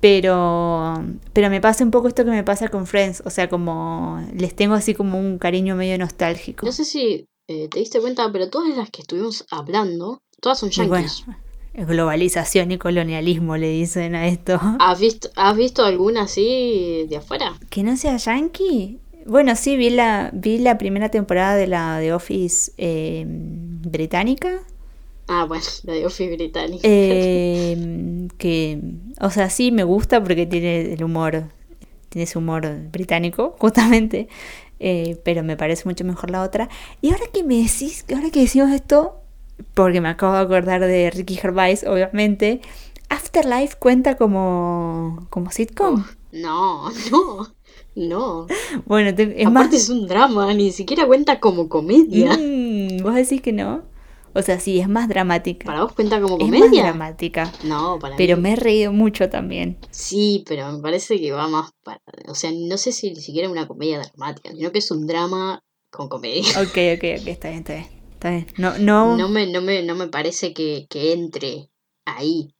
Pero, 0.00 0.94
pero 1.34 1.50
me 1.50 1.60
pasa 1.60 1.84
un 1.84 1.90
poco 1.90 2.08
esto 2.08 2.24
que 2.24 2.30
me 2.30 2.44
pasa 2.44 2.68
con 2.68 2.86
Friends. 2.86 3.22
O 3.26 3.30
sea, 3.30 3.50
como 3.50 4.26
les 4.34 4.56
tengo 4.56 4.72
así 4.72 4.94
como 4.94 5.20
un 5.20 5.36
cariño 5.36 5.76
medio 5.76 5.98
nostálgico. 5.98 6.64
No 6.64 6.72
sé 6.72 6.86
si 6.86 7.26
eh, 7.46 7.68
te 7.68 7.78
diste 7.78 8.00
cuenta, 8.00 8.32
pero 8.32 8.48
todas 8.48 8.74
las 8.74 8.88
que 8.88 9.02
estuvimos 9.02 9.44
hablando, 9.50 10.22
todas 10.40 10.58
son 10.58 10.70
yankees. 10.70 11.26
globalización 11.74 12.72
y 12.72 12.78
colonialismo 12.78 13.58
le 13.58 13.68
dicen 13.68 14.14
a 14.14 14.28
esto. 14.28 14.58
¿Has 14.78 14.98
visto, 14.98 15.28
¿Has 15.36 15.58
visto 15.58 15.84
alguna 15.84 16.22
así 16.22 17.04
de 17.10 17.18
afuera? 17.18 17.52
Que 17.68 17.82
no 17.82 17.98
sea 17.98 18.16
yankee. 18.16 19.01
Bueno, 19.26 19.56
sí, 19.56 19.76
vi 19.76 19.90
la, 19.90 20.30
vi 20.32 20.58
la 20.58 20.78
primera 20.78 21.08
temporada 21.10 21.56
de 21.56 21.66
la 21.66 21.98
de 21.98 22.12
Office 22.12 22.72
eh, 22.78 23.24
británica. 23.26 24.60
Ah, 25.28 25.44
bueno, 25.44 25.64
la 25.84 25.92
de 25.94 26.06
Office 26.06 26.34
británica. 26.34 26.80
Eh, 26.82 28.28
que, 28.38 28.80
o 29.20 29.30
sea, 29.30 29.50
sí 29.50 29.72
me 29.72 29.84
gusta 29.84 30.22
porque 30.22 30.46
tiene 30.46 30.92
el 30.92 31.04
humor, 31.04 31.44
tiene 32.08 32.24
ese 32.24 32.38
humor 32.38 32.68
británico, 32.90 33.56
justamente. 33.60 34.28
Eh, 34.80 35.20
pero 35.24 35.44
me 35.44 35.56
parece 35.56 35.84
mucho 35.84 36.04
mejor 36.04 36.30
la 36.30 36.42
otra. 36.42 36.68
Y 37.00 37.10
ahora 37.12 37.26
que 37.32 37.44
me 37.44 37.56
decís, 37.62 38.04
ahora 38.12 38.30
que 38.30 38.40
decimos 38.40 38.70
esto, 38.72 39.20
porque 39.74 40.00
me 40.00 40.08
acabo 40.08 40.34
de 40.34 40.40
acordar 40.40 40.80
de 40.80 41.10
Ricky 41.10 41.36
Gervais, 41.36 41.84
obviamente, 41.84 42.60
Afterlife 43.08 43.76
cuenta 43.78 44.16
como, 44.16 45.26
como 45.30 45.50
sitcom. 45.52 46.04
no, 46.32 46.90
no. 47.10 47.54
No. 47.94 48.46
Bueno, 48.86 49.10
es 49.10 49.46
Aparte 49.46 49.76
es 49.76 49.88
un 49.88 50.06
drama, 50.06 50.52
ni 50.54 50.72
siquiera 50.72 51.06
cuenta 51.06 51.40
como 51.40 51.68
comedia. 51.68 52.36
Mm, 52.36 53.02
¿Vos 53.02 53.14
decís 53.14 53.42
que 53.42 53.52
no? 53.52 53.82
O 54.34 54.40
sea, 54.40 54.58
sí, 54.58 54.80
es 54.80 54.88
más 54.88 55.08
dramática. 55.08 55.66
¿Para 55.66 55.82
vos 55.82 55.92
cuenta 55.92 56.20
como 56.20 56.38
comedia? 56.38 56.64
Es 56.64 56.70
más 56.72 56.82
dramática. 56.82 57.52
No, 57.64 57.98
para 57.98 58.16
Pero 58.16 58.38
me 58.38 58.54
he 58.54 58.56
reído 58.56 58.92
mucho 58.92 59.28
también. 59.28 59.76
Sí, 59.90 60.42
pero 60.48 60.72
me 60.72 60.80
parece 60.80 61.20
que 61.20 61.32
va 61.32 61.48
más 61.48 61.70
para... 61.84 62.00
O 62.28 62.34
sea, 62.34 62.50
no 62.54 62.78
sé 62.78 62.92
si 62.92 63.10
ni 63.10 63.20
siquiera 63.20 63.46
es 63.46 63.52
una 63.52 63.68
comedia 63.68 63.98
dramática, 63.98 64.50
sino 64.52 64.72
que 64.72 64.78
es 64.78 64.90
un 64.90 65.06
drama 65.06 65.62
con 65.90 66.08
comedia. 66.08 66.48
Ok, 66.62 66.78
ok, 66.96 67.20
ok, 67.20 67.28
está 67.28 67.50
bien, 67.50 67.58
está 67.58 67.74
bien. 67.74 67.86
Está 68.14 68.30
bien. 68.30 68.46
No, 68.56 68.78
no... 68.78 69.16
No, 69.18 69.28
me, 69.28 69.46
no, 69.46 69.60
me, 69.60 69.82
no 69.82 69.94
me 69.94 70.08
parece 70.08 70.54
que, 70.54 70.86
que 70.88 71.12
entre 71.12 71.68
ahí 72.06 72.54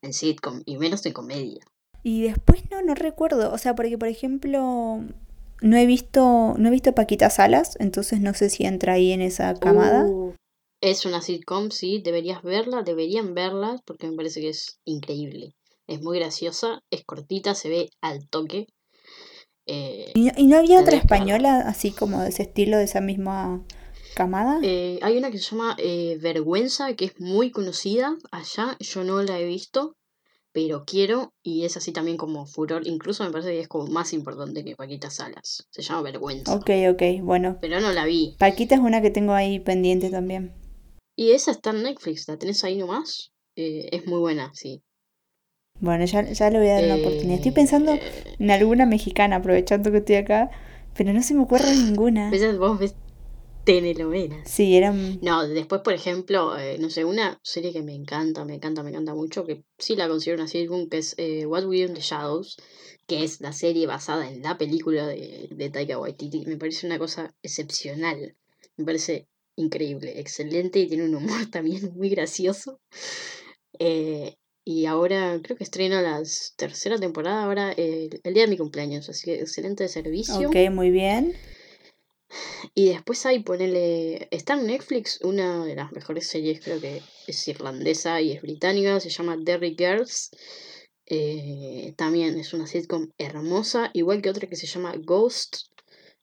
en 0.00 0.12
sitcom, 0.12 0.62
y 0.64 0.78
menos 0.78 1.04
en 1.04 1.12
comedia. 1.12 1.64
Y 2.06 2.22
después 2.22 2.70
no, 2.70 2.82
no 2.82 2.94
recuerdo. 2.94 3.52
O 3.52 3.58
sea, 3.58 3.74
porque 3.74 3.98
por 3.98 4.06
ejemplo, 4.06 5.00
no 5.60 5.76
he 5.76 5.86
visto, 5.86 6.54
no 6.56 6.68
he 6.68 6.70
visto 6.70 6.94
Paquita 6.94 7.30
Salas, 7.30 7.76
entonces 7.80 8.20
no 8.20 8.32
sé 8.32 8.48
si 8.48 8.64
entra 8.64 8.92
ahí 8.92 9.10
en 9.10 9.20
esa 9.20 9.54
camada. 9.54 10.06
Uh, 10.06 10.32
es 10.80 11.04
una 11.04 11.20
sitcom, 11.20 11.72
sí, 11.72 12.00
deberías 12.00 12.44
verla, 12.44 12.84
deberían 12.84 13.34
verla, 13.34 13.82
porque 13.84 14.06
me 14.06 14.14
parece 14.14 14.40
que 14.40 14.50
es 14.50 14.78
increíble. 14.84 15.56
Es 15.88 16.00
muy 16.00 16.20
graciosa, 16.20 16.80
es 16.90 17.04
cortita, 17.04 17.56
se 17.56 17.70
ve 17.70 17.90
al 18.00 18.28
toque. 18.28 18.68
Eh, 19.66 20.12
¿Y, 20.14 20.46
no, 20.46 20.58
había 20.58 20.80
otra 20.80 20.96
española 20.96 21.64
así 21.66 21.90
como 21.90 22.22
de 22.22 22.28
ese 22.28 22.44
estilo, 22.44 22.76
de 22.78 22.84
esa 22.84 23.00
misma 23.00 23.66
camada? 24.14 24.60
Eh, 24.62 25.00
hay 25.02 25.18
una 25.18 25.32
que 25.32 25.38
se 25.38 25.50
llama 25.50 25.74
eh, 25.78 26.18
Vergüenza, 26.20 26.94
que 26.94 27.06
es 27.06 27.18
muy 27.18 27.50
conocida 27.50 28.16
allá, 28.30 28.76
yo 28.78 29.02
no 29.02 29.20
la 29.24 29.40
he 29.40 29.44
visto 29.44 29.96
pero 30.56 30.84
quiero, 30.86 31.34
y 31.42 31.66
es 31.66 31.76
así 31.76 31.92
también 31.92 32.16
como 32.16 32.46
furor, 32.46 32.86
incluso 32.86 33.22
me 33.22 33.30
parece 33.30 33.50
que 33.50 33.60
es 33.60 33.68
como 33.68 33.88
más 33.88 34.14
importante 34.14 34.64
que 34.64 34.74
Paquita 34.74 35.10
Salas. 35.10 35.68
Se 35.68 35.82
llama 35.82 36.00
Vergüenza. 36.00 36.54
Ok, 36.54 36.70
ok, 36.92 37.02
bueno. 37.20 37.58
Pero 37.60 37.78
no 37.78 37.92
la 37.92 38.06
vi. 38.06 38.36
Paquita 38.38 38.74
es 38.74 38.80
una 38.80 39.02
que 39.02 39.10
tengo 39.10 39.34
ahí 39.34 39.60
pendiente 39.60 40.08
también. 40.08 40.54
Y 41.14 41.32
esa 41.32 41.50
está 41.50 41.72
en 41.72 41.82
Netflix, 41.82 42.26
¿la 42.26 42.38
tenés 42.38 42.64
ahí 42.64 42.78
nomás? 42.78 43.32
Eh, 43.54 43.90
es 43.92 44.06
muy 44.06 44.18
buena, 44.18 44.50
sí. 44.54 44.82
Bueno, 45.78 46.06
ya, 46.06 46.22
ya 46.22 46.48
le 46.48 46.58
voy 46.58 46.68
a 46.68 46.76
dar 46.76 46.84
una 46.86 46.96
oportunidad. 46.96 47.34
Estoy 47.34 47.52
pensando 47.52 47.92
eh, 47.92 48.00
en 48.38 48.50
alguna 48.50 48.86
mexicana, 48.86 49.36
aprovechando 49.36 49.90
que 49.90 49.98
estoy 49.98 50.16
acá, 50.16 50.50
pero 50.96 51.12
no 51.12 51.22
se 51.22 51.34
me 51.34 51.42
ocurre 51.42 51.70
ninguna. 51.70 52.30
Vos 52.58 52.78
ves 52.78 52.94
telenovelas. 53.66 54.50
Sí, 54.50 54.76
eran... 54.76 55.18
No, 55.20 55.46
después, 55.46 55.82
por 55.82 55.92
ejemplo, 55.92 56.56
eh, 56.58 56.78
no 56.78 56.88
sé, 56.88 57.04
una 57.04 57.38
serie 57.42 57.72
que 57.72 57.82
me 57.82 57.94
encanta, 57.94 58.44
me 58.46 58.54
encanta, 58.54 58.82
me 58.82 58.90
encanta 58.90 59.14
mucho, 59.14 59.44
que 59.44 59.64
sí 59.78 59.96
la 59.96 60.08
considero 60.08 60.40
una 60.40 60.48
sitcom, 60.48 60.88
que 60.88 60.98
es 60.98 61.14
eh, 61.18 61.44
What 61.46 61.66
We 61.66 61.80
Do 61.82 61.88
in 61.88 61.94
the 61.94 62.00
Shadows, 62.00 62.56
que 63.06 63.24
es 63.24 63.40
la 63.40 63.52
serie 63.52 63.86
basada 63.86 64.30
en 64.30 64.42
la 64.42 64.56
película 64.56 65.06
de, 65.06 65.48
de 65.50 65.70
Taika 65.70 65.98
Waititi. 65.98 66.46
Me 66.46 66.56
parece 66.56 66.86
una 66.86 66.98
cosa 66.98 67.34
excepcional. 67.42 68.36
Me 68.76 68.84
parece 68.84 69.26
increíble, 69.56 70.20
excelente 70.20 70.78
y 70.80 70.88
tiene 70.88 71.04
un 71.04 71.14
humor 71.14 71.46
también 71.50 71.92
muy 71.94 72.08
gracioso. 72.08 72.80
Eh, 73.78 74.36
Y 74.64 74.86
ahora 74.86 75.38
creo 75.42 75.56
que 75.56 75.64
estreno 75.64 76.02
la 76.02 76.20
tercera 76.56 76.98
temporada 76.98 77.44
ahora 77.44 77.72
el, 77.72 78.20
el 78.24 78.34
día 78.34 78.44
de 78.44 78.50
mi 78.50 78.56
cumpleaños, 78.56 79.08
así 79.08 79.26
que 79.26 79.40
excelente 79.40 79.86
servicio. 79.88 80.48
Ok, 80.48 80.56
muy 80.72 80.90
bien. 80.90 81.34
Y 82.74 82.88
después 82.90 83.24
hay, 83.26 83.40
ponele. 83.42 84.28
Está 84.30 84.54
en 84.54 84.66
Netflix 84.66 85.20
una 85.22 85.64
de 85.64 85.76
las 85.76 85.92
mejores 85.92 86.26
series, 86.26 86.60
creo 86.62 86.80
que 86.80 87.02
es 87.26 87.48
irlandesa 87.48 88.20
y 88.20 88.32
es 88.32 88.42
británica, 88.42 89.00
se 89.00 89.10
llama 89.10 89.36
Derry 89.36 89.74
Girls. 89.78 90.30
Eh, 91.06 91.94
también 91.96 92.38
es 92.38 92.52
una 92.52 92.66
sitcom 92.66 93.10
hermosa, 93.16 93.90
igual 93.92 94.22
que 94.22 94.30
otra 94.30 94.48
que 94.48 94.56
se 94.56 94.66
llama 94.66 94.94
Ghost, 94.98 95.68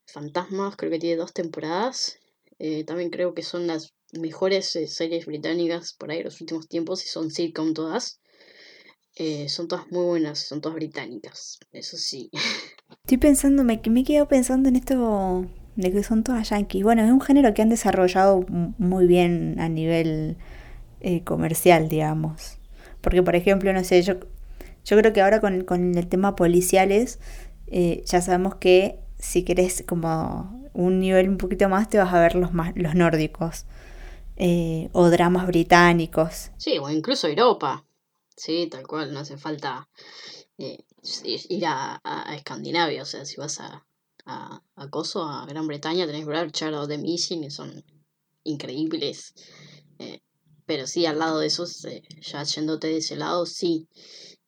Fantasmas, 0.06 0.76
creo 0.76 0.92
que 0.92 1.00
tiene 1.00 1.16
dos 1.16 1.34
temporadas. 1.34 2.20
Eh, 2.60 2.84
también 2.84 3.10
creo 3.10 3.34
que 3.34 3.44
son 3.44 3.66
las 3.66 3.94
mejores 4.12 4.76
eh, 4.76 4.88
series 4.88 5.26
británicas 5.26 5.94
por 5.94 6.12
ahí 6.12 6.20
de 6.20 6.26
los 6.26 6.42
últimos 6.42 6.68
tiempos 6.68 7.04
y 7.06 7.08
son 7.08 7.32
sitcom 7.32 7.74
todas. 7.74 8.20
son 9.48 9.68
todas 9.68 9.90
muy 9.92 10.06
buenas, 10.06 10.40
son 10.40 10.60
todas 10.60 10.76
británicas, 10.76 11.60
eso 11.72 11.98
sí. 11.98 12.30
Estoy 13.04 13.18
pensando, 13.18 13.64
me, 13.64 13.82
me 13.90 14.04
quedo 14.04 14.28
pensando 14.28 14.70
en 14.70 14.76
esto 14.76 15.48
de 15.76 15.92
que 15.92 16.04
son 16.04 16.24
todas 16.24 16.50
yankees. 16.50 16.84
Bueno, 16.84 17.04
es 17.04 17.12
un 17.12 17.22
género 17.22 17.54
que 17.54 17.62
han 17.62 17.70
desarrollado 17.70 18.46
muy 18.78 19.08
bien 19.08 19.58
a 19.60 19.70
nivel 19.70 20.38
comercial, 21.26 21.90
digamos. 21.90 22.58
Porque, 23.02 23.22
por 23.22 23.36
ejemplo, 23.36 23.74
no 23.74 23.84
sé, 23.84 24.02
yo 24.02 24.20
yo 24.86 24.98
creo 24.98 25.14
que 25.14 25.22
ahora 25.22 25.40
con, 25.40 25.98
el 25.98 26.08
tema 26.08 26.36
policiales 26.36 27.20
eh, 27.68 28.04
ya 28.06 28.22
sabemos 28.22 28.56
que 28.56 29.00
si 29.18 29.44
querés 29.44 29.84
como 29.88 30.70
un 30.74 31.00
nivel 31.00 31.30
un 31.30 31.38
poquito 31.38 31.70
más 31.70 31.90
te 31.90 31.98
vas 31.98 32.14
a 32.14 32.20
ver 32.20 32.36
los, 32.36 32.54
más, 32.54 32.74
los 32.76 32.96
nórdicos 32.96 33.66
eh, 34.36 34.90
o 34.92 35.10
dramas 35.10 35.48
británicos. 35.48 36.52
Sí, 36.58 36.78
o 36.80 36.90
incluso 36.90 37.28
Europa. 37.28 37.86
Sí, 38.36 38.68
tal 38.70 38.86
cual, 38.88 39.14
no 39.14 39.20
hace 39.20 39.38
falta 39.38 39.88
eh, 40.58 40.80
ir 41.24 41.66
a, 41.68 42.02
Escandinavia, 42.36 43.04
o 43.04 43.06
sea, 43.06 43.26
si 43.26 43.38
vas 43.38 43.60
a, 43.60 43.86
a, 44.26 44.62
a 44.76 44.90
Coso, 44.90 45.24
a 45.24 45.46
Gran 45.46 45.68
Bretaña, 45.68 46.06
tenés 46.06 46.26
Bradshaw 46.26 46.74
o 46.74 46.88
The 46.88 46.98
Missing, 46.98 47.44
y 47.44 47.52
son 47.52 47.84
increíbles. 48.44 49.34
pero 50.66 50.88
sí, 50.88 51.06
al 51.06 51.20
lado 51.20 51.40
de 51.40 51.48
esos, 51.48 51.86
ya 52.22 52.44
yéndote 52.44 52.88
de 52.88 52.98
ese 52.98 53.16
lado, 53.16 53.46
sí. 53.46 53.88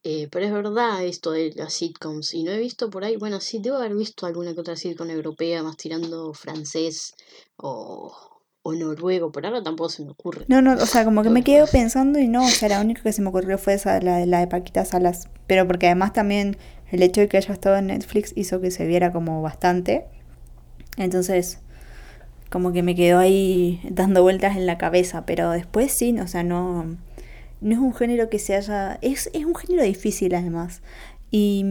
Eh, 0.08 0.28
pero 0.32 0.46
es 0.46 0.54
verdad 0.54 1.04
esto 1.04 1.32
de 1.32 1.52
las 1.56 1.74
sitcoms. 1.74 2.34
Y 2.36 2.44
no 2.44 2.52
he 2.52 2.60
visto 2.60 2.92
por 2.92 3.04
ahí, 3.04 3.18
bueno, 3.18 3.42
sí, 3.42 3.58
debo 3.60 3.78
haber 3.78 3.96
visto 3.96 4.28
alguna 4.28 4.54
que 4.54 4.62
otra 4.62 4.76
sitcom 4.76 5.10
europea, 5.10 5.64
más 5.64 5.78
tirando 5.78 6.32
francés 6.34 7.16
o, 7.58 8.35
o 8.68 8.74
noruego. 8.74 9.32
Por 9.32 9.46
ahora 9.46 9.62
tampoco 9.62 9.90
se 9.90 10.04
me 10.04 10.12
ocurre. 10.12 10.46
No, 10.48 10.60
no, 10.62 10.74
o 10.74 10.86
sea, 10.88 11.06
como 11.06 11.22
que 11.22 11.30
me 11.30 11.44
quedo 11.44 11.68
pensando 11.68 12.18
y 12.18 12.28
no, 12.28 12.44
o 12.44 12.50
sea, 12.50 12.68
la 12.70 12.82
única 12.82 13.04
que 13.04 13.14
se 13.14 13.22
me 13.22 13.30
ocurrió 13.30 13.60
fue 13.60 13.76
esa, 13.76 14.02
la, 14.02 14.26
la 14.26 14.40
de 14.40 14.48
Paquita 14.48 14.84
Salas. 14.86 15.30
Pero 15.46 15.68
porque 15.68 15.86
además 15.86 16.14
también 16.14 16.58
el 16.92 17.04
hecho 17.04 17.22
de 17.22 17.28
que 17.28 17.38
haya 17.38 17.54
estado 17.54 17.78
en 17.78 17.88
Netflix 17.88 18.34
hizo 18.36 18.60
que 18.62 18.72
se 18.72 18.88
viera 18.88 19.12
como 19.12 19.44
bastante. 19.44 20.06
Entonces, 20.98 21.60
como 22.50 22.74
que 22.74 22.82
me 22.82 22.96
quedó 22.96 23.20
ahí 23.20 23.82
dando 23.88 24.24
vueltas 24.24 24.58
en 24.58 24.66
la 24.66 24.80
cabeza. 24.80 25.28
Pero 25.28 25.52
después 25.52 25.92
sí, 25.92 26.18
o 26.20 26.28
sea, 26.28 26.42
no 26.42 26.98
no 27.62 27.74
es 27.74 27.80
un 27.80 27.94
género 27.94 28.30
que 28.30 28.40
se 28.40 28.56
haya... 28.56 29.00
Es, 29.02 29.30
es 29.34 29.46
un 29.46 29.56
género 29.56 29.84
difícil 29.84 30.36
además. 30.36 30.82
Y, 31.32 31.66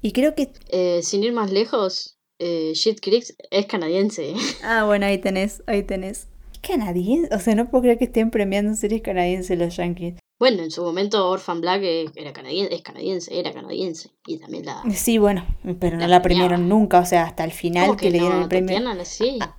y 0.00 0.12
creo 0.12 0.34
que... 0.34 0.52
Eh, 0.68 1.00
sin 1.02 1.22
ir 1.22 1.32
más 1.32 1.50
lejos, 1.50 2.11
eh, 2.44 2.72
Shit 2.74 3.00
Creek 3.00 3.24
es 3.50 3.66
canadiense. 3.66 4.34
Ah, 4.64 4.84
bueno, 4.84 5.06
ahí 5.06 5.18
tenés, 5.18 5.62
ahí 5.66 5.82
tenés. 5.82 6.26
¿Canadiense? 6.60 7.34
O 7.34 7.38
sea, 7.38 7.54
no 7.54 7.70
puedo 7.70 7.82
creer 7.82 7.98
que 7.98 8.04
estén 8.04 8.30
premiando 8.30 8.74
series 8.74 9.02
canadienses 9.02 9.58
los 9.58 9.76
Yankees. 9.76 10.14
Bueno, 10.38 10.62
en 10.62 10.70
su 10.72 10.82
momento 10.82 11.28
Orphan 11.28 11.60
Black 11.60 11.82
era 12.16 12.32
canadiense, 12.32 12.74
es 12.74 12.82
canadiense, 12.82 13.38
era 13.38 13.52
canadiense. 13.52 14.10
Y 14.26 14.38
también 14.38 14.66
la... 14.66 14.82
Sí, 14.92 15.18
bueno, 15.18 15.46
pero 15.78 15.96
no 15.96 16.08
la 16.08 16.20
premiaron 16.20 16.68
nunca, 16.68 16.98
o 16.98 17.06
sea, 17.06 17.24
hasta 17.24 17.44
el 17.44 17.52
final 17.52 17.96
que, 17.96 18.10
le 18.10 18.18
dieron 18.18 18.42
el 18.42 18.48
premio. 18.48 18.76
sí. 19.04 19.38
Ah, 19.40 19.56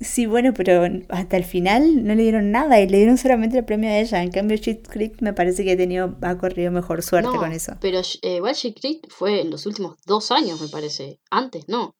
Sí, 0.00 0.26
bueno, 0.26 0.52
pero 0.52 0.84
hasta 1.08 1.38
el 1.38 1.44
final 1.44 2.04
no 2.04 2.14
le 2.14 2.22
dieron 2.22 2.50
nada 2.50 2.80
y 2.80 2.88
le 2.88 2.98
dieron 2.98 3.16
solamente 3.16 3.58
el 3.58 3.64
premio 3.64 3.88
a 3.88 3.98
ella. 3.98 4.22
En 4.22 4.30
cambio, 4.30 4.56
Shit 4.58 4.86
Creek 4.88 5.22
me 5.22 5.32
parece 5.32 5.64
que 5.64 5.72
ha, 5.72 5.76
tenido, 5.76 6.16
ha 6.20 6.36
corrido 6.36 6.70
mejor 6.70 7.02
suerte 7.02 7.30
con 7.36 7.52
eso. 7.52 7.76
Pero 7.80 8.00
eh, 8.22 8.36
igual 8.36 8.54
Shit 8.54 8.78
Creek 8.78 9.08
fue 9.08 9.40
en 9.40 9.50
los 9.50 9.64
últimos 9.64 9.96
dos 10.04 10.30
años, 10.32 10.60
me 10.60 10.68
parece. 10.68 11.18
Antes, 11.30 11.66
no. 11.68 11.94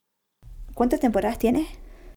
¿Cuántas 0.77 1.01
temporadas 1.01 1.39
tiene? 1.39 1.67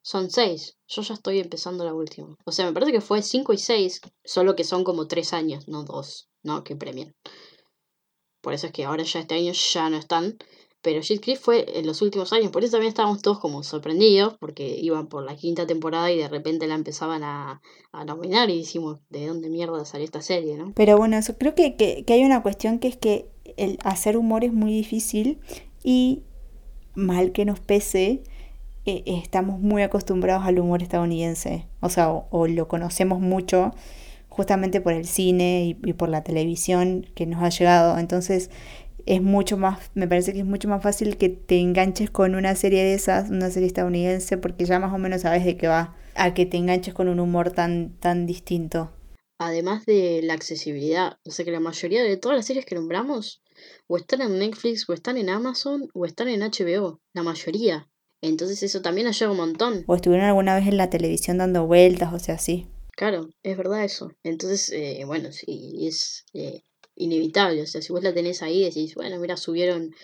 Son 0.03 0.30
seis. 0.30 0.76
Yo 0.86 1.01
ya 1.01 1.14
estoy 1.14 1.39
empezando 1.39 1.86
la 1.86 1.93
última. 1.93 2.36
O 2.43 2.51
sea, 2.51 2.66
me 2.66 2.74
parece 2.74 2.91
que 2.91 2.99
fue 2.99 3.22
cinco 3.22 3.53
y 3.53 3.57
seis, 3.57 4.01
solo 4.26 4.57
que 4.57 4.66
son 4.66 4.84
como 4.84 5.07
tres 5.07 5.32
años, 5.32 5.70
no 5.70 5.86
dos, 5.86 6.28
¿no? 6.43 6.66
Que 6.66 6.76
premian. 6.76 7.16
Por 8.41 8.53
eso 8.53 8.68
es 8.68 8.74
que 8.74 8.84
ahora 8.84 9.03
ya 9.03 9.22
este 9.22 9.36
año 9.36 9.53
ya 9.53 9.89
no 9.89 9.95
están. 9.95 10.38
Pero 10.82 10.99
Shit 10.99 11.24
Creek 11.24 11.39
fue 11.39 11.80
en 11.80 11.88
los 11.88 12.01
últimos 12.01 12.34
años, 12.34 12.51
por 12.51 12.66
eso 12.66 12.74
también 12.74 12.89
estábamos 12.89 13.22
todos 13.22 13.39
como 13.39 13.64
sorprendidos, 13.64 14.36
porque 14.41 14.68
iban 14.68 15.07
por 15.07 15.24
la 15.24 15.38
quinta 15.38 15.66
temporada 15.66 16.12
y 16.12 16.18
de 16.18 16.28
repente 16.28 16.68
la 16.68 16.76
empezaban 16.76 17.24
a, 17.24 17.62
a 17.93 18.03
nominar 18.03 18.49
y 18.49 18.60
decimos, 18.60 18.99
¿de 19.10 19.26
dónde 19.28 19.49
mierda 19.49 19.86
salió 19.86 20.03
esta 20.03 20.22
serie, 20.22 20.57
no? 20.57 20.74
Pero 20.76 20.97
bueno, 20.97 21.16
eso, 21.16 21.38
creo 21.38 21.55
que, 21.55 21.78
que, 21.78 22.05
hay 22.14 22.26
una 22.26 22.43
cuestión 22.43 22.80
que 22.80 22.89
es 22.89 22.97
que 22.97 23.30
el 23.55 23.78
hacer 23.84 24.18
humor 24.18 24.43
es 24.43 24.51
muy 24.51 24.74
difícil 24.74 25.39
y 25.82 26.24
mal 26.93 27.32
que 27.32 27.45
nos 27.45 27.62
pese, 27.62 28.24
eh, 28.86 29.03
estamos 29.05 29.59
muy 29.59 29.82
acostumbrados 29.82 30.45
al 30.45 30.59
humor 30.59 30.82
estadounidense, 30.82 31.67
o 31.82 31.89
sea, 31.89 32.09
o, 32.09 32.47
lo 32.47 32.67
conocemos 32.67 33.19
mucho 33.19 33.73
justamente 34.30 34.82
por 34.82 34.93
el 34.93 35.05
cine 35.05 35.65
y, 35.65 35.89
y 35.89 35.93
por 35.93 36.09
la 36.09 36.23
televisión 36.23 37.05
que 37.15 37.25
nos 37.25 37.43
ha 37.43 37.49
llegado, 37.49 37.97
entonces 37.97 38.49
es 39.05 39.21
mucho 39.21 39.57
más, 39.57 39.91
me 39.95 40.07
parece 40.07 40.34
que 40.34 40.39
es 40.39 40.45
mucho 40.45 40.67
más 40.67 40.84
fácil 40.84 41.17
que 41.17 41.30
te 41.30 41.59
enganches 41.59 42.11
con 42.11 42.36
una 42.36 42.55
serie 42.55 42.84
de 42.84 42.93
esas, 42.93 43.30
una 43.30 43.49
serie 43.49 43.67
estadounidense, 43.67 44.38
porque 44.38 44.65
ya 44.65 44.80
más 44.80 44.93
o 44.93 44.97
menos 44.97 45.21
sabes 45.21 45.45
de 45.45 45.57
qué 45.57 45.67
va, 45.67 45.95
a 46.15 46.34
que 46.34 46.45
te 46.45 46.57
enganches 46.57 46.93
con 46.93 47.07
un 47.07 47.19
humor 47.19 47.51
tan, 47.51 47.97
tan 47.99 48.25
distinto. 48.25 48.91
Además 49.39 49.86
de 49.86 50.21
la 50.21 50.34
accesibilidad, 50.34 51.17
o 51.25 51.32
sea 51.32 51.45
que 51.45 51.51
la 51.51 51.59
mayoría 51.59 52.03
de 52.03 52.17
todas 52.17 52.38
las 52.38 52.45
series 52.45 52.65
que 52.65 52.75
nombramos, 52.75 53.41
o 53.88 53.97
están 53.97 54.21
en 54.21 54.38
Netflix, 54.38 54.88
o 54.89 54.93
están 54.93 55.17
en 55.17 55.30
Amazon, 55.30 55.88
o 55.93 56.05
están 56.05 56.27
en 56.27 56.41
HBO, 56.41 57.01
la 57.13 57.23
mayoría. 57.23 57.89
Entonces 58.22 58.63
eso 58.63 58.82
también 58.82 59.07
ayuda 59.07 59.32
un 59.32 59.38
montón. 59.38 59.84
O 59.88 59.95
estuvieron 59.95 60.28
alguna 60.28 60.55
vez 60.55 60.67
en 60.67 60.78
la 60.78 60.89
televisión 60.89 61.38
dando 61.38 61.65
vueltas, 61.65 62.13
o 62.13 62.20
sea, 62.20 62.38
sí. 62.38 62.67
Claro, 62.95 63.30
es 63.43 63.57
verdad 63.57 63.84
eso. 63.86 64.11
Entonces, 64.24 64.70
eh, 64.72 65.03
bueno, 65.05 65.32
sí, 65.32 65.88
es 65.88 66.26
eh, 66.34 66.63
inevitable. 66.95 67.61
O 67.61 67.65
sea, 67.65 67.82
si 67.82 67.93
vos 67.93 68.03
la 68.03 68.13
tenés 68.13 68.43
ahí, 68.43 68.63
decís, 68.63 68.93
bueno, 68.95 69.17
mira, 69.20 69.38
subieron 69.38 69.95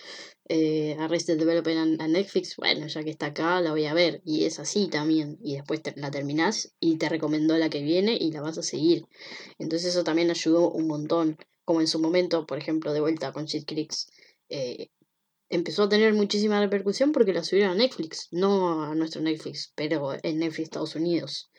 eh, 0.48 0.96
Arrested 0.98 1.38
Development 1.38 2.00
a, 2.00 2.08
Netflix, 2.08 2.56
bueno, 2.56 2.86
ya 2.86 3.02
que 3.02 3.10
está 3.10 3.26
acá, 3.26 3.60
la 3.60 3.70
voy 3.70 3.84
a 3.86 3.94
ver. 3.94 4.22
Y 4.24 4.44
es 4.44 4.58
así 4.58 4.88
también. 4.88 5.38
Y 5.42 5.56
después 5.56 5.82
la 5.96 6.10
terminás 6.10 6.74
y 6.80 6.96
te 6.96 7.08
recomendó 7.08 7.56
la 7.58 7.68
que 7.68 7.82
viene 7.82 8.16
y 8.18 8.32
la 8.32 8.40
vas 8.40 8.58
a 8.58 8.62
seguir. 8.62 9.04
Entonces 9.58 9.90
eso 9.90 10.04
también 10.04 10.30
ayudó 10.30 10.70
un 10.70 10.86
montón. 10.86 11.36
Como 11.64 11.80
en 11.80 11.88
su 11.88 11.98
momento, 11.98 12.46
por 12.46 12.58
ejemplo, 12.58 12.92
de 12.92 13.00
vuelta 13.00 13.32
con 13.32 13.44
Shit 13.46 13.66
Creeks. 13.66 14.08
Eh, 14.48 14.88
empezó 15.48 15.84
a 15.84 15.88
tener 15.88 16.12
muchísima 16.14 16.60
repercusión 16.60 17.12
porque 17.12 17.32
la 17.32 17.44
subieron 17.44 17.72
a 17.72 17.74
Netflix, 17.76 18.28
no 18.30 18.84
a 18.84 18.94
nuestro 18.94 19.22
Netflix, 19.22 19.72
pero 19.74 20.14
en 20.22 20.38
Netflix 20.38 20.64
Estados 20.64 20.94
Unidos. 20.96 21.50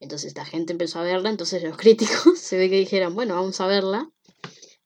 Entonces 0.00 0.34
la 0.36 0.44
gente 0.44 0.72
empezó 0.72 1.00
a 1.00 1.04
verla, 1.04 1.30
entonces 1.30 1.62
los 1.62 1.76
críticos 1.78 2.38
se 2.38 2.56
ve 2.56 2.70
que 2.70 2.78
dijeron, 2.78 3.14
bueno, 3.14 3.34
vamos 3.34 3.60
a 3.60 3.66
verla 3.66 4.10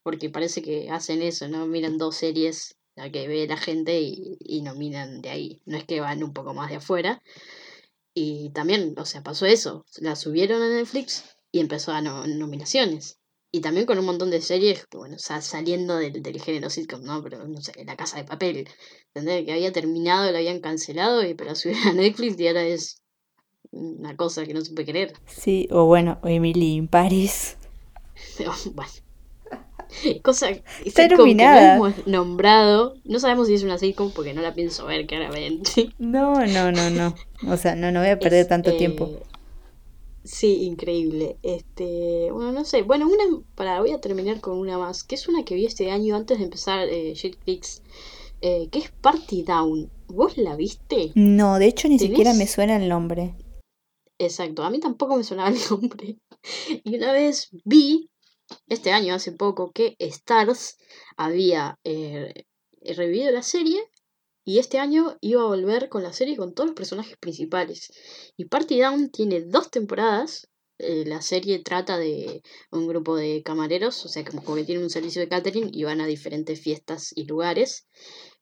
porque 0.03 0.31
parece 0.31 0.63
que 0.63 0.91
hacen 0.91 1.23
eso, 1.23 1.49
¿no? 1.49 1.67
Miran 1.67 1.99
dos 1.99 2.17
series 2.17 2.77
la 2.95 3.13
que 3.13 3.29
ve 3.29 3.47
la 3.47 3.57
gente 3.57 4.01
y, 4.01 4.37
y 4.41 4.63
nominan 4.63 5.21
de 5.21 5.31
ahí. 5.31 5.63
No 5.67 5.77
es 5.77 5.85
que 5.85 6.01
van 6.01 6.25
un 6.25 6.33
poco 6.33 6.53
más 6.53 6.71
de 6.71 6.77
afuera. 6.77 7.23
Y 8.13 8.51
también, 8.51 8.95
o 8.99 9.05
sea, 9.05 9.23
pasó 9.23 9.47
eso. 9.47 9.85
La 9.99 10.17
subieron 10.17 10.63
a 10.63 10.69
Netflix 10.69 11.25
y 11.53 11.61
empezó 11.61 11.93
a 11.93 12.01
no, 12.01 12.27
nominaciones. 12.27 13.21
Y 13.51 13.61
también 13.61 13.87
con 13.87 13.99
un 13.99 14.05
montón 14.05 14.31
de 14.31 14.43
series, 14.43 14.87
bueno, 14.93 15.17
o 15.17 15.19
sea, 15.19 15.41
saliendo 15.41 15.97
del, 15.97 16.23
del 16.23 16.41
género 16.41 16.69
sitcom, 16.69 17.03
¿no? 17.03 17.23
Pero, 17.23 17.49
no 17.49 17.61
sé, 17.63 17.73
La 17.85 17.97
Casa 17.97 18.19
de 18.19 18.25
Papel. 18.25 18.69
¿Entendés? 19.15 19.47
Que 19.47 19.53
había 19.53 19.73
terminado, 19.73 20.31
la 20.31 20.39
habían 20.39 20.61
cancelado, 20.61 21.25
y 21.25 21.35
pero 21.35 21.55
subieron 21.55 21.89
a 21.89 21.93
Netflix 21.95 22.39
y 22.39 22.47
ahora 22.47 22.65
es 22.65 23.03
una 23.71 24.17
cosa 24.17 24.45
que 24.45 24.55
no 24.55 24.61
se 24.61 24.73
puede 24.73 24.91
creer. 24.91 25.13
Sí, 25.27 25.69
o 25.71 25.87
bueno, 25.87 26.19
Emily 26.25 26.75
in 26.75 26.89
Paris. 26.89 27.57
bueno, 28.75 28.93
Cosa 30.23 30.53
que 30.53 30.63
hemos 30.95 32.07
nombrado. 32.07 32.95
No 33.05 33.19
sabemos 33.19 33.49
si 33.49 33.55
es 33.55 33.63
una 33.63 33.79
sitcom 33.79 34.11
porque 34.13 34.35
no 34.35 34.43
la 34.43 34.55
pienso 34.55 34.87
ver 34.87 35.07
claramente. 35.07 35.91
No, 35.99 36.47
no, 36.47 36.71
no, 36.73 36.91
no. 36.91 37.15
O 37.47 37.57
sea, 37.57 37.75
no, 37.75 37.91
no 37.91 38.01
voy 38.01 38.11
a 38.11 38.19
perder 38.19 38.47
tanto 38.47 38.71
este, 38.71 38.79
tiempo. 38.79 39.23
Sí, 40.29 40.65
increíble. 40.65 41.39
Este, 41.43 42.31
bueno, 42.31 42.53
no 42.53 42.67
sé. 42.67 42.83
Bueno, 42.83 43.07
una 43.07 43.43
para 43.55 43.81
voy 43.81 43.93
a 43.93 44.01
terminar 44.01 44.43
con 44.43 44.59
una 44.59 44.77
más, 44.77 45.03
que 45.03 45.15
es 45.15 45.27
una 45.27 45.43
que 45.43 45.55
vi 45.55 45.65
este 45.65 45.91
año 45.91 46.17
antes 46.17 46.37
de 46.37 46.45
empezar 46.45 46.87
eh, 46.91 47.15
eh 48.43 48.69
que 48.71 48.79
es 48.79 48.91
Party 48.91 49.43
Down. 49.43 49.91
¿Vos 50.09 50.37
la 50.37 50.55
viste? 50.55 51.13
No, 51.15 51.59
de 51.59 51.67
hecho 51.67 51.89
ni 51.89 51.99
siquiera 51.99 52.35
me 52.35 52.47
suena 52.47 52.77
el 52.77 52.91
nombre. 52.91 53.35
Exacto, 54.19 54.65
a 54.65 54.71
mí 54.71 54.81
tampoco 54.81 55.17
me 55.17 55.25
sonaba 55.25 55.49
el 55.49 55.59
nombre. 55.71 56.19
Y 56.85 56.97
una 56.97 57.13
vez 57.13 57.49
vi 57.65 58.11
este 58.69 58.93
año, 58.93 59.15
hace 59.15 59.33
poco, 59.33 59.73
que 59.73 59.97
Stars 59.99 60.77
había 61.17 61.79
eh, 61.85 62.45
revivido 62.83 63.33
la 63.33 63.43
serie 63.43 63.81
y 64.49 64.59
este 64.59 64.79
año 64.79 65.19
iba 65.21 65.43
a 65.43 65.47
volver 65.47 65.91
con 65.91 66.03
la 66.03 66.15
serie 66.15 66.39
con 66.39 66.55
todos 66.55 66.69
los 66.71 66.75
personajes 66.75 67.19
principales. 67.19 67.91
Y 68.35 68.47
Party 68.47 68.81
Down 68.81 69.11
tiene 69.11 69.43
dos 69.43 69.71
temporadas. 69.71 70.49
eh, 70.79 71.05
la 71.07 71.21
serie 71.21 71.63
trata 71.63 71.99
de 71.99 72.41
un 72.71 72.87
grupo 72.89 73.15
de 73.15 73.43
camareros, 73.43 74.07
o 74.07 74.09
sea, 74.09 74.25
como 74.25 74.55
que 74.55 74.65
tienen 74.65 74.85
un 74.85 74.91
servicio 74.91 75.21
de 75.21 75.29
catering 75.29 75.69
y 75.71 75.85
van 75.85 76.01
a 76.01 76.07
diferentes 76.07 76.63
fiestas 76.63 77.13
y 77.15 77.27
lugares. 77.27 77.89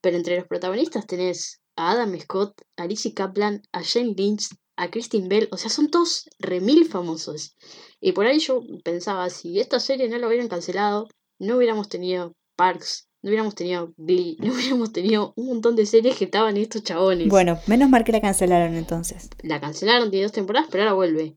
Pero 0.00 0.16
entre 0.16 0.36
los 0.36 0.46
protagonistas 0.46 1.08
tenés 1.08 1.60
a 1.74 1.90
Adam 1.90 2.16
Scott, 2.20 2.52
a 2.76 2.86
Lizzie 2.86 3.12
Kaplan, 3.12 3.62
a 3.72 3.82
Jane 3.82 4.14
Lynch, 4.16 4.50
a 4.76 4.88
Christine 4.92 5.26
Bell, 5.26 5.48
o 5.50 5.56
sea, 5.56 5.70
son 5.70 5.90
todos 5.90 6.28
remil 6.38 6.84
famosos. 6.84 7.56
Y 8.00 8.12
por 8.12 8.26
ahí 8.26 8.38
yo 8.38 8.60
pensaba, 8.84 9.28
si 9.28 9.58
esta 9.58 9.80
serie 9.80 10.08
no 10.08 10.18
la 10.18 10.28
hubieran 10.28 10.48
cancelado, 10.48 11.08
no 11.40 11.56
hubiéramos 11.56 11.88
tenido 11.88 12.36
Parks, 12.54 13.08
no 13.26 13.30
hubiéramos 13.30 13.56
tenido 13.56 13.92
Glee, 13.96 14.36
no 14.38 14.52
hubiéramos 14.54 14.92
tenido 14.92 15.32
un 15.34 15.48
montón 15.48 15.74
de 15.74 15.84
series 15.84 16.16
que 16.16 16.26
estaban 16.26 16.56
estos 16.56 16.84
chabones. 16.84 17.28
Bueno, 17.28 17.58
menos 17.66 17.88
mal 17.90 18.04
que 18.04 18.12
la 18.12 18.20
cancelaron 18.20 18.76
entonces. 18.76 19.28
La 19.42 19.60
cancelaron, 19.60 20.12
tiene 20.12 20.26
dos 20.26 20.32
temporadas, 20.32 20.68
pero 20.70 20.84
ahora 20.84 20.92
vuelve. 20.94 21.36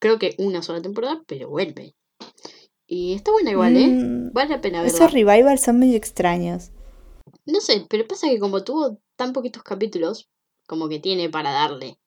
Creo 0.00 0.18
que 0.18 0.34
una 0.38 0.62
sola 0.62 0.82
temporada, 0.82 1.22
pero 1.28 1.48
vuelve. 1.48 1.94
Y 2.88 3.14
está 3.14 3.30
buena 3.30 3.52
igual, 3.52 3.76
¿eh? 3.76 3.86
Mm, 3.86 4.32
Vale 4.32 4.50
la 4.50 4.60
pena 4.60 4.82
verla. 4.82 4.96
Esos 4.96 5.12
revivals 5.12 5.60
son 5.60 5.78
medio 5.78 5.96
extraños. 5.96 6.72
No 7.46 7.60
sé, 7.60 7.86
pero 7.88 8.04
pasa 8.08 8.26
que 8.28 8.40
como 8.40 8.64
tuvo 8.64 8.98
tan 9.14 9.32
poquitos 9.32 9.62
capítulos, 9.62 10.28
como 10.66 10.88
que 10.88 10.98
tiene 10.98 11.30
para 11.30 11.52
darle. 11.52 12.00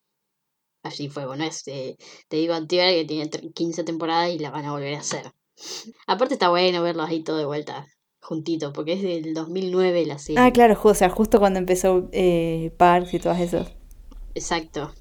Así 0.83 1.07
fue, 1.07 1.25
bueno, 1.25 1.45
es, 1.45 1.65
eh, 1.67 1.95
te 2.27 2.35
digo 2.35 2.53
Antigua 2.53 2.87
que 2.87 3.05
tiene 3.05 3.29
tre- 3.29 3.53
15 3.53 3.85
temporadas 3.85 4.31
y 4.31 4.39
la 4.39 4.51
van 4.51 4.65
a 4.65 4.71
volver 4.73 4.95
a 4.95 4.99
hacer. 4.99 5.31
Aparte 6.05 6.33
está 6.33 6.49
bueno 6.49 6.83
verlos 6.83 7.07
ahí 7.07 7.23
todo 7.23 7.37
de 7.37 7.45
vuelta, 7.45 7.85
juntitos, 8.21 8.71
porque 8.73 8.93
es 8.93 9.01
del 9.01 9.33
2009 9.33 10.05
la 10.05 10.17
serie. 10.17 10.41
Ah, 10.41 10.51
claro, 10.51 10.79
o 10.81 10.93
sea, 10.93 11.09
justo 11.09 11.39
cuando 11.39 11.59
empezó 11.59 12.07
eh, 12.11 12.71
Parks 12.77 13.13
y 13.13 13.19
todas 13.19 13.39
esos. 13.41 13.73
Exacto, 14.35 14.93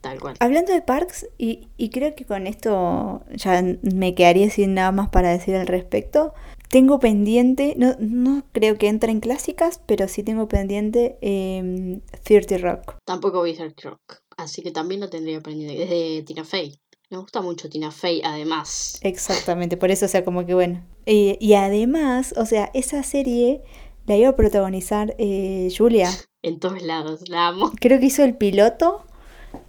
tal 0.00 0.20
cual. 0.20 0.36
Hablando 0.38 0.72
de 0.72 0.82
Parks, 0.82 1.28
y, 1.38 1.68
y 1.76 1.90
creo 1.90 2.14
que 2.14 2.24
con 2.24 2.46
esto 2.46 3.22
ya 3.34 3.62
me 3.82 4.14
quedaría 4.14 4.50
sin 4.50 4.74
nada 4.74 4.92
más 4.92 5.08
para 5.08 5.30
decir 5.30 5.56
al 5.56 5.66
respecto. 5.66 6.34
Tengo 6.68 6.98
pendiente, 6.98 7.74
no, 7.78 7.96
no 7.98 8.44
creo 8.52 8.76
que 8.76 8.88
entre 8.88 9.10
en 9.10 9.20
clásicas, 9.20 9.80
pero 9.86 10.06
sí 10.06 10.22
tengo 10.22 10.48
pendiente 10.48 11.16
eh, 11.22 12.00
30 12.24 12.58
Rock. 12.58 12.96
Tampoco 13.06 13.42
vi 13.42 13.54
Third 13.54 13.74
Rock, 13.82 14.20
así 14.36 14.62
que 14.62 14.70
también 14.70 15.00
lo 15.00 15.08
tendría 15.08 15.40
pendiente. 15.40 15.82
Es 15.82 15.88
de 15.88 16.22
Tina 16.26 16.44
Fey. 16.44 16.78
Me 17.10 17.16
gusta 17.16 17.40
mucho 17.40 17.70
Tina 17.70 17.90
Fey, 17.90 18.20
además. 18.22 18.98
Exactamente, 19.02 19.78
por 19.78 19.90
eso, 19.90 20.04
o 20.04 20.08
sea, 20.08 20.24
como 20.24 20.44
que 20.44 20.52
bueno. 20.52 20.84
Eh, 21.06 21.38
y 21.40 21.54
además, 21.54 22.34
o 22.36 22.44
sea, 22.44 22.70
esa 22.74 23.02
serie 23.02 23.62
la 24.06 24.16
iba 24.16 24.28
a 24.28 24.36
protagonizar 24.36 25.14
eh, 25.18 25.68
Julia. 25.76 26.10
En 26.40 26.60
todos 26.60 26.82
lados, 26.82 27.28
la 27.28 27.48
amo. 27.48 27.72
Creo 27.80 27.98
que 27.98 28.06
hizo 28.06 28.22
el 28.22 28.36
piloto 28.36 29.04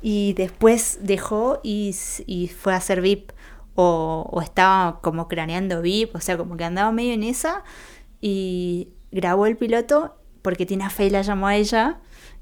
y 0.04 0.34
después 0.34 1.00
dejó 1.02 1.60
y, 1.64 1.96
y 2.28 2.48
fue 2.48 2.74
a 2.74 2.78
hacer 2.78 3.02
VIP. 3.02 3.32
O, 3.74 4.30
o 4.32 4.42
estaba 4.42 5.00
como 5.02 5.28
craneando 5.28 5.82
VIP, 5.82 6.16
o 6.16 6.20
sea, 6.20 6.38
como 6.38 6.58
que 6.58 6.66
andaba 6.66 6.92
medio 6.92 7.14
en 7.14 7.24
esa. 7.24 7.64
Y 8.22 8.90
grabó 9.12 9.48
el 9.48 9.58
piloto 9.58 10.16
porque 10.44 10.68
Tina 10.68 10.92
Fey 10.92 11.10
la 11.10 11.24
llamó 11.24 11.48
a 11.48 11.56
ella. 11.56 12.02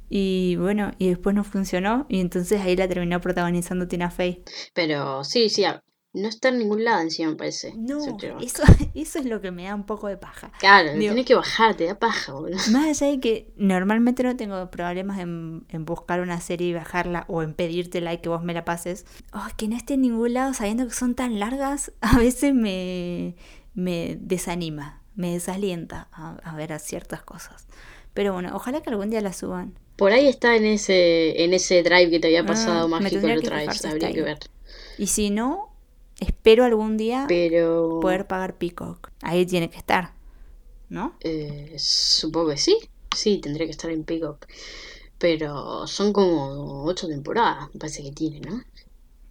Y 0.09 0.55
bueno, 0.57 0.91
y 0.97 1.09
después 1.09 1.35
no 1.35 1.43
funcionó. 1.43 2.05
Y 2.09 2.19
entonces 2.19 2.61
ahí 2.61 2.75
la 2.75 2.87
terminó 2.87 3.19
protagonizando 3.21 3.87
Tina 3.87 4.09
Fey. 4.09 4.43
Pero 4.73 5.23
sí, 5.23 5.49
sí, 5.49 5.65
no 6.13 6.29
está 6.29 6.49
en 6.49 6.59
ningún 6.59 6.83
lado 6.83 7.01
encima, 7.01 7.29
me 7.31 7.35
parece. 7.35 7.73
No, 7.75 7.99
eso, 8.41 8.63
eso 8.95 9.19
es 9.19 9.25
lo 9.25 9.39
que 9.41 9.51
me 9.51 9.65
da 9.65 9.75
un 9.75 9.85
poco 9.85 10.07
de 10.07 10.17
paja. 10.17 10.51
Claro, 10.59 10.93
Digo- 10.93 11.11
tenés 11.13 11.25
que 11.25 11.35
bajar, 11.35 11.75
te 11.75 11.85
da 11.85 11.99
paja, 11.99 12.33
boludo. 12.33 12.57
Más 12.71 13.01
allá 13.01 13.11
de 13.11 13.19
que 13.19 13.53
normalmente 13.57 14.23
no 14.23 14.35
tengo 14.35 14.71
problemas 14.71 15.19
en, 15.19 15.65
en 15.69 15.85
buscar 15.85 16.21
una 16.21 16.39
serie 16.41 16.69
y 16.69 16.73
bajarla 16.73 17.25
o 17.27 17.43
en 17.43 17.53
pedírtela 17.53 18.13
y 18.13 18.17
que 18.19 18.29
vos 18.29 18.41
me 18.43 18.53
la 18.53 18.65
pases, 18.65 19.05
oh, 19.33 19.45
que 19.57 19.67
no 19.67 19.75
esté 19.75 19.93
en 19.95 20.01
ningún 20.01 20.33
lado 20.33 20.53
sabiendo 20.53 20.85
que 20.87 20.93
son 20.93 21.13
tan 21.13 21.39
largas, 21.39 21.91
a 22.01 22.17
veces 22.17 22.53
me, 22.55 23.35
me 23.75 24.17
desanima, 24.19 25.03
me 25.15 25.33
desalienta 25.33 26.07
a, 26.11 26.35
a 26.43 26.55
ver 26.55 26.73
a 26.73 26.79
ciertas 26.79 27.21
cosas. 27.23 27.67
Pero 28.17 28.33
bueno, 28.33 28.49
ojalá 28.55 28.81
que 28.81 28.89
algún 28.89 29.11
día 29.11 29.21
la 29.21 29.31
suban. 29.31 29.77
Por 29.95 30.11
ahí 30.11 30.27
está 30.27 30.55
en 30.55 30.65
ese, 30.65 31.43
en 31.43 31.53
ese 31.53 31.83
drive 31.83 32.09
que 32.09 32.19
te 32.19 32.25
había 32.25 32.41
Ah, 32.41 32.47
pasado 32.47 32.87
me 32.87 32.99
mágico 32.99 33.21
que 33.27 33.37
otra 33.37 33.57
vez, 33.57 33.85
habría 33.85 34.11
que 34.11 34.23
ver. 34.23 34.39
Y 34.97 35.05
si 35.05 35.29
no, 35.29 35.69
espero 36.19 36.63
algún 36.65 36.97
día 36.97 37.25
Pero 37.27 37.99
poder 38.01 38.25
pagar 38.25 38.55
Peacock. 38.55 39.11
Ahí 39.21 39.45
tiene 39.45 39.69
que 39.69 39.77
estar, 39.77 40.13
¿no? 40.89 41.13
eh, 41.19 41.75
supongo 41.77 42.49
que 42.49 42.57
sí, 42.57 42.75
sí, 43.15 43.37
tendría 43.37 43.67
que 43.67 43.71
estar 43.71 43.91
en 43.91 44.03
Peacock. 44.03 44.47
Pero 45.19 45.85
son 45.85 46.11
como 46.11 46.85
ocho 46.85 47.07
temporadas, 47.07 47.69
me 47.73 47.79
parece 47.79 48.03
que 48.03 48.11
tiene, 48.11 48.39
¿no? 48.39 48.63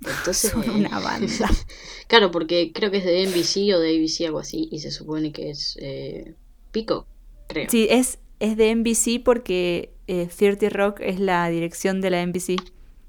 Entonces, 0.01 0.51
Son 0.53 0.63
eh, 0.63 0.71
una 0.71 1.01
banda. 1.01 1.49
claro, 2.09 2.31
porque 2.31 2.73
creo 2.73 2.91
que 2.91 2.99
es 2.99 3.05
de 3.05 3.23
NBC 3.27 3.75
o 3.75 3.81
de 3.81 3.97
ABC, 3.97 4.27
algo 4.27 4.39
así, 4.39 4.69
y 4.71 4.79
se 4.81 4.91
supone 4.91 5.33
que 5.33 5.51
es 5.51 5.77
eh, 5.81 6.35
Peacock, 6.73 7.07
creo. 7.49 7.71
Sí, 7.71 7.87
es, 7.91 8.19
es 8.41 8.57
de 8.57 8.75
NBC 8.75 9.23
porque 9.25 9.95
eh, 10.07 10.29
30 10.35 10.69
Rock 10.71 11.01
es 11.01 11.19
la 11.21 11.49
dirección 11.49 12.01
de 12.01 12.11
la 12.11 12.25
NBC. 12.27 12.57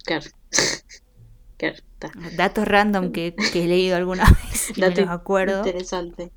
Claro. 0.05 0.25
claro, 1.57 1.75
está. 1.75 2.11
Datos 2.36 2.67
random 2.67 3.11
que, 3.11 3.36
que 3.51 3.63
he 3.63 3.67
leído 3.67 3.95
alguna 3.97 4.23
vez 4.51 4.69
y 4.75 4.80
me 4.82 4.88
Dato 4.89 5.01
los 5.01 5.09
acuerdo. 5.09 5.57
Interesante. 5.59 6.32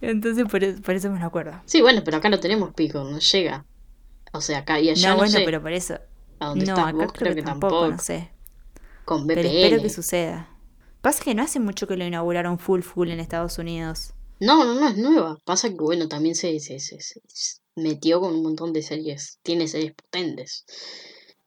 Entonces 0.00 0.44
por 0.50 0.62
eso, 0.62 0.82
por 0.82 0.94
eso 0.94 1.10
me 1.10 1.18
lo 1.20 1.26
acuerdo. 1.26 1.60
Sí, 1.66 1.80
bueno, 1.80 2.02
pero 2.04 2.18
acá 2.18 2.28
no 2.28 2.38
tenemos 2.40 2.72
Peacock, 2.74 3.08
no 3.10 3.18
llega. 3.18 3.64
O 4.32 4.40
sea, 4.40 4.58
acá 4.58 4.78
y 4.80 4.90
allá 4.90 5.08
no, 5.08 5.14
no, 5.14 5.18
bueno, 5.20 5.32
sé. 5.32 5.42
pero 5.44 5.62
por 5.62 5.72
eso. 5.72 5.98
A 6.38 6.48
dónde 6.48 6.66
No, 6.66 6.72
estás 6.72 6.88
acá 6.88 6.96
vos, 7.04 7.12
creo 7.14 7.34
que, 7.34 7.42
tampoco, 7.42 7.74
tampoco. 7.74 7.92
no 7.96 7.98
sé. 7.98 8.30
Con 9.06 9.26
Pero 9.26 9.40
espero 9.40 9.82
que 9.82 9.88
suceda. 9.88 10.50
Pasa 11.00 11.22
que 11.24 11.34
no 11.34 11.42
hace 11.42 11.60
mucho 11.60 11.86
que 11.86 11.96
lo 11.96 12.04
inauguraron 12.04 12.58
full 12.58 12.82
full 12.82 13.08
en 13.10 13.20
Estados 13.20 13.58
Unidos. 13.58 14.12
No, 14.40 14.64
no, 14.64 14.74
no 14.78 14.88
es 14.88 14.98
nueva. 14.98 15.38
Pasa 15.44 15.68
que, 15.70 15.76
bueno, 15.76 16.08
también 16.08 16.34
se, 16.34 16.58
se, 16.60 16.78
se- 16.80 17.00
se 17.00 17.20
metió 17.76 18.20
con 18.20 18.34
un 18.34 18.42
montón 18.42 18.72
de 18.72 18.82
series. 18.82 19.38
Tiene 19.42 19.68
series 19.68 19.94
potentes. 19.94 20.64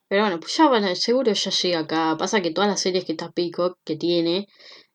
Pero 0.07 0.23
bueno, 0.23 0.39
pues 0.39 0.57
ya 0.57 0.67
bueno, 0.67 0.93
seguro 0.95 1.33
ya 1.33 1.51
llega 1.51 1.79
acá. 1.79 2.15
Pasa 2.17 2.41
que 2.41 2.51
todas 2.51 2.69
las 2.69 2.81
series 2.81 3.05
que 3.05 3.11
está 3.13 3.31
Peacock 3.31 3.77
que 3.83 3.95
tiene 3.95 4.47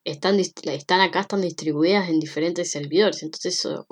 están, 0.03 0.39
están 0.39 1.01
acá, 1.01 1.21
están 1.21 1.41
distribuidas 1.41 2.09
en 2.09 2.19
diferentes 2.19 2.69
servidores. 2.71 3.23
Entonces 3.23 3.55
eso 3.55 3.87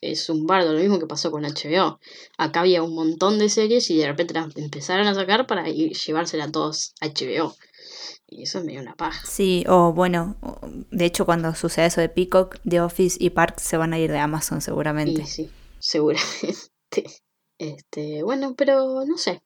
es 0.00 0.28
un 0.30 0.46
bardo. 0.46 0.72
Lo 0.72 0.78
mismo 0.78 0.98
que 0.98 1.06
pasó 1.06 1.30
con 1.30 1.44
HBO. 1.44 1.98
Acá 2.38 2.60
había 2.60 2.82
un 2.82 2.94
montón 2.94 3.38
de 3.38 3.48
series 3.48 3.90
y 3.90 3.98
de 3.98 4.06
repente 4.06 4.34
las 4.34 4.56
empezaron 4.56 5.06
a 5.06 5.14
sacar 5.14 5.46
para 5.46 5.68
ir, 5.68 5.92
llevársela 5.92 6.44
a 6.44 6.52
todos 6.52 6.94
a 7.00 7.06
HBO. 7.08 7.54
Y 8.28 8.44
eso 8.44 8.60
es 8.60 8.64
medio 8.64 8.80
una 8.80 8.94
paja. 8.94 9.26
Sí, 9.26 9.64
o 9.68 9.92
bueno, 9.92 10.36
de 10.92 11.04
hecho 11.04 11.26
cuando 11.26 11.52
suceda 11.56 11.86
eso 11.86 12.00
de 12.00 12.08
Peacock, 12.08 12.58
The 12.68 12.80
Office 12.80 13.16
y 13.20 13.30
Parks 13.30 13.64
se 13.64 13.76
van 13.76 13.92
a 13.92 13.98
ir 13.98 14.12
de 14.12 14.18
Amazon 14.18 14.60
seguramente. 14.60 15.22
Y 15.22 15.26
sí, 15.26 15.50
seguramente. 15.80 16.54
Este, 17.58 18.22
bueno, 18.22 18.54
pero 18.56 19.04
no 19.04 19.18
sé. 19.18 19.42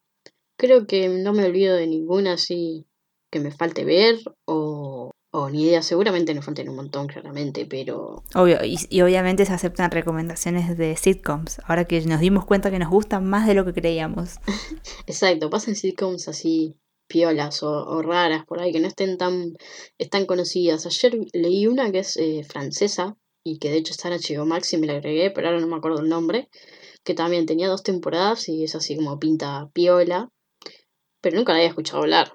Creo 0.56 0.86
que 0.86 1.08
no 1.08 1.32
me 1.32 1.44
olvido 1.44 1.76
de 1.76 1.86
ninguna 1.86 2.34
así 2.34 2.86
que 3.30 3.40
me 3.40 3.50
falte 3.50 3.84
ver 3.84 4.18
o, 4.46 5.10
o 5.32 5.50
ni 5.50 5.64
idea. 5.64 5.82
Seguramente 5.82 6.32
me 6.32 6.42
falten 6.42 6.68
un 6.68 6.76
montón, 6.76 7.08
claramente, 7.08 7.66
pero 7.66 8.22
Obvio, 8.34 8.64
y, 8.64 8.78
y 8.88 9.00
obviamente 9.02 9.44
se 9.44 9.52
aceptan 9.52 9.90
recomendaciones 9.90 10.78
de 10.78 10.96
sitcoms, 10.96 11.60
ahora 11.66 11.86
que 11.86 12.00
nos 12.02 12.20
dimos 12.20 12.44
cuenta 12.44 12.70
que 12.70 12.78
nos 12.78 12.90
gustan 12.90 13.26
más 13.26 13.48
de 13.48 13.54
lo 13.54 13.64
que 13.64 13.74
creíamos. 13.74 14.36
exacto, 15.06 15.50
pasen 15.50 15.74
sitcoms 15.74 16.28
así 16.28 16.76
piolas 17.08 17.62
o, 17.62 17.70
o 17.70 18.02
raras 18.02 18.44
por 18.46 18.60
ahí 18.60 18.72
que 18.72 18.80
no 18.80 18.88
estén 18.88 19.18
tan, 19.18 19.54
están 19.98 20.26
conocidas. 20.26 20.86
Ayer 20.86 21.18
leí 21.32 21.66
una 21.66 21.90
que 21.90 21.98
es 22.00 22.16
eh, 22.16 22.44
francesa 22.44 23.16
y 23.44 23.58
que 23.58 23.70
de 23.70 23.76
hecho 23.76 23.92
está 23.92 24.08
en 24.08 24.14
HBO 24.14 24.46
Max 24.46 24.72
y 24.72 24.78
me 24.78 24.86
la 24.86 24.94
agregué, 24.94 25.30
pero 25.30 25.48
ahora 25.48 25.60
no 25.60 25.66
me 25.66 25.76
acuerdo 25.76 26.00
el 26.00 26.08
nombre. 26.08 26.48
Que 27.04 27.14
también 27.14 27.46
tenía 27.46 27.68
dos 27.68 27.82
temporadas 27.82 28.48
y 28.48 28.64
es 28.64 28.74
así 28.74 28.96
como 28.96 29.18
pinta 29.18 29.70
piola. 29.72 30.28
Pero 31.20 31.36
nunca 31.36 31.52
la 31.52 31.58
había 31.58 31.68
escuchado 31.68 32.02
hablar. 32.02 32.32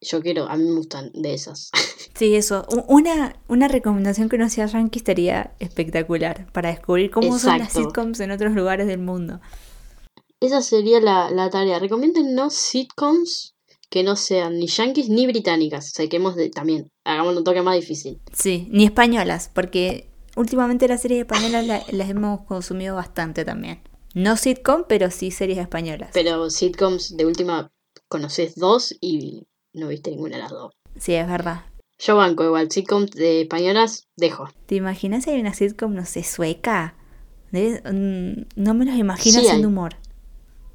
Yo 0.00 0.22
quiero, 0.22 0.48
a 0.48 0.56
mí 0.56 0.64
me 0.64 0.76
gustan 0.76 1.10
de 1.12 1.34
esas. 1.34 1.70
Sí, 2.14 2.34
eso. 2.34 2.66
Una, 2.88 3.40
una 3.48 3.66
recomendación 3.66 4.28
que 4.28 4.36
no 4.36 4.50
sea 4.50 4.66
yankee 4.66 4.98
estaría 4.98 5.54
espectacular 5.58 6.52
para 6.52 6.68
descubrir 6.68 7.10
cómo 7.10 7.38
son 7.38 7.58
las 7.58 7.72
sitcoms 7.72 8.20
en 8.20 8.30
otros 8.30 8.52
lugares 8.52 8.86
del 8.86 8.98
mundo. 8.98 9.40
Esa 10.38 10.60
sería 10.60 11.00
la, 11.00 11.30
la 11.30 11.48
tarea. 11.48 11.78
Recomiéndennos 11.78 12.52
sitcoms 12.52 13.54
que 13.90 14.02
no 14.02 14.16
sean 14.16 14.58
ni 14.58 14.66
yankees 14.66 15.08
ni 15.08 15.26
británicas. 15.26 15.92
Saquemos 15.92 16.36
de, 16.36 16.50
también, 16.50 16.90
hagamos 17.04 17.36
un 17.36 17.44
toque 17.44 17.62
más 17.62 17.74
difícil. 17.76 18.20
Sí, 18.32 18.68
ni 18.70 18.84
españolas, 18.84 19.50
porque 19.52 20.09
últimamente 20.36 20.88
las 20.88 21.02
series 21.02 21.20
españolas 21.20 21.66
la- 21.66 21.82
las 21.90 22.08
hemos 22.10 22.42
consumido 22.46 22.96
bastante 22.96 23.44
también. 23.44 23.80
No 24.14 24.36
sitcom, 24.36 24.84
pero 24.88 25.10
sí 25.10 25.30
series 25.30 25.58
españolas. 25.58 26.10
Pero 26.12 26.50
sitcoms 26.50 27.16
de 27.16 27.26
última 27.26 27.70
conoces 28.08 28.54
dos 28.56 28.94
y 29.00 29.46
no 29.72 29.88
viste 29.88 30.10
ninguna 30.10 30.36
de 30.36 30.42
las 30.42 30.50
dos. 30.50 30.72
Sí, 30.98 31.14
es 31.14 31.28
verdad. 31.28 31.64
Yo 31.98 32.16
banco 32.16 32.44
igual, 32.44 32.70
sitcoms 32.70 33.10
de 33.12 33.42
españolas, 33.42 34.08
dejo. 34.16 34.48
¿Te 34.66 34.74
imaginas 34.74 35.24
si 35.24 35.30
hay 35.30 35.40
una 35.40 35.54
sitcom, 35.54 35.94
no 35.94 36.04
sé, 36.06 36.24
sueca? 36.24 36.96
Mm, 37.52 38.42
no 38.56 38.74
me 38.74 38.84
los 38.84 38.94
imagino 38.96 39.40
Sí 39.40 39.46
haciendo 39.46 39.68
hay. 39.68 39.72
humor. 39.72 39.96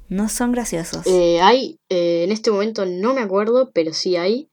No 0.08 0.28
son 0.28 0.52
graciosos. 0.52 1.06
Eh, 1.06 1.40
hay, 1.40 1.80
eh, 1.88 2.22
en 2.24 2.32
este 2.32 2.50
momento 2.50 2.86
no 2.86 3.12
me 3.14 3.20
acuerdo, 3.22 3.70
pero 3.74 3.92
sí 3.92 4.16
hay. 4.16 4.48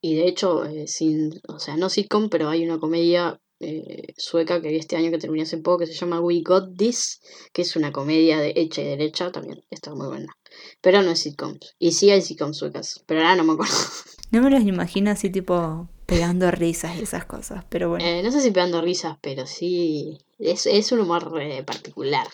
Y 0.00 0.16
de 0.16 0.26
hecho, 0.28 0.64
eh, 0.66 0.86
sin, 0.86 1.40
o 1.48 1.58
sea, 1.58 1.76
no 1.76 1.88
sitcom, 1.88 2.28
pero 2.28 2.48
hay 2.48 2.64
una 2.64 2.78
comedia 2.78 3.40
eh, 3.62 4.14
sueca 4.16 4.60
que 4.60 4.68
vi 4.68 4.76
este 4.76 4.96
año 4.96 5.10
que 5.10 5.18
terminó 5.18 5.44
hace 5.44 5.58
poco 5.58 5.78
que 5.78 5.86
se 5.86 5.94
llama 5.94 6.20
We 6.20 6.42
Got 6.44 6.76
This, 6.76 7.20
que 7.52 7.62
es 7.62 7.76
una 7.76 7.92
comedia 7.92 8.40
de 8.40 8.52
hecha 8.56 8.82
y 8.82 8.86
derecha 8.86 9.30
también. 9.30 9.62
Está 9.70 9.94
muy 9.94 10.08
buena. 10.08 10.36
Pero 10.80 11.02
no 11.02 11.12
es 11.12 11.20
sitcom. 11.20 11.58
Y 11.78 11.92
sí 11.92 12.10
hay 12.10 12.22
sitcoms 12.22 12.58
suecas, 12.58 13.02
pero 13.06 13.20
ahora 13.20 13.36
no 13.36 13.44
me 13.44 13.52
acuerdo. 13.54 13.74
No 14.32 14.40
me 14.40 14.48
los 14.48 14.62
imagino 14.62 15.10
así 15.10 15.28
tipo 15.28 15.90
pegando 16.06 16.50
risas 16.50 16.96
y 16.96 17.02
esas 17.02 17.26
cosas, 17.26 17.66
pero 17.68 17.90
bueno. 17.90 18.02
Eh, 18.02 18.22
no 18.22 18.32
sé 18.32 18.40
si 18.40 18.50
pegando 18.50 18.80
risas, 18.80 19.18
pero 19.20 19.46
sí. 19.46 20.16
Es, 20.38 20.64
es 20.64 20.90
un 20.90 21.00
humor 21.00 21.38
eh, 21.38 21.62
particular. 21.62 22.26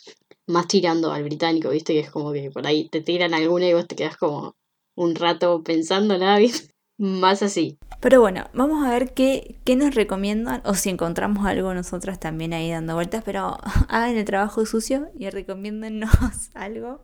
Más 0.46 0.68
tirando 0.68 1.10
al 1.10 1.24
británico, 1.24 1.70
¿viste? 1.70 1.94
Que 1.94 2.00
es 2.00 2.10
como 2.10 2.32
que 2.32 2.52
por 2.52 2.64
ahí 2.68 2.88
te 2.88 3.00
tiran 3.00 3.34
alguna 3.34 3.66
y 3.66 3.74
vos 3.74 3.88
te 3.88 3.96
quedas 3.96 4.16
como 4.16 4.54
un 4.94 5.16
rato 5.16 5.64
pensándola, 5.64 6.38
¿viste? 6.38 6.72
Más 6.98 7.42
así. 7.42 7.78
Pero 8.00 8.20
bueno, 8.20 8.48
vamos 8.52 8.84
a 8.84 8.90
ver 8.90 9.14
qué, 9.14 9.56
qué 9.64 9.76
nos 9.76 9.94
recomiendan 9.94 10.62
o 10.64 10.74
si 10.74 10.90
encontramos 10.90 11.46
algo 11.46 11.72
nosotras 11.72 12.18
también 12.18 12.52
ahí 12.52 12.70
dando 12.70 12.94
vueltas, 12.94 13.22
pero 13.24 13.56
hagan 13.88 14.16
el 14.16 14.24
trabajo 14.24 14.66
sucio 14.66 15.08
y 15.16 15.30
recomiéndennos 15.30 16.10
algo. 16.54 17.00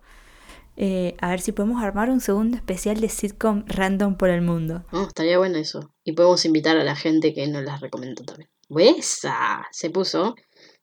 Eh, 0.76 1.16
a 1.20 1.30
ver 1.30 1.40
si 1.40 1.52
podemos 1.52 1.82
armar 1.82 2.10
un 2.10 2.20
segundo 2.20 2.56
especial 2.56 3.00
de 3.00 3.08
sitcom 3.08 3.64
random 3.66 4.16
por 4.16 4.28
el 4.28 4.42
mundo. 4.42 4.84
No, 4.92 5.04
estaría 5.04 5.38
bueno 5.38 5.58
eso. 5.58 5.94
Y 6.02 6.12
podemos 6.12 6.44
invitar 6.44 6.76
a 6.76 6.84
la 6.84 6.96
gente 6.96 7.32
que 7.32 7.46
nos 7.46 7.62
las 7.62 7.80
recomendó 7.80 8.24
también. 8.24 8.50
¡Esa! 8.70 9.66
Se 9.70 9.90
puso. 9.90 10.34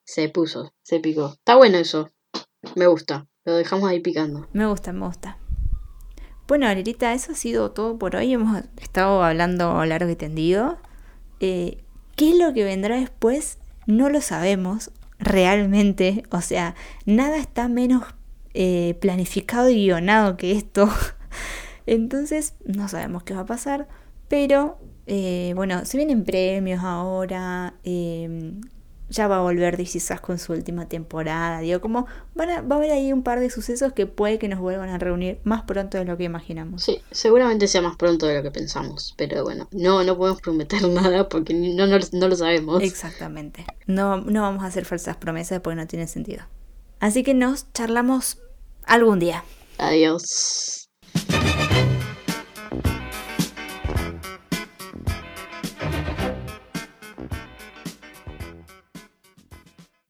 Se 0.04 0.30
puso. 0.30 0.72
Se 0.82 1.00
picó. 1.00 1.34
Está 1.34 1.56
bueno 1.56 1.76
eso. 1.76 2.10
Me 2.74 2.86
gusta. 2.86 3.26
Lo 3.44 3.56
dejamos 3.56 3.90
ahí 3.90 4.00
picando. 4.00 4.48
Me 4.52 4.66
gusta, 4.66 4.92
me 4.92 5.06
gusta. 5.06 5.38
Bueno, 6.48 6.66
Alerita, 6.66 7.14
eso 7.14 7.32
ha 7.32 7.34
sido 7.34 7.70
todo 7.70 7.98
por 7.98 8.16
hoy. 8.16 8.32
Hemos 8.32 8.62
estado 8.80 9.22
hablando 9.22 9.84
largo 9.84 10.10
y 10.10 10.16
tendido. 10.16 10.78
Eh, 11.40 11.78
¿Qué 12.16 12.30
es 12.30 12.36
lo 12.36 12.52
que 12.52 12.64
vendrá 12.64 12.96
después? 12.96 13.58
No 13.86 14.08
lo 14.08 14.20
sabemos 14.20 14.90
realmente. 15.18 16.24
O 16.30 16.40
sea, 16.40 16.74
nada 17.06 17.38
está 17.38 17.68
menos 17.68 18.04
eh, 18.54 18.98
planificado 19.00 19.70
y 19.70 19.84
guionado 19.84 20.36
que 20.36 20.52
esto. 20.52 20.90
Entonces, 21.86 22.54
no 22.64 22.88
sabemos 22.88 23.22
qué 23.22 23.34
va 23.34 23.40
a 23.42 23.46
pasar. 23.46 23.88
Pero, 24.28 24.78
eh, 25.06 25.52
bueno, 25.54 25.84
se 25.84 25.96
vienen 25.96 26.24
premios 26.24 26.82
ahora. 26.82 27.74
Ya 29.12 29.28
va 29.28 29.36
a 29.36 29.40
volver 29.40 29.78
Is 29.78 29.94
Us 29.96 30.20
con 30.20 30.38
su 30.38 30.52
última 30.52 30.88
temporada. 30.88 31.60
Digo, 31.60 31.80
como 31.80 32.06
van 32.34 32.50
a- 32.50 32.60
va 32.62 32.76
a 32.76 32.78
haber 32.78 32.90
ahí 32.92 33.12
un 33.12 33.22
par 33.22 33.40
de 33.40 33.50
sucesos 33.50 33.92
que 33.92 34.06
puede 34.06 34.38
que 34.38 34.48
nos 34.48 34.58
vuelvan 34.58 34.88
a 34.88 34.98
reunir 34.98 35.40
más 35.44 35.62
pronto 35.62 35.98
de 35.98 36.04
lo 36.04 36.16
que 36.16 36.24
imaginamos. 36.24 36.82
Sí, 36.82 37.00
seguramente 37.10 37.68
sea 37.68 37.82
más 37.82 37.96
pronto 37.96 38.26
de 38.26 38.36
lo 38.36 38.42
que 38.42 38.50
pensamos. 38.50 39.14
Pero 39.16 39.44
bueno, 39.44 39.68
no, 39.72 40.02
no 40.02 40.16
podemos 40.16 40.40
prometer 40.40 40.82
nada 40.88 41.28
porque 41.28 41.54
no, 41.54 41.86
no, 41.86 41.98
lo- 41.98 42.06
no 42.12 42.28
lo 42.28 42.36
sabemos. 42.36 42.82
Exactamente. 42.82 43.64
No, 43.86 44.16
no 44.18 44.42
vamos 44.42 44.64
a 44.64 44.66
hacer 44.68 44.84
falsas 44.84 45.16
promesas 45.16 45.60
porque 45.60 45.76
no 45.76 45.86
tiene 45.86 46.06
sentido. 46.08 46.44
Así 47.00 47.22
que 47.22 47.34
nos 47.34 47.72
charlamos 47.72 48.38
algún 48.86 49.18
día. 49.18 49.44
Adiós. 49.78 50.88